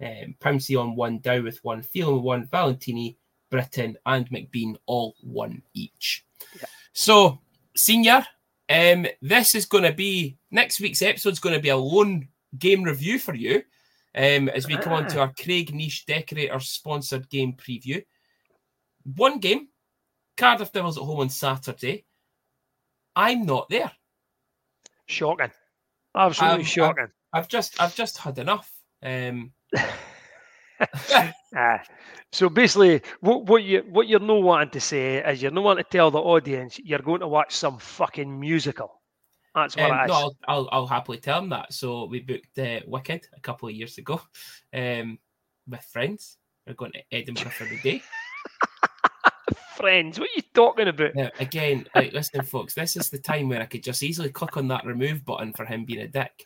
Um, 0.00 0.36
Pouncy 0.38 0.80
on 0.80 0.94
one, 0.94 1.18
Dow 1.18 1.42
with 1.42 1.62
one, 1.64 1.82
Phelan 1.82 2.22
one, 2.22 2.46
Valentini, 2.46 3.16
Britton, 3.50 3.96
and 4.06 4.30
McBean 4.30 4.76
all 4.86 5.16
one 5.22 5.62
each. 5.74 6.24
Yeah. 6.54 6.66
So, 6.92 7.40
senior, 7.74 8.24
um, 8.68 9.06
this 9.22 9.54
is 9.56 9.66
going 9.66 9.84
to 9.84 9.92
be 9.92 10.36
next 10.52 10.80
week's 10.80 11.02
episode 11.02 11.32
is 11.32 11.40
going 11.40 11.56
to 11.56 11.62
be 11.62 11.70
a 11.70 11.76
lone 11.76 12.28
game 12.58 12.84
review 12.84 13.18
for 13.18 13.34
you. 13.34 13.62
Um, 14.14 14.48
as 14.50 14.66
we 14.66 14.76
come 14.76 14.92
on 14.92 15.08
to 15.08 15.18
Ah. 15.18 15.22
our 15.22 15.34
Craig 15.42 15.74
Niche 15.74 16.06
Decorator 16.06 16.60
sponsored 16.60 17.28
game 17.28 17.54
preview. 17.54 18.04
One 19.16 19.38
game, 19.38 19.68
Cardiff 20.36 20.72
Devils 20.72 20.98
at 20.98 21.04
home 21.04 21.20
on 21.20 21.30
Saturday. 21.30 22.04
I'm 23.16 23.46
not 23.46 23.68
there. 23.68 23.90
Shocking. 25.06 25.50
Absolutely 26.14 26.60
Um, 26.60 26.64
shocking. 26.64 27.08
I've 27.32 27.48
just 27.48 27.80
I've 27.80 27.94
just 27.94 28.18
had 28.18 28.38
enough. 28.38 28.70
Um, 29.02 29.52
Ah. 31.56 31.82
so 32.30 32.48
basically, 32.48 33.00
what, 33.20 33.46
what 33.46 33.64
you 33.64 33.82
what 33.88 34.06
you're 34.06 34.20
not 34.20 34.42
wanting 34.42 34.70
to 34.70 34.80
say 34.80 35.16
is 35.16 35.42
you're 35.42 35.50
not 35.50 35.64
wanting 35.64 35.82
to 35.84 35.90
tell 35.90 36.10
the 36.10 36.18
audience 36.20 36.78
you're 36.78 37.00
going 37.00 37.20
to 37.20 37.26
watch 37.26 37.56
some 37.56 37.78
fucking 37.78 38.38
musical. 38.38 39.00
That's 39.54 39.74
what 39.76 39.90
um, 39.90 40.06
no, 40.06 40.14
I'll, 40.14 40.36
I'll 40.46 40.68
I'll 40.70 40.86
happily 40.86 41.18
tell 41.18 41.40
them 41.40 41.50
that. 41.50 41.72
So 41.72 42.04
we 42.04 42.20
booked 42.20 42.58
uh, 42.58 42.80
Wicked 42.86 43.26
a 43.36 43.40
couple 43.40 43.68
of 43.68 43.74
years 43.74 43.98
ago, 43.98 44.20
um, 44.74 45.18
with 45.66 45.82
friends. 45.84 46.36
We're 46.66 46.74
going 46.74 46.92
to 46.92 47.02
Edinburgh 47.10 47.50
for 47.50 47.64
the 47.64 47.80
day. 47.80 48.02
Friends, 49.78 50.18
what 50.18 50.28
are 50.28 50.32
you 50.34 50.42
talking 50.54 50.88
about? 50.88 51.14
Now, 51.14 51.30
again, 51.38 51.86
like, 51.94 52.12
listen, 52.12 52.42
folks, 52.42 52.74
this 52.74 52.96
is 52.96 53.10
the 53.10 53.18
time 53.18 53.48
where 53.48 53.62
I 53.62 53.66
could 53.66 53.84
just 53.84 54.02
easily 54.02 54.28
click 54.28 54.56
on 54.56 54.66
that 54.68 54.84
remove 54.84 55.24
button 55.24 55.52
for 55.52 55.64
him 55.64 55.84
being 55.84 56.00
a 56.00 56.08
dick. 56.08 56.44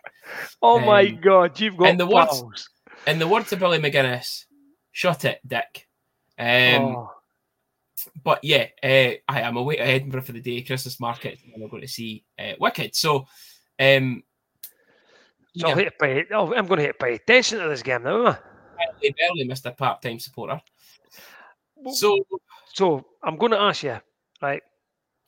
Oh 0.60 0.78
my 0.78 1.06
um, 1.06 1.18
god, 1.22 1.58
you've 1.58 1.78
got 1.78 1.88
and 1.88 1.98
the 1.98 2.06
words-. 2.06 2.68
In 3.06 3.18
the 3.18 3.26
words 3.26 3.50
of 3.50 3.58
Billy 3.58 3.78
McGuinness, 3.78 4.44
shut 4.92 5.24
it, 5.24 5.40
dick. 5.46 5.88
Um, 6.38 6.84
oh, 6.84 7.10
but 8.22 8.40
yeah, 8.42 8.66
uh, 8.82 9.16
I 9.26 9.40
am 9.40 9.56
away 9.56 9.76
to 9.76 9.82
Edinburgh 9.82 10.22
for 10.22 10.32
the 10.32 10.40
day, 10.40 10.60
Christmas 10.60 11.00
market, 11.00 11.38
and 11.54 11.62
we're 11.62 11.70
going 11.70 11.82
to 11.82 11.88
see 11.88 12.24
uh, 12.38 12.52
Wicked. 12.60 12.94
So, 12.94 13.26
um, 13.80 14.22
so 15.56 15.66
yeah, 15.66 15.68
I'll 15.68 15.76
hit 15.76 15.84
to 15.84 15.90
pay, 15.92 16.24
oh, 16.32 16.52
I'm 16.54 16.66
going 16.66 16.80
to 16.80 16.86
hit 16.86 16.98
pay 16.98 17.14
attention 17.14 17.60
to 17.60 17.68
this 17.68 17.82
game 17.82 18.02
now. 18.02 18.20
am 18.20 18.26
I? 18.26 18.38
early, 19.02 19.14
early 19.30 19.48
Mr. 19.48 19.74
Part-time 19.74 20.18
supporter. 20.18 20.60
So 21.90 22.18
So 22.72 23.04
I'm 23.22 23.36
going 23.36 23.52
to 23.52 23.60
ask 23.60 23.82
you, 23.82 23.98
right? 24.40 24.62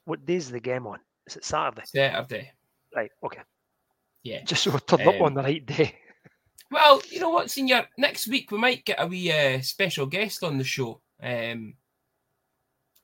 What 0.05 0.25
day 0.27 0.37
is 0.37 0.51
the 0.51 0.61
game 0.61 0.87
on? 0.87 1.01
Is 1.27 1.37
it 1.37 1.45
Saturday? 1.45 1.83
Saturday, 1.87 2.53
Right. 2.95 3.11
Okay. 3.25 3.41
yeah. 4.23 4.45
Just 4.45 4.63
so 4.65 4.71
we're 4.71 4.79
turned 4.81 5.09
up 5.09 5.17
Um, 5.17 5.23
on 5.23 5.35
the 5.35 5.43
right 5.43 5.65
day. 5.65 5.97
Well, 6.71 7.01
you 7.11 7.21
know 7.21 7.31
what, 7.31 7.51
Senior? 7.51 7.87
Next 7.99 8.27
week 8.29 8.51
we 8.51 8.59
might 8.59 8.85
get 8.85 9.01
a 9.01 9.07
wee 9.07 9.31
uh, 9.33 9.61
special 9.61 10.07
guest 10.07 10.43
on 10.43 10.59
the 10.59 10.65
show. 10.65 11.01
Um, 11.23 11.75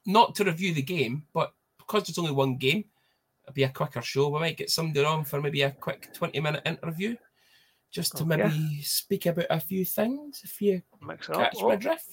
not 0.06 0.34
to 0.36 0.44
review 0.44 0.74
the 0.74 0.82
game, 0.82 1.26
but 1.32 1.52
because 1.78 2.04
there's 2.04 2.18
only 2.18 2.32
one 2.32 2.56
game, 2.56 2.84
it'll 3.44 3.54
be 3.54 3.62
a 3.64 3.68
quicker 3.68 4.02
show. 4.02 4.28
We 4.28 4.40
might 4.40 4.56
get 4.56 4.70
somebody 4.70 5.04
on 5.04 5.24
for 5.24 5.40
maybe 5.40 5.62
a 5.62 5.70
quick 5.70 6.12
20 6.14 6.40
minute 6.40 6.62
interview 6.66 7.16
just 7.90 8.16
to 8.16 8.24
Okay. 8.24 8.36
maybe 8.36 8.82
speak 8.82 9.26
about 9.26 9.46
a 9.50 9.60
few 9.60 9.84
things 9.84 10.40
if 10.44 10.60
you 10.60 10.82
Mix 11.00 11.28
it 11.28 11.36
up. 11.36 11.52
catch 11.52 11.62
my 11.62 11.74
Oh, 11.74 11.76
drift. 11.76 12.08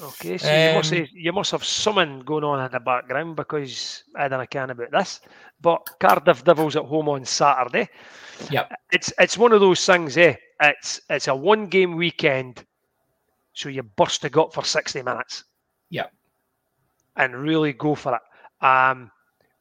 Okay. 0.00 0.38
So 0.38 0.54
you 0.54 0.70
must 0.70 0.90
Um, 0.90 0.94
have, 0.94 1.08
you 1.12 1.32
must 1.32 1.50
have 1.52 1.64
something 1.64 2.20
going 2.20 2.44
on 2.44 2.64
in 2.64 2.70
the 2.72 2.80
background 2.80 3.36
because 3.36 4.04
I 4.16 4.28
don't 4.28 4.50
can 4.50 4.70
about 4.70 4.90
this. 4.90 5.20
But 5.60 5.88
Cardiff 6.00 6.44
Devils 6.44 6.76
at 6.76 6.84
home 6.84 7.08
on 7.08 7.24
Saturday. 7.24 7.88
Yeah, 8.48 8.66
It's 8.90 9.12
it's 9.18 9.38
one 9.38 9.52
of 9.52 9.60
those 9.60 9.84
things, 9.84 10.16
eh? 10.16 10.36
It's 10.60 11.00
it's 11.08 11.28
a 11.28 11.34
one 11.34 11.66
game 11.68 11.96
weekend, 11.96 12.64
so 13.52 13.68
you 13.68 13.82
burst 13.82 14.22
the 14.22 14.30
gut 14.30 14.52
for 14.54 14.64
sixty 14.64 15.02
minutes. 15.02 15.44
Yeah, 15.90 16.08
And 17.16 17.34
really 17.36 17.72
go 17.72 17.94
for 17.94 18.14
it. 18.16 18.64
Um, 18.64 19.10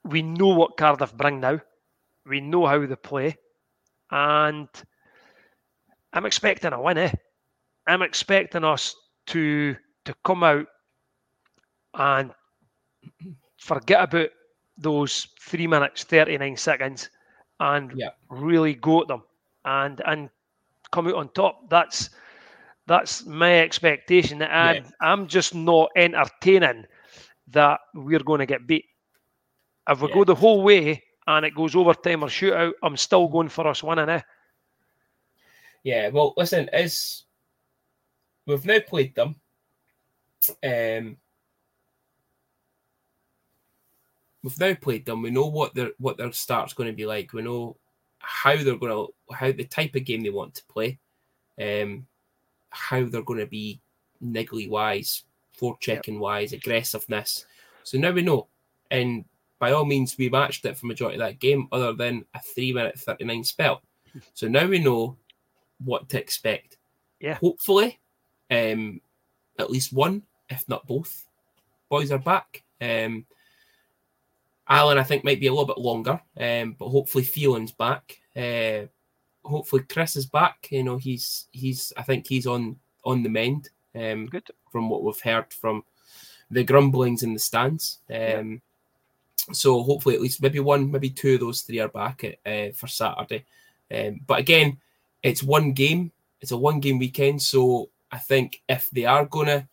we 0.04 0.22
know 0.22 0.48
what 0.50 0.78
Cardiff 0.78 1.16
bring 1.16 1.40
now. 1.42 1.60
We 2.26 2.40
know 2.42 2.66
how 2.66 2.86
they 2.86 2.96
play, 2.96 3.38
and 4.12 4.70
I'm 6.14 6.26
expecting 6.26 6.74
a 6.74 6.82
win. 6.82 6.98
Eh? 6.98 7.12
I'm 7.88 8.02
expecting 8.02 8.64
us 8.64 8.96
to 9.28 9.76
to 10.08 10.16
come 10.24 10.43
out 10.43 10.68
and 11.93 12.32
forget 13.58 14.03
about 14.03 14.30
those 14.78 15.28
three 15.39 15.68
minutes 15.68 16.03
thirty 16.03 16.38
nine 16.38 16.55
seconds 16.58 17.10
and 17.60 17.93
Yep. 17.95 18.18
really 18.30 18.74
go 18.76 19.01
at 19.01 19.08
them 19.08 19.24
and 19.66 20.01
and 20.05 20.30
come 20.91 21.08
out 21.08 21.16
on 21.16 21.30
top. 21.30 21.70
That's 21.70 22.10
that's 22.88 23.26
my 23.26 23.60
expectation. 23.60 24.41
I'm 24.41 24.84
Yeah. 24.84 24.89
I'm 25.01 25.28
just 25.28 25.53
not 25.55 25.89
entertaining 25.95 26.86
that 27.49 27.80
we're 27.93 28.24
going 28.24 28.39
to 28.39 28.45
get 28.45 28.68
beat. 28.68 28.86
If 29.89 30.01
we 30.01 30.08
Yeah. 30.10 30.14
go 30.14 30.24
the 30.24 30.36
whole 30.36 30.64
way 30.64 31.03
and 31.28 31.45
it 31.45 31.55
goes 31.55 31.76
overtime 31.76 32.24
or 32.24 32.28
shootout, 32.28 32.74
I'm 32.84 32.97
still 32.97 33.28
going 33.28 33.49
for 33.49 33.68
us 33.68 33.84
winning. 33.84 34.10
Eh? 34.10 34.22
Yeah, 35.84 36.10
well, 36.10 36.34
listen, 36.38 36.70
as 36.74 37.24
we've 38.45 38.66
now 38.66 38.80
played 38.80 39.16
them, 39.16 39.36
um, 40.64 41.18
we've 44.43 44.60
now 44.60 44.74
played 44.76 45.06
them. 45.06 45.22
We 45.22 45.32
know 45.32 45.48
what 45.48 45.74
their 45.74 45.91
what 45.98 46.18
their 46.18 46.32
start's 46.32 46.74
going 46.74 46.89
to 46.89 46.95
be 46.95 47.06
like. 47.06 47.34
We 47.34 47.41
know 47.41 47.78
how 48.20 48.56
they're 48.56 48.78
going 48.78 48.91
to 48.91 49.34
how 49.34 49.52
the 49.52 49.66
type 49.66 49.95
of 49.95 50.06
game 50.06 50.22
they 50.24 50.30
want 50.30 50.56
to 50.56 50.66
play, 50.66 51.00
um, 51.62 52.06
how 52.70 53.06
they're 53.06 53.22
going 53.22 53.39
to 53.39 53.48
be 53.48 53.80
niggly 54.24 54.70
wise, 54.70 55.24
forechecking 55.60 56.20
wise, 56.20 56.54
aggressiveness. 56.54 57.45
So 57.84 57.98
now 57.98 58.12
we 58.12 58.22
know, 58.22 58.48
and 58.91 59.26
by 59.60 59.72
all 59.72 59.86
means, 59.86 60.18
we 60.18 60.30
matched 60.30 60.66
it 60.66 60.78
for 60.78 60.86
majority 60.86 61.16
of 61.16 61.28
that 61.28 61.39
game, 61.39 61.68
other 61.72 61.93
than 61.93 62.26
a 62.34 62.41
three 62.41 62.74
minute 62.74 63.00
thirty 63.00 63.26
nine 63.26 63.43
spell. 63.43 63.82
So 64.34 64.48
now 64.48 64.68
we 64.68 64.80
know 64.80 65.18
what 65.84 66.10
to 66.10 66.20
expect. 66.20 66.78
Yeah. 67.20 67.36
Hopefully, 67.36 68.00
um, 68.52 69.02
at 69.60 69.72
least 69.72 69.93
one, 69.93 70.24
if 70.50 70.68
not 70.68 70.88
both, 70.88 71.26
boys 71.89 72.12
are 72.12 72.20
back. 72.20 72.64
Um, 72.82 73.26
Alan, 74.68 74.98
I 74.98 75.04
think, 75.04 75.24
might 75.24 75.39
be 75.39 75.48
a 75.48 75.52
little 75.52 75.66
bit 75.66 75.78
longer, 75.78 76.20
um, 76.39 76.76
but 76.78 76.89
hopefully 76.89 77.24
Phelan's 77.24 77.72
back. 77.72 78.20
Uh, 78.36 78.88
hopefully 79.43 79.84
Chris 79.89 80.16
is 80.16 80.26
back. 80.26 80.68
You 80.72 80.84
know, 80.84 80.98
he's 80.98 81.48
he's. 81.52 81.93
I 81.95 82.04
think 82.04 82.28
he's 82.28 82.48
on 82.48 82.78
on 83.06 83.24
the 83.24 83.30
mend. 83.30 83.70
Um, 83.95 84.28
Good. 84.28 84.48
from 84.72 84.89
what 84.89 85.04
we've 85.04 85.20
heard 85.22 85.52
from 85.54 85.84
the 86.52 86.64
grumblings 86.64 87.24
in 87.24 87.34
the 87.34 87.39
stands. 87.39 88.00
Um, 88.14 88.62
So 89.54 89.82
hopefully 89.82 90.16
at 90.16 90.22
least 90.22 90.41
maybe 90.41 90.60
one, 90.60 90.91
maybe 90.91 91.10
two 91.10 91.36
of 91.36 91.39
those 91.39 91.62
three 91.62 91.80
are 91.80 91.88
back 91.88 92.26
at, 92.26 92.36
uh, 92.45 92.74
for 92.74 92.88
Saturday. 92.88 93.45
Um, 93.89 94.20
but 94.28 94.39
again, 94.39 94.78
it's 95.24 95.41
one 95.41 95.72
game. 95.72 96.12
It's 96.41 96.52
a 96.52 96.58
one 96.58 96.82
game 96.82 97.00
weekend. 97.00 97.41
So 97.41 97.89
I 98.12 98.18
think 98.18 98.62
if 98.68 98.89
they 98.91 99.06
are 99.06 99.26
gonna, 99.26 99.68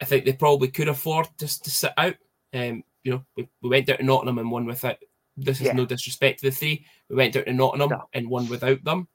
I 0.00 0.04
think 0.04 0.24
they 0.24 0.32
probably 0.32 0.68
could 0.68 0.88
afford 0.88 1.28
just 1.38 1.64
to 1.64 1.70
sit 1.70 1.92
out. 1.96 2.14
Um, 2.54 2.84
you 3.04 3.12
know, 3.12 3.24
we, 3.36 3.48
we 3.62 3.68
went 3.68 3.86
down 3.86 3.98
to 3.98 4.02
Nottingham 4.04 4.38
and 4.38 4.50
won 4.50 4.64
without. 4.66 4.96
This 5.36 5.60
is 5.60 5.66
Yeah. 5.68 5.72
no 5.74 5.86
disrespect 5.86 6.40
to 6.40 6.46
the 6.46 6.50
three. 6.56 6.84
We 7.08 7.16
went 7.16 7.34
down 7.34 7.44
to 7.44 7.52
Nottingham 7.52 7.90
No. 7.90 8.08
and 8.12 8.28
won 8.28 8.48
without 8.48 8.82
them. 8.84 9.08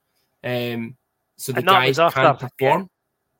Um, 0.43 0.95
so 1.37 1.51
the 1.51 1.61
guys 1.61 1.99
after- 1.99 2.21
can 2.21 2.37
perform. 2.37 2.89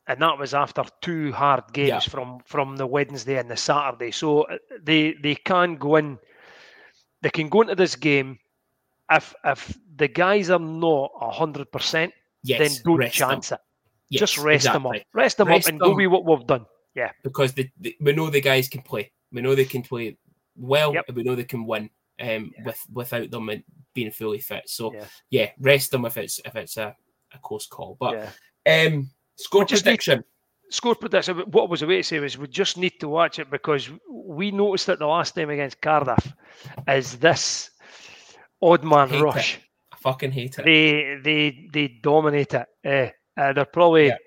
and 0.08 0.22
that 0.22 0.38
was 0.38 0.54
after 0.54 0.84
two 1.02 1.32
hard 1.32 1.64
games 1.74 1.88
Yeah. 1.90 2.00
from 2.00 2.40
from 2.46 2.76
the 2.78 2.86
Wednesday 2.88 3.38
and 3.38 3.50
the 3.50 3.56
Saturday. 3.58 4.12
So 4.12 4.42
uh, 4.44 4.58
they 4.82 5.14
they 5.14 5.36
can 5.36 5.76
go 5.76 5.96
in, 5.98 6.18
they 7.22 7.30
can 7.30 7.50
go 7.50 7.62
into 7.62 7.76
this 7.76 7.96
game. 7.96 8.40
If 9.12 9.34
if 9.46 9.78
the 9.96 10.08
guys 10.08 10.50
are 10.50 10.60
not 10.60 11.12
hundred 11.34 11.72
percent, 11.72 12.14
Yes, 12.44 12.60
then 12.60 12.84
don't 12.84 12.98
rest 12.98 13.20
them. 13.20 13.30
chance 13.30 13.52
it. 13.52 13.60
Yes, 14.10 14.20
Just 14.20 14.38
rest 14.40 14.66
them 14.66 14.86
exactly. 14.86 15.00
up, 15.02 15.08
rest 15.14 15.38
them 15.38 15.48
Rest 15.48 15.68
up, 15.68 15.72
and 15.72 15.80
go 15.80 15.88
them. 15.90 15.98
with 15.98 16.08
what 16.08 16.26
we've 16.26 16.48
done. 16.48 16.66
Because 17.24 17.54
the, 17.54 17.70
the, 17.80 17.96
we 18.02 18.14
know 18.14 18.30
the 18.30 18.42
guys 18.42 18.68
can 18.70 18.82
play. 18.82 19.12
We 19.32 19.42
know 19.42 19.56
they 19.56 19.66
can 19.66 19.82
play 19.82 20.18
well, 20.56 20.94
Yep. 20.94 21.06
and 21.08 21.18
we 21.18 21.24
know 21.24 21.36
they 21.36 21.44
can 21.44 21.66
win 21.66 21.90
um, 22.22 22.52
Yeah. 22.58 22.64
with 22.66 22.80
without 22.94 23.32
them 23.32 23.50
being 23.94 24.12
fully 24.12 24.40
fit. 24.40 24.64
So 24.70 24.94
Yeah. 24.94 25.06
yeah, 25.30 25.50
rest 25.60 25.92
them 25.92 26.06
if 26.06 26.18
it's 26.18 26.40
if 26.46 26.56
it's 26.56 26.78
a, 26.78 26.96
a 27.34 27.38
close 27.40 27.66
call. 27.68 27.98
But 28.00 28.30
yeah. 28.66 28.86
um, 28.88 29.10
score 29.36 29.66
just 29.66 29.86
need- 29.86 29.92
prediction. 29.92 30.24
Score 30.70 30.96
prediction. 30.96 31.38
What 31.52 31.64
I 31.66 31.68
was 31.68 31.82
away 31.84 31.98
to 31.98 32.04
say 32.04 32.20
was 32.20 32.36
we 32.38 32.48
just 32.48 32.78
need 32.78 33.00
to 33.00 33.08
watch 33.08 33.38
it 33.38 33.52
because 33.52 33.92
we 34.10 34.50
noticed 34.50 34.90
it 34.90 34.98
the 34.98 35.06
last 35.06 35.36
time 35.36 35.52
against 35.52 35.80
Cardiff. 35.82 36.34
Is 36.88 37.18
this 37.20 37.70
odd 38.60 38.84
man 38.84 39.10
Hate 39.10 39.20
it. 39.20 39.24
rush? 39.24 39.60
I 39.92 39.98
fucking 39.98 40.32
hate 40.32 40.58
it. 40.58 40.66
they 40.66 41.20
they 41.24 41.68
they 41.72 41.88
dominate 42.02 42.54
it. 42.56 42.66
Eh, 42.84 43.10
uh, 43.38 43.54
they're 43.54 43.66
probably 43.66 44.08
Yeah. 44.08 44.18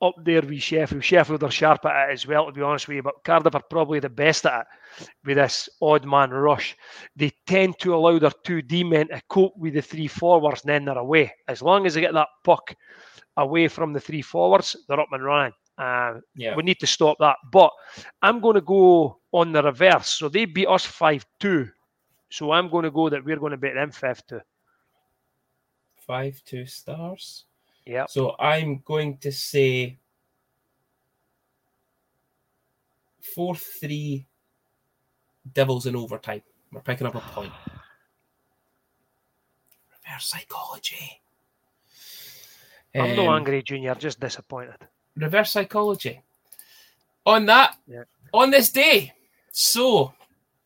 Up 0.00 0.14
there 0.24 0.42
with 0.42 0.62
Sheffield. 0.62 1.02
Sheffield 1.04 1.42
are 1.42 1.50
sharp 1.50 1.84
at 1.86 2.10
it 2.10 2.12
as 2.12 2.26
well, 2.26 2.46
to 2.46 2.52
be 2.52 2.62
honest 2.62 2.86
with 2.88 2.96
you, 2.96 3.02
but 3.02 3.22
Cardiff 3.24 3.54
are 3.54 3.62
probably 3.68 3.98
the 4.00 4.08
best 4.08 4.46
at 4.46 4.66
it 5.00 5.08
with 5.24 5.36
this 5.36 5.68
odd 5.82 6.04
man 6.04 6.30
rush. 6.30 6.76
They 7.16 7.32
tend 7.46 7.78
to 7.80 7.94
allow 7.94 8.18
their 8.18 8.30
two 8.44 8.62
D 8.62 8.84
men 8.84 9.08
to 9.08 9.20
cope 9.28 9.56
with 9.56 9.74
the 9.74 9.82
three 9.82 10.06
forwards 10.06 10.62
and 10.62 10.70
then 10.70 10.84
they're 10.84 10.98
away. 10.98 11.32
As 11.48 11.62
long 11.62 11.84
as 11.86 11.94
they 11.94 12.00
get 12.00 12.14
that 12.14 12.28
puck 12.44 12.74
away 13.36 13.68
from 13.68 13.92
the 13.92 14.00
three 14.00 14.22
forwards, 14.22 14.76
they're 14.88 15.00
up 15.00 15.08
and 15.12 15.24
running. 15.24 15.52
Uh, 15.76 16.20
Yeah. 16.34 16.56
we 16.56 16.62
need 16.64 16.80
to 16.80 16.86
stop 16.86 17.16
that. 17.20 17.36
But 17.52 17.70
I'm 18.22 18.40
going 18.40 18.54
to 18.54 18.60
go 18.60 19.20
on 19.32 19.52
the 19.52 19.62
reverse. 19.62 20.08
So 20.08 20.28
they 20.28 20.44
beat 20.44 20.66
us 20.68 20.84
5 20.84 21.24
2. 21.40 21.68
So 22.30 22.50
I'm 22.52 22.68
going 22.68 22.84
to 22.84 22.90
go 22.90 23.08
that 23.08 23.24
we're 23.24 23.38
going 23.38 23.52
to 23.52 23.56
beat 23.56 23.74
them 23.74 23.90
5 23.90 24.26
2. 24.26 24.40
Five 25.96 26.40
two 26.46 26.64
stars. 26.64 27.44
Yeah. 27.88 28.04
So 28.06 28.36
I'm 28.38 28.82
going 28.84 29.16
to 29.18 29.32
say 29.32 29.98
four 33.34 33.56
three 33.56 34.26
Devils 35.54 35.86
in 35.86 35.96
overtime. 35.96 36.42
We're 36.70 36.82
picking 36.82 37.06
up 37.06 37.14
a 37.14 37.20
point. 37.20 37.50
Reverse 40.06 40.26
psychology. 40.28 41.22
I'm 42.94 43.16
no 43.16 43.28
Um, 43.28 43.36
angry, 43.36 43.62
Junior, 43.62 43.94
just 43.94 44.20
disappointed. 44.20 44.76
reverse 45.16 45.50
psychology. 45.52 46.20
On 47.24 47.46
that, 47.46 47.78
Yeah. 47.86 48.04
on 48.34 48.50
this 48.50 48.70
day, 48.70 49.14
so 49.50 50.12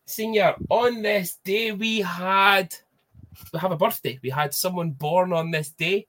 senior, 0.05 0.55
on 0.69 1.01
this 1.01 1.37
day 1.37 1.71
we 1.71 2.01
had 2.01 2.75
we 3.53 3.59
have 3.59 3.71
a 3.71 3.77
birthday. 3.77 4.19
We 4.21 4.29
had 4.29 4.53
someone 4.53 4.91
born 4.91 5.31
on 5.33 5.51
this 5.51 5.69
day, 5.71 6.07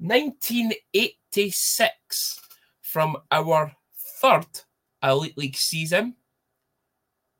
1986, 0.00 2.40
from 2.82 3.16
our 3.30 3.72
third 4.20 4.46
Elite 5.02 5.36
League 5.38 5.56
season. 5.56 6.14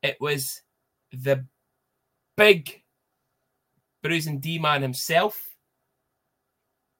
It 0.03 0.17
was 0.19 0.61
the 1.11 1.45
big 2.37 2.81
bruising 4.01 4.39
D 4.39 4.57
man 4.59 4.81
himself, 4.81 5.39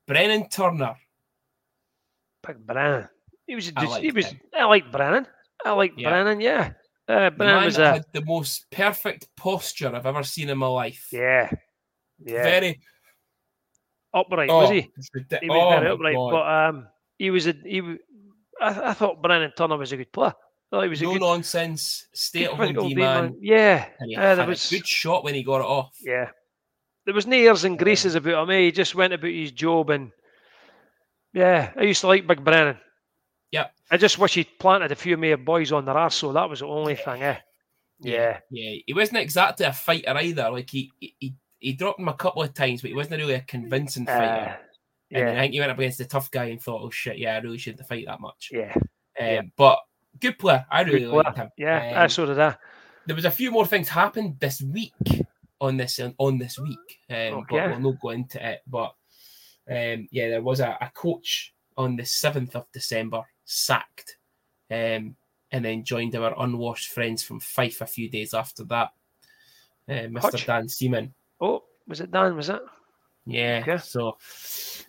Brennan 0.08 0.50
Turner. 0.50 0.96
Big 2.46 2.66
Brennan. 2.66 3.08
He 3.48 3.56
was 3.56 3.72
I 3.76 4.00
he 4.00 4.12
was 4.12 4.28
him. 4.28 4.40
I 4.56 4.66
like 4.66 4.92
Brennan. 4.92 5.28
I 5.66 5.72
like 5.72 5.94
Yeah. 5.98 6.10
Brennan, 6.10 6.42
yeah. 6.42 6.74
Uh, 7.08 7.30
The 7.30 7.36
Brennan 7.36 7.66
was 7.66 7.78
a 7.78 7.94
had 7.94 8.06
the 8.14 8.24
most 8.26 8.70
perfect 8.72 9.28
posture 9.36 9.94
I've 9.96 10.06
ever 10.06 10.24
seen 10.24 10.50
in 10.50 10.58
my 10.58 10.68
life. 10.68 11.08
yeah. 11.12 11.50
Yeah. 12.24 12.44
Very 12.44 12.80
upright, 14.14 14.50
oh, 14.50 14.60
was 14.60 14.70
he? 14.70 14.82
He 14.82 14.92
was 14.98 15.10
oh 15.14 15.70
very 15.70 15.86
my 15.88 15.92
upright. 15.92 16.16
God. 16.16 16.32
But 16.32 16.48
um 16.70 16.88
he 17.18 17.30
was 17.32 17.48
a 17.48 17.54
he 17.64 17.82
I, 18.60 18.90
I 18.90 18.94
thought 18.94 19.22
Brennan 19.22 19.52
Turner 19.56 19.78
was 19.78 19.92
a 19.92 19.98
good 19.98 20.12
player. 20.12 20.34
I 20.74 20.84
he 20.84 20.90
was 20.90 21.02
a 21.02 21.06
no 21.06 21.14
good 21.14 21.22
nonsense, 21.22 22.08
stay 22.14 22.46
at 22.46 22.52
home 22.52 22.74
D 22.74 22.96
man. 22.96 23.36
Yeah. 23.42 23.88
Uh, 24.18 24.36
there 24.36 24.46
a 24.46 24.48
was 24.48 24.70
good 24.70 24.88
shot 24.88 25.24
when 25.24 25.34
he 25.36 25.44
got 25.44 25.62
it 25.62 25.66
off. 25.66 25.96
yeah. 26.02 26.30
There 27.06 27.16
was 27.16 27.26
no 27.26 27.36
airs 27.36 27.64
and 27.64 27.80
graces 27.80 28.14
about 28.16 28.44
him. 28.44 28.50
eh? 28.52 28.60
He 28.66 28.72
just 28.72 28.94
went 28.94 29.12
about 29.14 29.32
his 29.32 29.52
job 29.52 29.90
and 29.90 30.12
yeah, 31.34 31.72
I 31.76 31.84
used 31.84 32.02
to 32.02 32.08
like 32.08 32.28
Big 32.28 32.44
Brennan. 32.44 32.78
Yeah, 33.52 33.68
I 33.90 33.98
just 33.98 34.20
wish 34.20 34.36
he'd 34.36 34.60
planted 34.60 34.92
a 34.92 34.96
few 34.96 35.18
more 35.18 35.36
boys 35.38 35.72
on 35.72 35.86
their 35.86 35.98
arse, 35.98 36.16
so 36.16 36.32
that 36.34 36.50
was 36.50 36.60
the 36.60 36.68
only 36.68 36.96
thing, 36.96 37.22
eh? 37.24 37.38
Yeah. 38.00 38.40
Yeah, 38.50 38.76
he 38.86 38.94
wasn't 38.94 39.18
exactly 39.20 39.66
a 39.66 39.74
fighter 39.74 40.18
either. 40.18 40.50
Like 40.52 40.70
he 40.70 40.92
he, 41.00 41.16
he, 41.20 41.34
he 41.62 41.74
dropped 41.74 42.00
him 42.00 42.10
a 42.10 42.14
couple 42.14 42.42
of 42.44 42.54
times, 42.54 42.82
but 42.82 42.90
he 42.90 42.96
wasn't 42.96 43.18
really 43.18 43.36
a 43.36 43.42
convincing 43.42 44.06
fighter. 44.06 44.58
Uh, 44.60 44.68
And 45.14 45.28
then 45.28 45.38
I 45.38 45.42
think 45.42 45.54
he 45.54 45.60
went 45.60 45.72
up 45.72 45.78
against 45.78 45.98
the 45.98 46.06
tough 46.06 46.32
guy 46.32 46.46
and 46.46 46.62
thought, 46.62 46.82
"Oh 46.82 46.90
shit, 46.90 47.18
yeah, 47.18 47.36
I 47.36 47.40
really 47.40 47.58
shouldn't 47.58 47.88
fight 47.88 48.06
that 48.08 48.20
much." 48.22 48.50
Yeah. 48.52 48.74
Um, 48.76 48.84
yeah. 49.20 49.42
But 49.58 49.80
good 50.20 50.40
player. 50.40 50.66
I 50.72 50.82
really 50.82 51.06
player. 51.06 51.24
liked 51.24 51.38
him. 51.38 51.50
Yeah. 51.58 51.92
Um, 51.92 52.04
I 52.04 52.08
so 52.08 52.26
did 52.26 52.40
I. 52.40 52.56
there 53.06 53.16
was 53.16 53.26
a 53.26 53.32
few 53.32 53.52
more 53.52 53.66
things 53.66 53.90
happened 53.90 54.38
this 54.40 54.62
week 54.62 54.94
on 55.60 55.78
this 55.78 56.00
on 56.18 56.38
this 56.38 56.58
week, 56.58 57.00
um, 57.10 57.46
but 57.50 57.70
we'll 57.70 57.92
not 57.92 58.02
go 58.02 58.10
into 58.10 58.46
it. 58.46 58.62
But 58.68 58.96
um, 59.70 60.08
yeah, 60.12 60.30
there 60.30 60.42
was 60.42 60.60
a, 60.60 60.78
a 60.82 60.90
coach 60.94 61.54
on 61.78 61.96
the 61.96 62.06
seventh 62.06 62.56
of 62.56 62.72
December 62.72 63.22
sacked, 63.46 64.18
um, 64.72 65.16
and 65.52 65.66
then 65.66 65.84
joined 65.84 66.16
our 66.16 66.34
unwashed 66.42 66.88
friends 66.88 67.22
from 67.22 67.40
Fife 67.42 67.82
a 67.82 67.86
few 67.86 68.10
days 68.10 68.34
after 68.34 68.64
that. 68.66 68.90
Uh, 69.90 70.08
Mr. 70.08 70.22
Hutch? 70.22 70.46
Dan 70.46 70.70
Seaman. 70.70 71.14
Oh, 71.42 71.64
was 71.88 72.00
it 72.00 72.12
Dan? 72.12 72.36
Was 72.36 72.50
it? 72.50 72.62
Yeah. 73.26 73.78
So, 73.78 74.18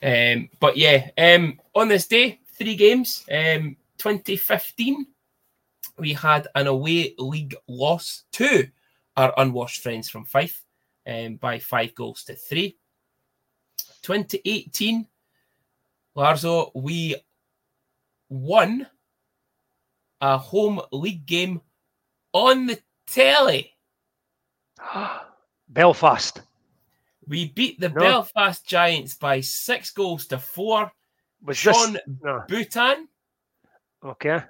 um, 0.03 0.48
but 0.61 0.76
yeah, 0.76 1.11
um, 1.16 1.59
on 1.74 1.88
this 1.88 2.07
day, 2.07 2.40
three 2.57 2.76
games. 2.76 3.24
Um, 3.30 3.76
2015, 3.98 5.07
we 5.98 6.12
had 6.12 6.48
an 6.55 6.66
away 6.66 7.14
league 7.18 7.57
loss 7.68 8.24
to 8.32 8.68
our 9.16 9.32
unwashed 9.36 9.82
friends 9.82 10.09
from 10.09 10.24
Fife 10.24 10.64
um, 11.07 11.36
by 11.36 11.59
five 11.59 11.94
goals 11.94 12.24
to 12.24 12.34
three. 12.34 12.76
2018, 14.03 15.07
Larzo, 16.16 16.70
we 16.74 17.14
won 18.28 18.86
a 20.20 20.38
home 20.38 20.80
league 20.90 21.26
game 21.26 21.61
on 22.32 22.66
the 22.66 22.78
telly. 23.07 23.72
Belfast. 25.72 26.42
We 27.26 27.48
beat 27.48 27.80
the 27.80 27.88
No. 27.88 28.00
Belfast 28.00 28.66
Giants 28.66 29.14
by 29.14 29.40
six 29.40 29.90
goals 29.90 30.26
to 30.28 30.38
four. 30.38 30.90
Was 31.44 31.56
Sean 31.56 31.94
this 31.94 32.02
no. 32.22 32.44
Bhutan, 32.48 33.08
Okay. 34.04 34.42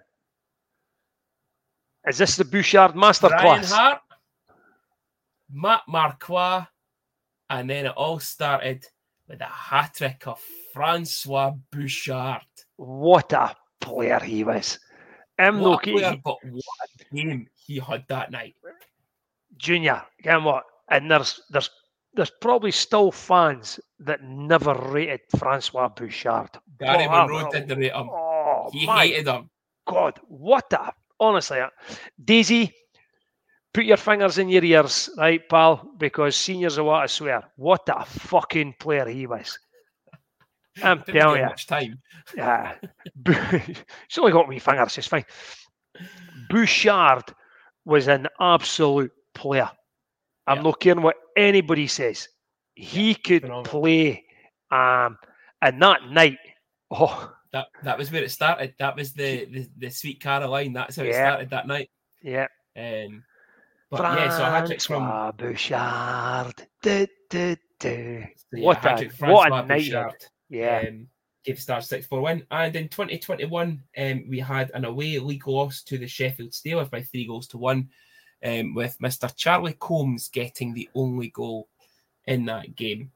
Is 2.08 2.18
this 2.18 2.36
the 2.36 2.44
Bouchard 2.44 2.92
masterclass? 2.94 3.40
Brian? 3.40 3.64
Hart, 3.64 4.00
Matt 5.50 5.82
Marquis, 5.86 6.66
and 7.50 7.70
then 7.70 7.86
it 7.86 7.92
all 7.96 8.18
started 8.18 8.84
with 9.28 9.40
a 9.40 9.44
hat 9.44 9.94
trick 9.94 10.26
of 10.26 10.40
Francois 10.72 11.52
Bouchard. 11.70 12.40
What 12.76 13.32
a 13.34 13.54
player 13.80 14.18
he 14.20 14.42
was. 14.42 14.78
No 15.38 15.52
What 15.70 15.86
a 15.86 15.92
player, 15.92 16.10
he- 16.12 16.16
but 16.24 16.38
what 16.44 16.64
a 17.00 17.14
game 17.14 17.48
he 17.54 17.78
had 17.78 18.06
that 18.08 18.30
night. 18.30 18.56
Junior. 19.56 20.02
And 20.24 20.44
what? 20.44 20.64
And 20.93 21.11
there's 21.11 21.40
there's 21.51 21.70
there's 22.14 22.30
probably 22.40 22.70
still 22.70 23.11
fans 23.11 23.80
that 24.01 24.22
never 24.22 24.74
rated 24.74 25.20
Francois 25.38 25.88
Bouchard. 25.88 26.51
Gary 26.78 27.07
Oh, 27.07 27.11
Monroe 27.11 27.51
didn't 27.51 27.78
rate 27.78 27.93
him. 27.93 28.09
Oh 28.11 28.68
He 28.72 28.86
hated 28.86 29.26
him. 29.26 29.49
God! 29.86 30.20
What 30.28 30.70
a 30.72 30.93
honestly, 31.18 31.61
Daisy. 32.22 32.74
Put 33.72 33.86
your 33.86 33.97
fingers 33.97 34.36
in 34.36 34.51
your 34.51 34.62
ears, 34.62 35.09
right, 35.16 35.49
pal? 35.49 35.95
Because 35.97 36.36
seniors 36.36 36.76
are 36.76 36.84
what 36.84 37.05
I 37.05 37.07
swear. 37.07 37.43
What 37.57 37.88
a 37.88 38.05
fucking 38.05 38.74
player 38.78 39.09
he 39.09 39.26
was. 39.26 39.59
I'm 40.82 41.03
telling 41.05 41.40
you. 41.40 41.47
much 41.47 41.66
time. 41.66 41.99
Yeah. 42.36 42.74
She's 44.09 44.18
only 44.18 44.32
got 44.32 44.51
me 44.51 44.59
fingers, 44.59 44.99
it's 44.99 45.07
fine. 45.07 45.24
Bouchard 46.51 47.32
was 47.86 48.09
an 48.09 48.28
absolute 48.38 49.12
player. 49.34 49.70
I'm 50.47 50.59
Yeah. 50.59 50.62
not 50.62 50.80
caring 50.80 51.03
what 51.03 51.16
anybody 51.36 51.86
says. 51.86 52.28
He 52.74 53.14
could 53.14 53.43
phenomenal. 53.43 53.64
play. 53.64 54.24
Um, 54.70 55.16
and 55.61 55.80
that 55.82 56.09
night, 56.11 56.38
oh, 56.90 57.32
That 57.53 57.68
that 57.82 57.99
was 57.99 58.11
where 58.11 58.22
it 58.22 58.30
started. 58.30 58.74
That 58.78 58.97
was 58.97 59.12
the 59.12 59.45
the, 59.47 59.68
the 59.78 59.90
sweet 59.90 60.20
Caroline. 60.20 60.72
That's 60.72 60.97
how 60.97 61.03
it 61.05 61.14
started 61.14 61.51
that 61.51 61.66
night. 61.66 61.90
yeah. 62.22 62.47
Um, 62.76 63.22
but 63.90 64.01
yeah, 64.01 64.61
so 64.62 64.66
trick 64.66 64.80
from 64.80 65.32
Bouchard. 65.36 66.66
Du, 66.82 67.07
du, 67.28 67.57
du. 67.78 68.22
so 68.36 68.57
yeah, 68.57 68.64
What 68.64 68.78
hat 68.78 69.03
a- 69.03 69.26
what 69.30 69.53
a 69.53 69.66
night. 69.66 69.68
Bouchard. 69.68 70.24
Yeah. 70.49 70.84
um, 70.88 71.09
gave 71.45 71.61
Star 71.61 71.82
6 71.82 72.07
4 72.07 72.20
win. 72.22 72.47
And 72.51 72.74
in 72.76 72.88
2021, 72.88 73.82
um, 73.99 74.24
we 74.30 74.38
had 74.38 74.70
an 74.74 74.84
away 74.86 75.18
league 75.18 75.47
loss 75.47 75.82
to 75.84 75.99
the 75.99 76.07
Sheffield 76.07 76.53
Steelers 76.53 76.90
by 76.90 77.03
three 77.03 77.26
goals 77.26 77.49
to 77.49 77.59
one, 77.59 77.90
um, 78.45 78.74
with 78.74 78.97
Mr. 79.01 79.34
Charlie 79.36 79.76
Combs 79.78 80.28
getting 80.28 80.74
the 80.74 80.88
only 80.95 81.28
goal 81.28 81.68
in 82.26 82.45
that 82.47 82.74
game. 82.76 83.11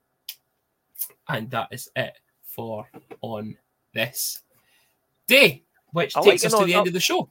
And 1.28 1.50
that 1.50 1.68
is 1.70 1.90
it 1.96 2.18
for 2.44 2.86
on 3.20 3.56
this 3.92 4.40
day, 5.26 5.62
which 5.92 6.16
I 6.16 6.20
takes 6.22 6.44
like 6.44 6.52
us 6.52 6.58
to 6.58 6.64
the 6.64 6.74
end 6.74 6.86
of 6.86 6.92
the 6.92 7.00
show. 7.00 7.28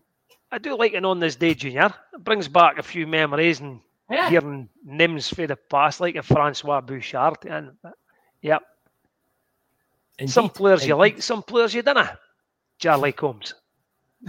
I 0.52 0.58
do 0.58 0.78
like 0.78 0.94
it 0.94 1.04
on 1.06 1.20
this 1.20 1.36
day, 1.36 1.54
Junior. 1.54 1.94
It 2.14 2.24
brings 2.24 2.48
back 2.48 2.78
a 2.78 2.84
few 2.84 3.08
memories 3.08 3.60
and 3.60 3.80
Yeah. 4.10 4.30
hearing 4.30 4.70
names 4.84 5.28
for 5.30 5.48
the 5.48 5.56
past, 5.56 6.00
like 6.00 6.16
a 6.16 6.24
Francois 6.24 6.82
Bouchard. 6.82 7.46
And 7.46 7.72
yep, 8.42 8.62
some 10.28 10.46
Indeed, 10.46 10.56
players 10.56 10.88
you 10.88 10.96
like, 10.96 11.22
some 11.22 11.42
players 11.44 11.74
you 11.74 11.82
don't. 11.82 12.08
Charlie 12.78 13.12
Combs. 13.14 13.54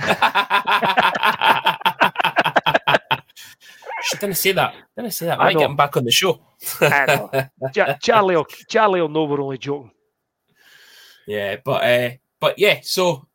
Didn't 4.13 4.37
say 4.37 4.53
that. 4.53 4.75
Didn't 4.97 5.13
say 5.13 5.27
that. 5.27 5.41
I 5.41 5.45
might 5.45 5.55
know. 5.55 5.61
get 5.61 5.71
him 5.71 5.77
back 5.77 5.97
on 5.97 6.05
the 6.05 6.11
show. 6.11 6.41
I 6.81 7.07
know. 7.07 7.49
Cha- 7.75 7.99
Charlie, 8.01 8.37
will, 8.37 8.47
Charlie 8.69 9.01
will 9.01 9.09
know 9.09 9.25
we're 9.25 9.41
only 9.41 9.59
joking. 9.59 9.91
Yeah, 11.27 11.57
but 11.65 11.85
uh, 11.85 12.11
but 12.41 12.59
yeah, 12.59 12.81
so 12.83 13.27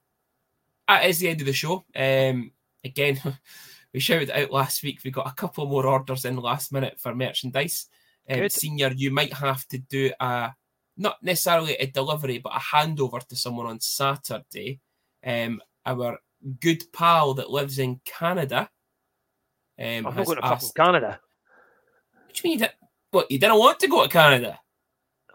that 0.88 1.06
is 1.06 1.20
the 1.20 1.30
end 1.30 1.42
of 1.42 1.48
the 1.48 1.54
show. 1.54 1.86
Um, 1.96 2.52
again, 2.84 3.20
we 3.94 4.00
shouted 4.00 4.32
out 4.32 4.52
last 4.52 4.84
week. 4.84 5.00
We 5.04 5.12
got 5.12 5.28
a 5.28 5.36
couple 5.36 5.66
more 5.68 5.86
orders 5.86 6.26
in 6.26 6.38
last 6.38 6.72
minute 6.72 7.00
for 7.00 7.14
merchandise. 7.14 7.88
Um, 8.30 8.48
senior, 8.50 8.94
you 8.96 9.12
might 9.12 9.34
have 9.34 9.68
to 9.70 9.78
do 9.78 10.12
a 10.20 10.52
not 10.98 11.22
necessarily 11.22 11.76
a 11.76 11.88
delivery, 11.88 12.38
but 12.38 12.56
a 12.56 12.60
handover 12.60 13.26
to 13.28 13.36
someone 13.36 13.66
on 13.66 13.80
Saturday. 13.80 14.80
Um, 15.26 15.62
our 15.86 16.20
good 16.60 16.84
pal 16.94 17.34
that 17.36 17.50
lives 17.50 17.80
in 17.80 18.00
Canada. 18.06 18.70
Um, 19.80 20.08
I'm 20.08 20.16
not 20.16 20.26
going 20.26 20.38
to 20.38 20.46
asked, 20.46 20.76
Canada. 20.76 21.20
what 22.26 22.36
do 22.36 22.42
you 22.48 22.52
mean 22.52 22.60
That, 22.60 22.74
what, 23.12 23.32
you 23.32 23.40
didn't 23.40 23.58
want 23.60 23.80
to 23.80 23.88
go 23.88 24.04
to 24.04 24.10
Canada? 24.10 24.60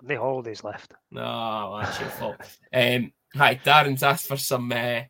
No 0.02 0.18
holidays 0.18 0.62
left. 0.62 0.92
No, 1.10 1.78
that's 1.80 1.98
your 1.98 2.10
fault. 2.10 2.36
Um, 2.72 3.12
hi, 3.34 3.56
Darren's 3.56 4.02
asked 4.02 4.26
for 4.28 4.36
some 4.36 4.70
uh, 4.70 5.00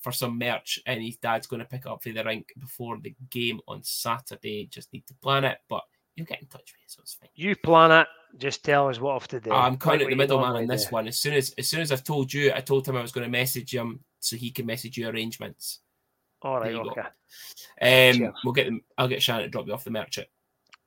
for 0.00 0.10
some 0.10 0.38
merch, 0.38 0.80
and 0.86 1.02
his 1.02 1.16
dad's 1.16 1.46
going 1.46 1.60
to 1.60 1.66
pick 1.66 1.82
it 1.82 1.86
up 1.86 2.02
for 2.02 2.10
the 2.10 2.24
rink 2.24 2.48
before 2.58 2.98
the 3.00 3.14
game 3.30 3.60
on 3.68 3.82
Saturday. 3.82 4.66
Just 4.66 4.92
need 4.92 5.06
to 5.06 5.14
plan 5.14 5.44
it, 5.44 5.58
but 5.68 5.82
you'll 6.16 6.26
get 6.26 6.40
in 6.40 6.48
touch 6.48 6.72
with 6.72 6.80
you, 6.80 6.86
so 6.86 7.00
it's 7.02 7.14
fine. 7.14 7.28
You 7.34 7.54
plan 7.56 7.92
it. 7.92 8.08
Just 8.38 8.64
tell 8.64 8.88
us 8.88 8.98
what 8.98 9.22
to 9.28 9.38
do. 9.38 9.52
I'm 9.52 9.74
Like 9.74 10.00
out 10.02 10.08
the 10.08 10.14
middleman 10.14 10.56
on 10.56 10.66
this 10.66 10.86
do. 10.86 10.90
one. 10.90 11.06
As 11.06 11.18
soon 11.20 11.34
as 11.34 11.54
as 11.58 11.68
soon 11.68 11.80
as 11.80 11.92
I've 11.92 12.02
told 12.04 12.32
you, 12.32 12.52
I 12.54 12.60
told 12.62 12.88
him 12.88 12.96
I 12.96 13.02
was 13.02 13.12
going 13.12 13.26
to 13.26 13.30
message 13.30 13.74
him 13.74 14.00
so 14.18 14.36
he 14.36 14.50
can 14.50 14.64
message 14.64 14.96
you 14.96 15.08
arrangements. 15.08 15.80
All 16.42 16.54
right. 16.60 16.64
There 16.64 16.72
you 16.72 16.84
go. 16.84 16.90
Okay. 17.80 18.26
Um, 18.26 18.32
we'll 18.44 18.52
get 18.52 18.66
them. 18.66 18.82
I'll 18.98 19.08
get 19.08 19.22
Shannon 19.22 19.44
to 19.44 19.48
drop 19.48 19.66
you 19.66 19.72
off 19.72 19.84
the 19.84 19.90
merch 19.90 20.18
at 20.18 20.28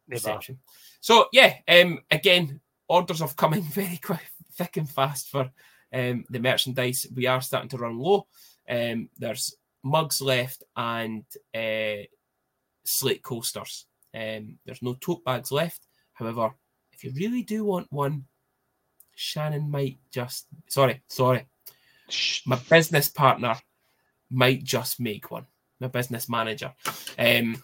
No 0.08 0.16
bother. 0.18 0.34
reception. 0.34 0.60
So 1.01 1.28
yeah, 1.32 1.56
um, 1.68 1.99
again, 2.12 2.60
orders 2.88 3.20
have 3.20 3.36
come 3.36 3.53
in 3.53 3.62
very 3.74 3.97
quick, 3.97 4.22
thick 4.53 4.78
and 4.78 4.89
fast 4.89 5.30
for 5.30 5.49
um, 5.93 6.26
the 6.30 6.39
merchandise. 6.39 7.08
We 7.16 7.28
are 7.28 7.41
starting 7.41 7.70
to 7.70 7.78
run 7.78 7.97
low. 7.97 8.28
Um, 8.70 9.10
there's 9.18 9.56
mugs 9.84 10.22
left 10.22 10.64
and 10.76 11.24
uh, 11.56 12.03
slate 12.84 13.24
coasters. 13.24 13.86
Um, 14.14 14.58
there's 14.66 14.82
no 14.82 14.95
tote 14.95 15.24
bags 15.24 15.51
left. 15.51 15.88
However, 16.14 16.51
if 16.91 17.03
you 17.03 17.12
really 17.16 17.43
do 17.43 17.64
want 17.66 17.91
one, 17.91 18.26
Shannon 19.16 19.70
might 19.70 19.97
just 20.12 20.47
sorry, 20.68 21.01
sorry, 21.08 21.45
my 22.45 22.58
business 22.70 23.10
partner 23.10 23.56
might 24.30 24.63
just 24.63 24.99
make 24.99 25.32
one. 25.32 25.45
My 25.80 25.88
business 25.88 26.30
manager. 26.30 26.73
Um, 27.19 27.63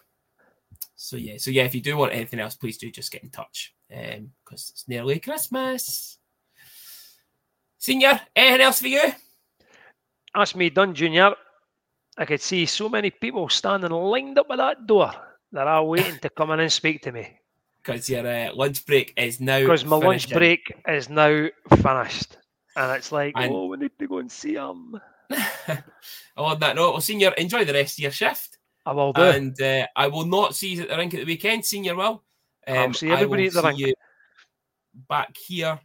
so 0.95 1.17
yeah, 1.17 1.37
so 1.37 1.49
yeah, 1.51 1.63
if 1.63 1.73
you 1.73 1.81
do 1.81 1.97
want 1.97 2.13
anything 2.13 2.39
else, 2.39 2.55
please 2.55 2.77
do 2.77 2.91
just 2.91 3.11
get 3.11 3.23
in 3.23 3.29
touch. 3.29 3.73
Um, 3.93 4.31
because 4.43 4.69
it's 4.69 4.87
nearly 4.87 5.19
Christmas. 5.19 6.17
Senior, 7.77 8.19
anything 8.35 8.61
else 8.61 8.79
for 8.81 8.87
you? 8.87 9.01
That's 10.35 10.55
me 10.55 10.69
done, 10.69 10.93
Junior. 10.93 11.33
I 12.17 12.25
could 12.25 12.41
see 12.41 12.65
so 12.65 12.87
many 12.89 13.09
people 13.09 13.49
standing 13.49 13.89
lined 13.91 14.37
up 14.37 14.47
at 14.51 14.57
that 14.57 14.85
door. 14.85 15.11
They're 15.51 15.67
all 15.67 15.87
waiting 15.89 16.19
to 16.19 16.29
come 16.29 16.51
in 16.51 16.59
and 16.59 16.71
speak 16.71 17.01
to 17.03 17.11
me 17.11 17.39
Because 17.83 18.09
your 18.09 18.25
uh, 18.27 18.53
lunch 18.53 18.85
break 18.85 19.13
is 19.17 19.39
now 19.41 19.59
because 19.61 19.83
my 19.83 19.97
lunch 19.97 20.31
break 20.31 20.71
is 20.87 21.09
now 21.09 21.47
finished, 21.81 22.37
and 22.75 22.91
it's 22.97 23.11
like, 23.11 23.33
And- 23.35 23.51
oh, 23.51 23.65
we 23.67 23.77
need 23.77 23.91
to 23.99 24.07
go 24.07 24.19
and 24.19 24.31
see 24.31 24.53
him. 24.53 24.99
On 26.37 26.59
that 26.59 26.75
note, 26.75 26.91
well, 26.91 27.01
senior, 27.01 27.31
enjoy 27.31 27.65
the 27.65 27.73
rest 27.73 27.97
of 27.97 28.03
your 28.03 28.11
shift, 28.11 28.57
I 28.85 28.93
will 28.93 29.13
do. 29.13 29.21
and 29.21 29.61
uh, 29.61 29.87
I 29.95 30.07
will 30.07 30.25
not 30.25 30.55
see 30.55 30.73
you 30.73 30.83
at 30.83 30.89
the 30.89 30.97
rink 30.97 31.13
at 31.13 31.19
the 31.19 31.25
weekend. 31.25 31.65
Senior 31.65 31.95
will. 31.95 32.23
Um, 32.67 32.77
I'll 32.77 32.93
see 32.93 33.09
I 33.09 33.13
everybody 33.13 33.43
will 33.43 33.47
at 33.49 33.53
the 33.53 33.61
see 33.61 33.67
rink. 33.67 33.79
You 33.79 33.93
back 35.09 35.37
here, 35.37 35.79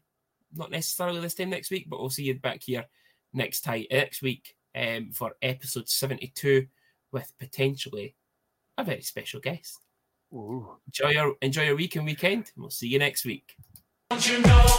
not 0.54 0.70
necessarily 0.70 1.20
this 1.20 1.34
time 1.34 1.50
next 1.50 1.70
week, 1.70 1.86
but 1.88 2.00
we'll 2.00 2.10
see 2.10 2.24
you 2.24 2.34
back 2.34 2.62
here 2.62 2.84
next 3.32 3.62
time 3.62 3.84
next 3.90 4.22
week 4.22 4.54
um, 4.74 5.10
for 5.12 5.32
episode 5.42 5.88
seventy-two 5.88 6.66
with 7.12 7.32
potentially 7.38 8.14
a 8.78 8.84
very 8.84 9.02
special 9.02 9.40
guest. 9.40 9.80
Ooh. 10.32 10.76
Enjoy 10.86 11.10
your 11.10 11.34
enjoy 11.42 11.64
your 11.64 11.76
week 11.76 11.96
and 11.96 12.06
weekend. 12.06 12.52
We'll 12.56 12.70
see 12.70 12.88
you 12.88 12.98
next 12.98 13.24
week. 13.24 13.54
Don't 14.10 14.28
you 14.28 14.40
know? 14.42 14.76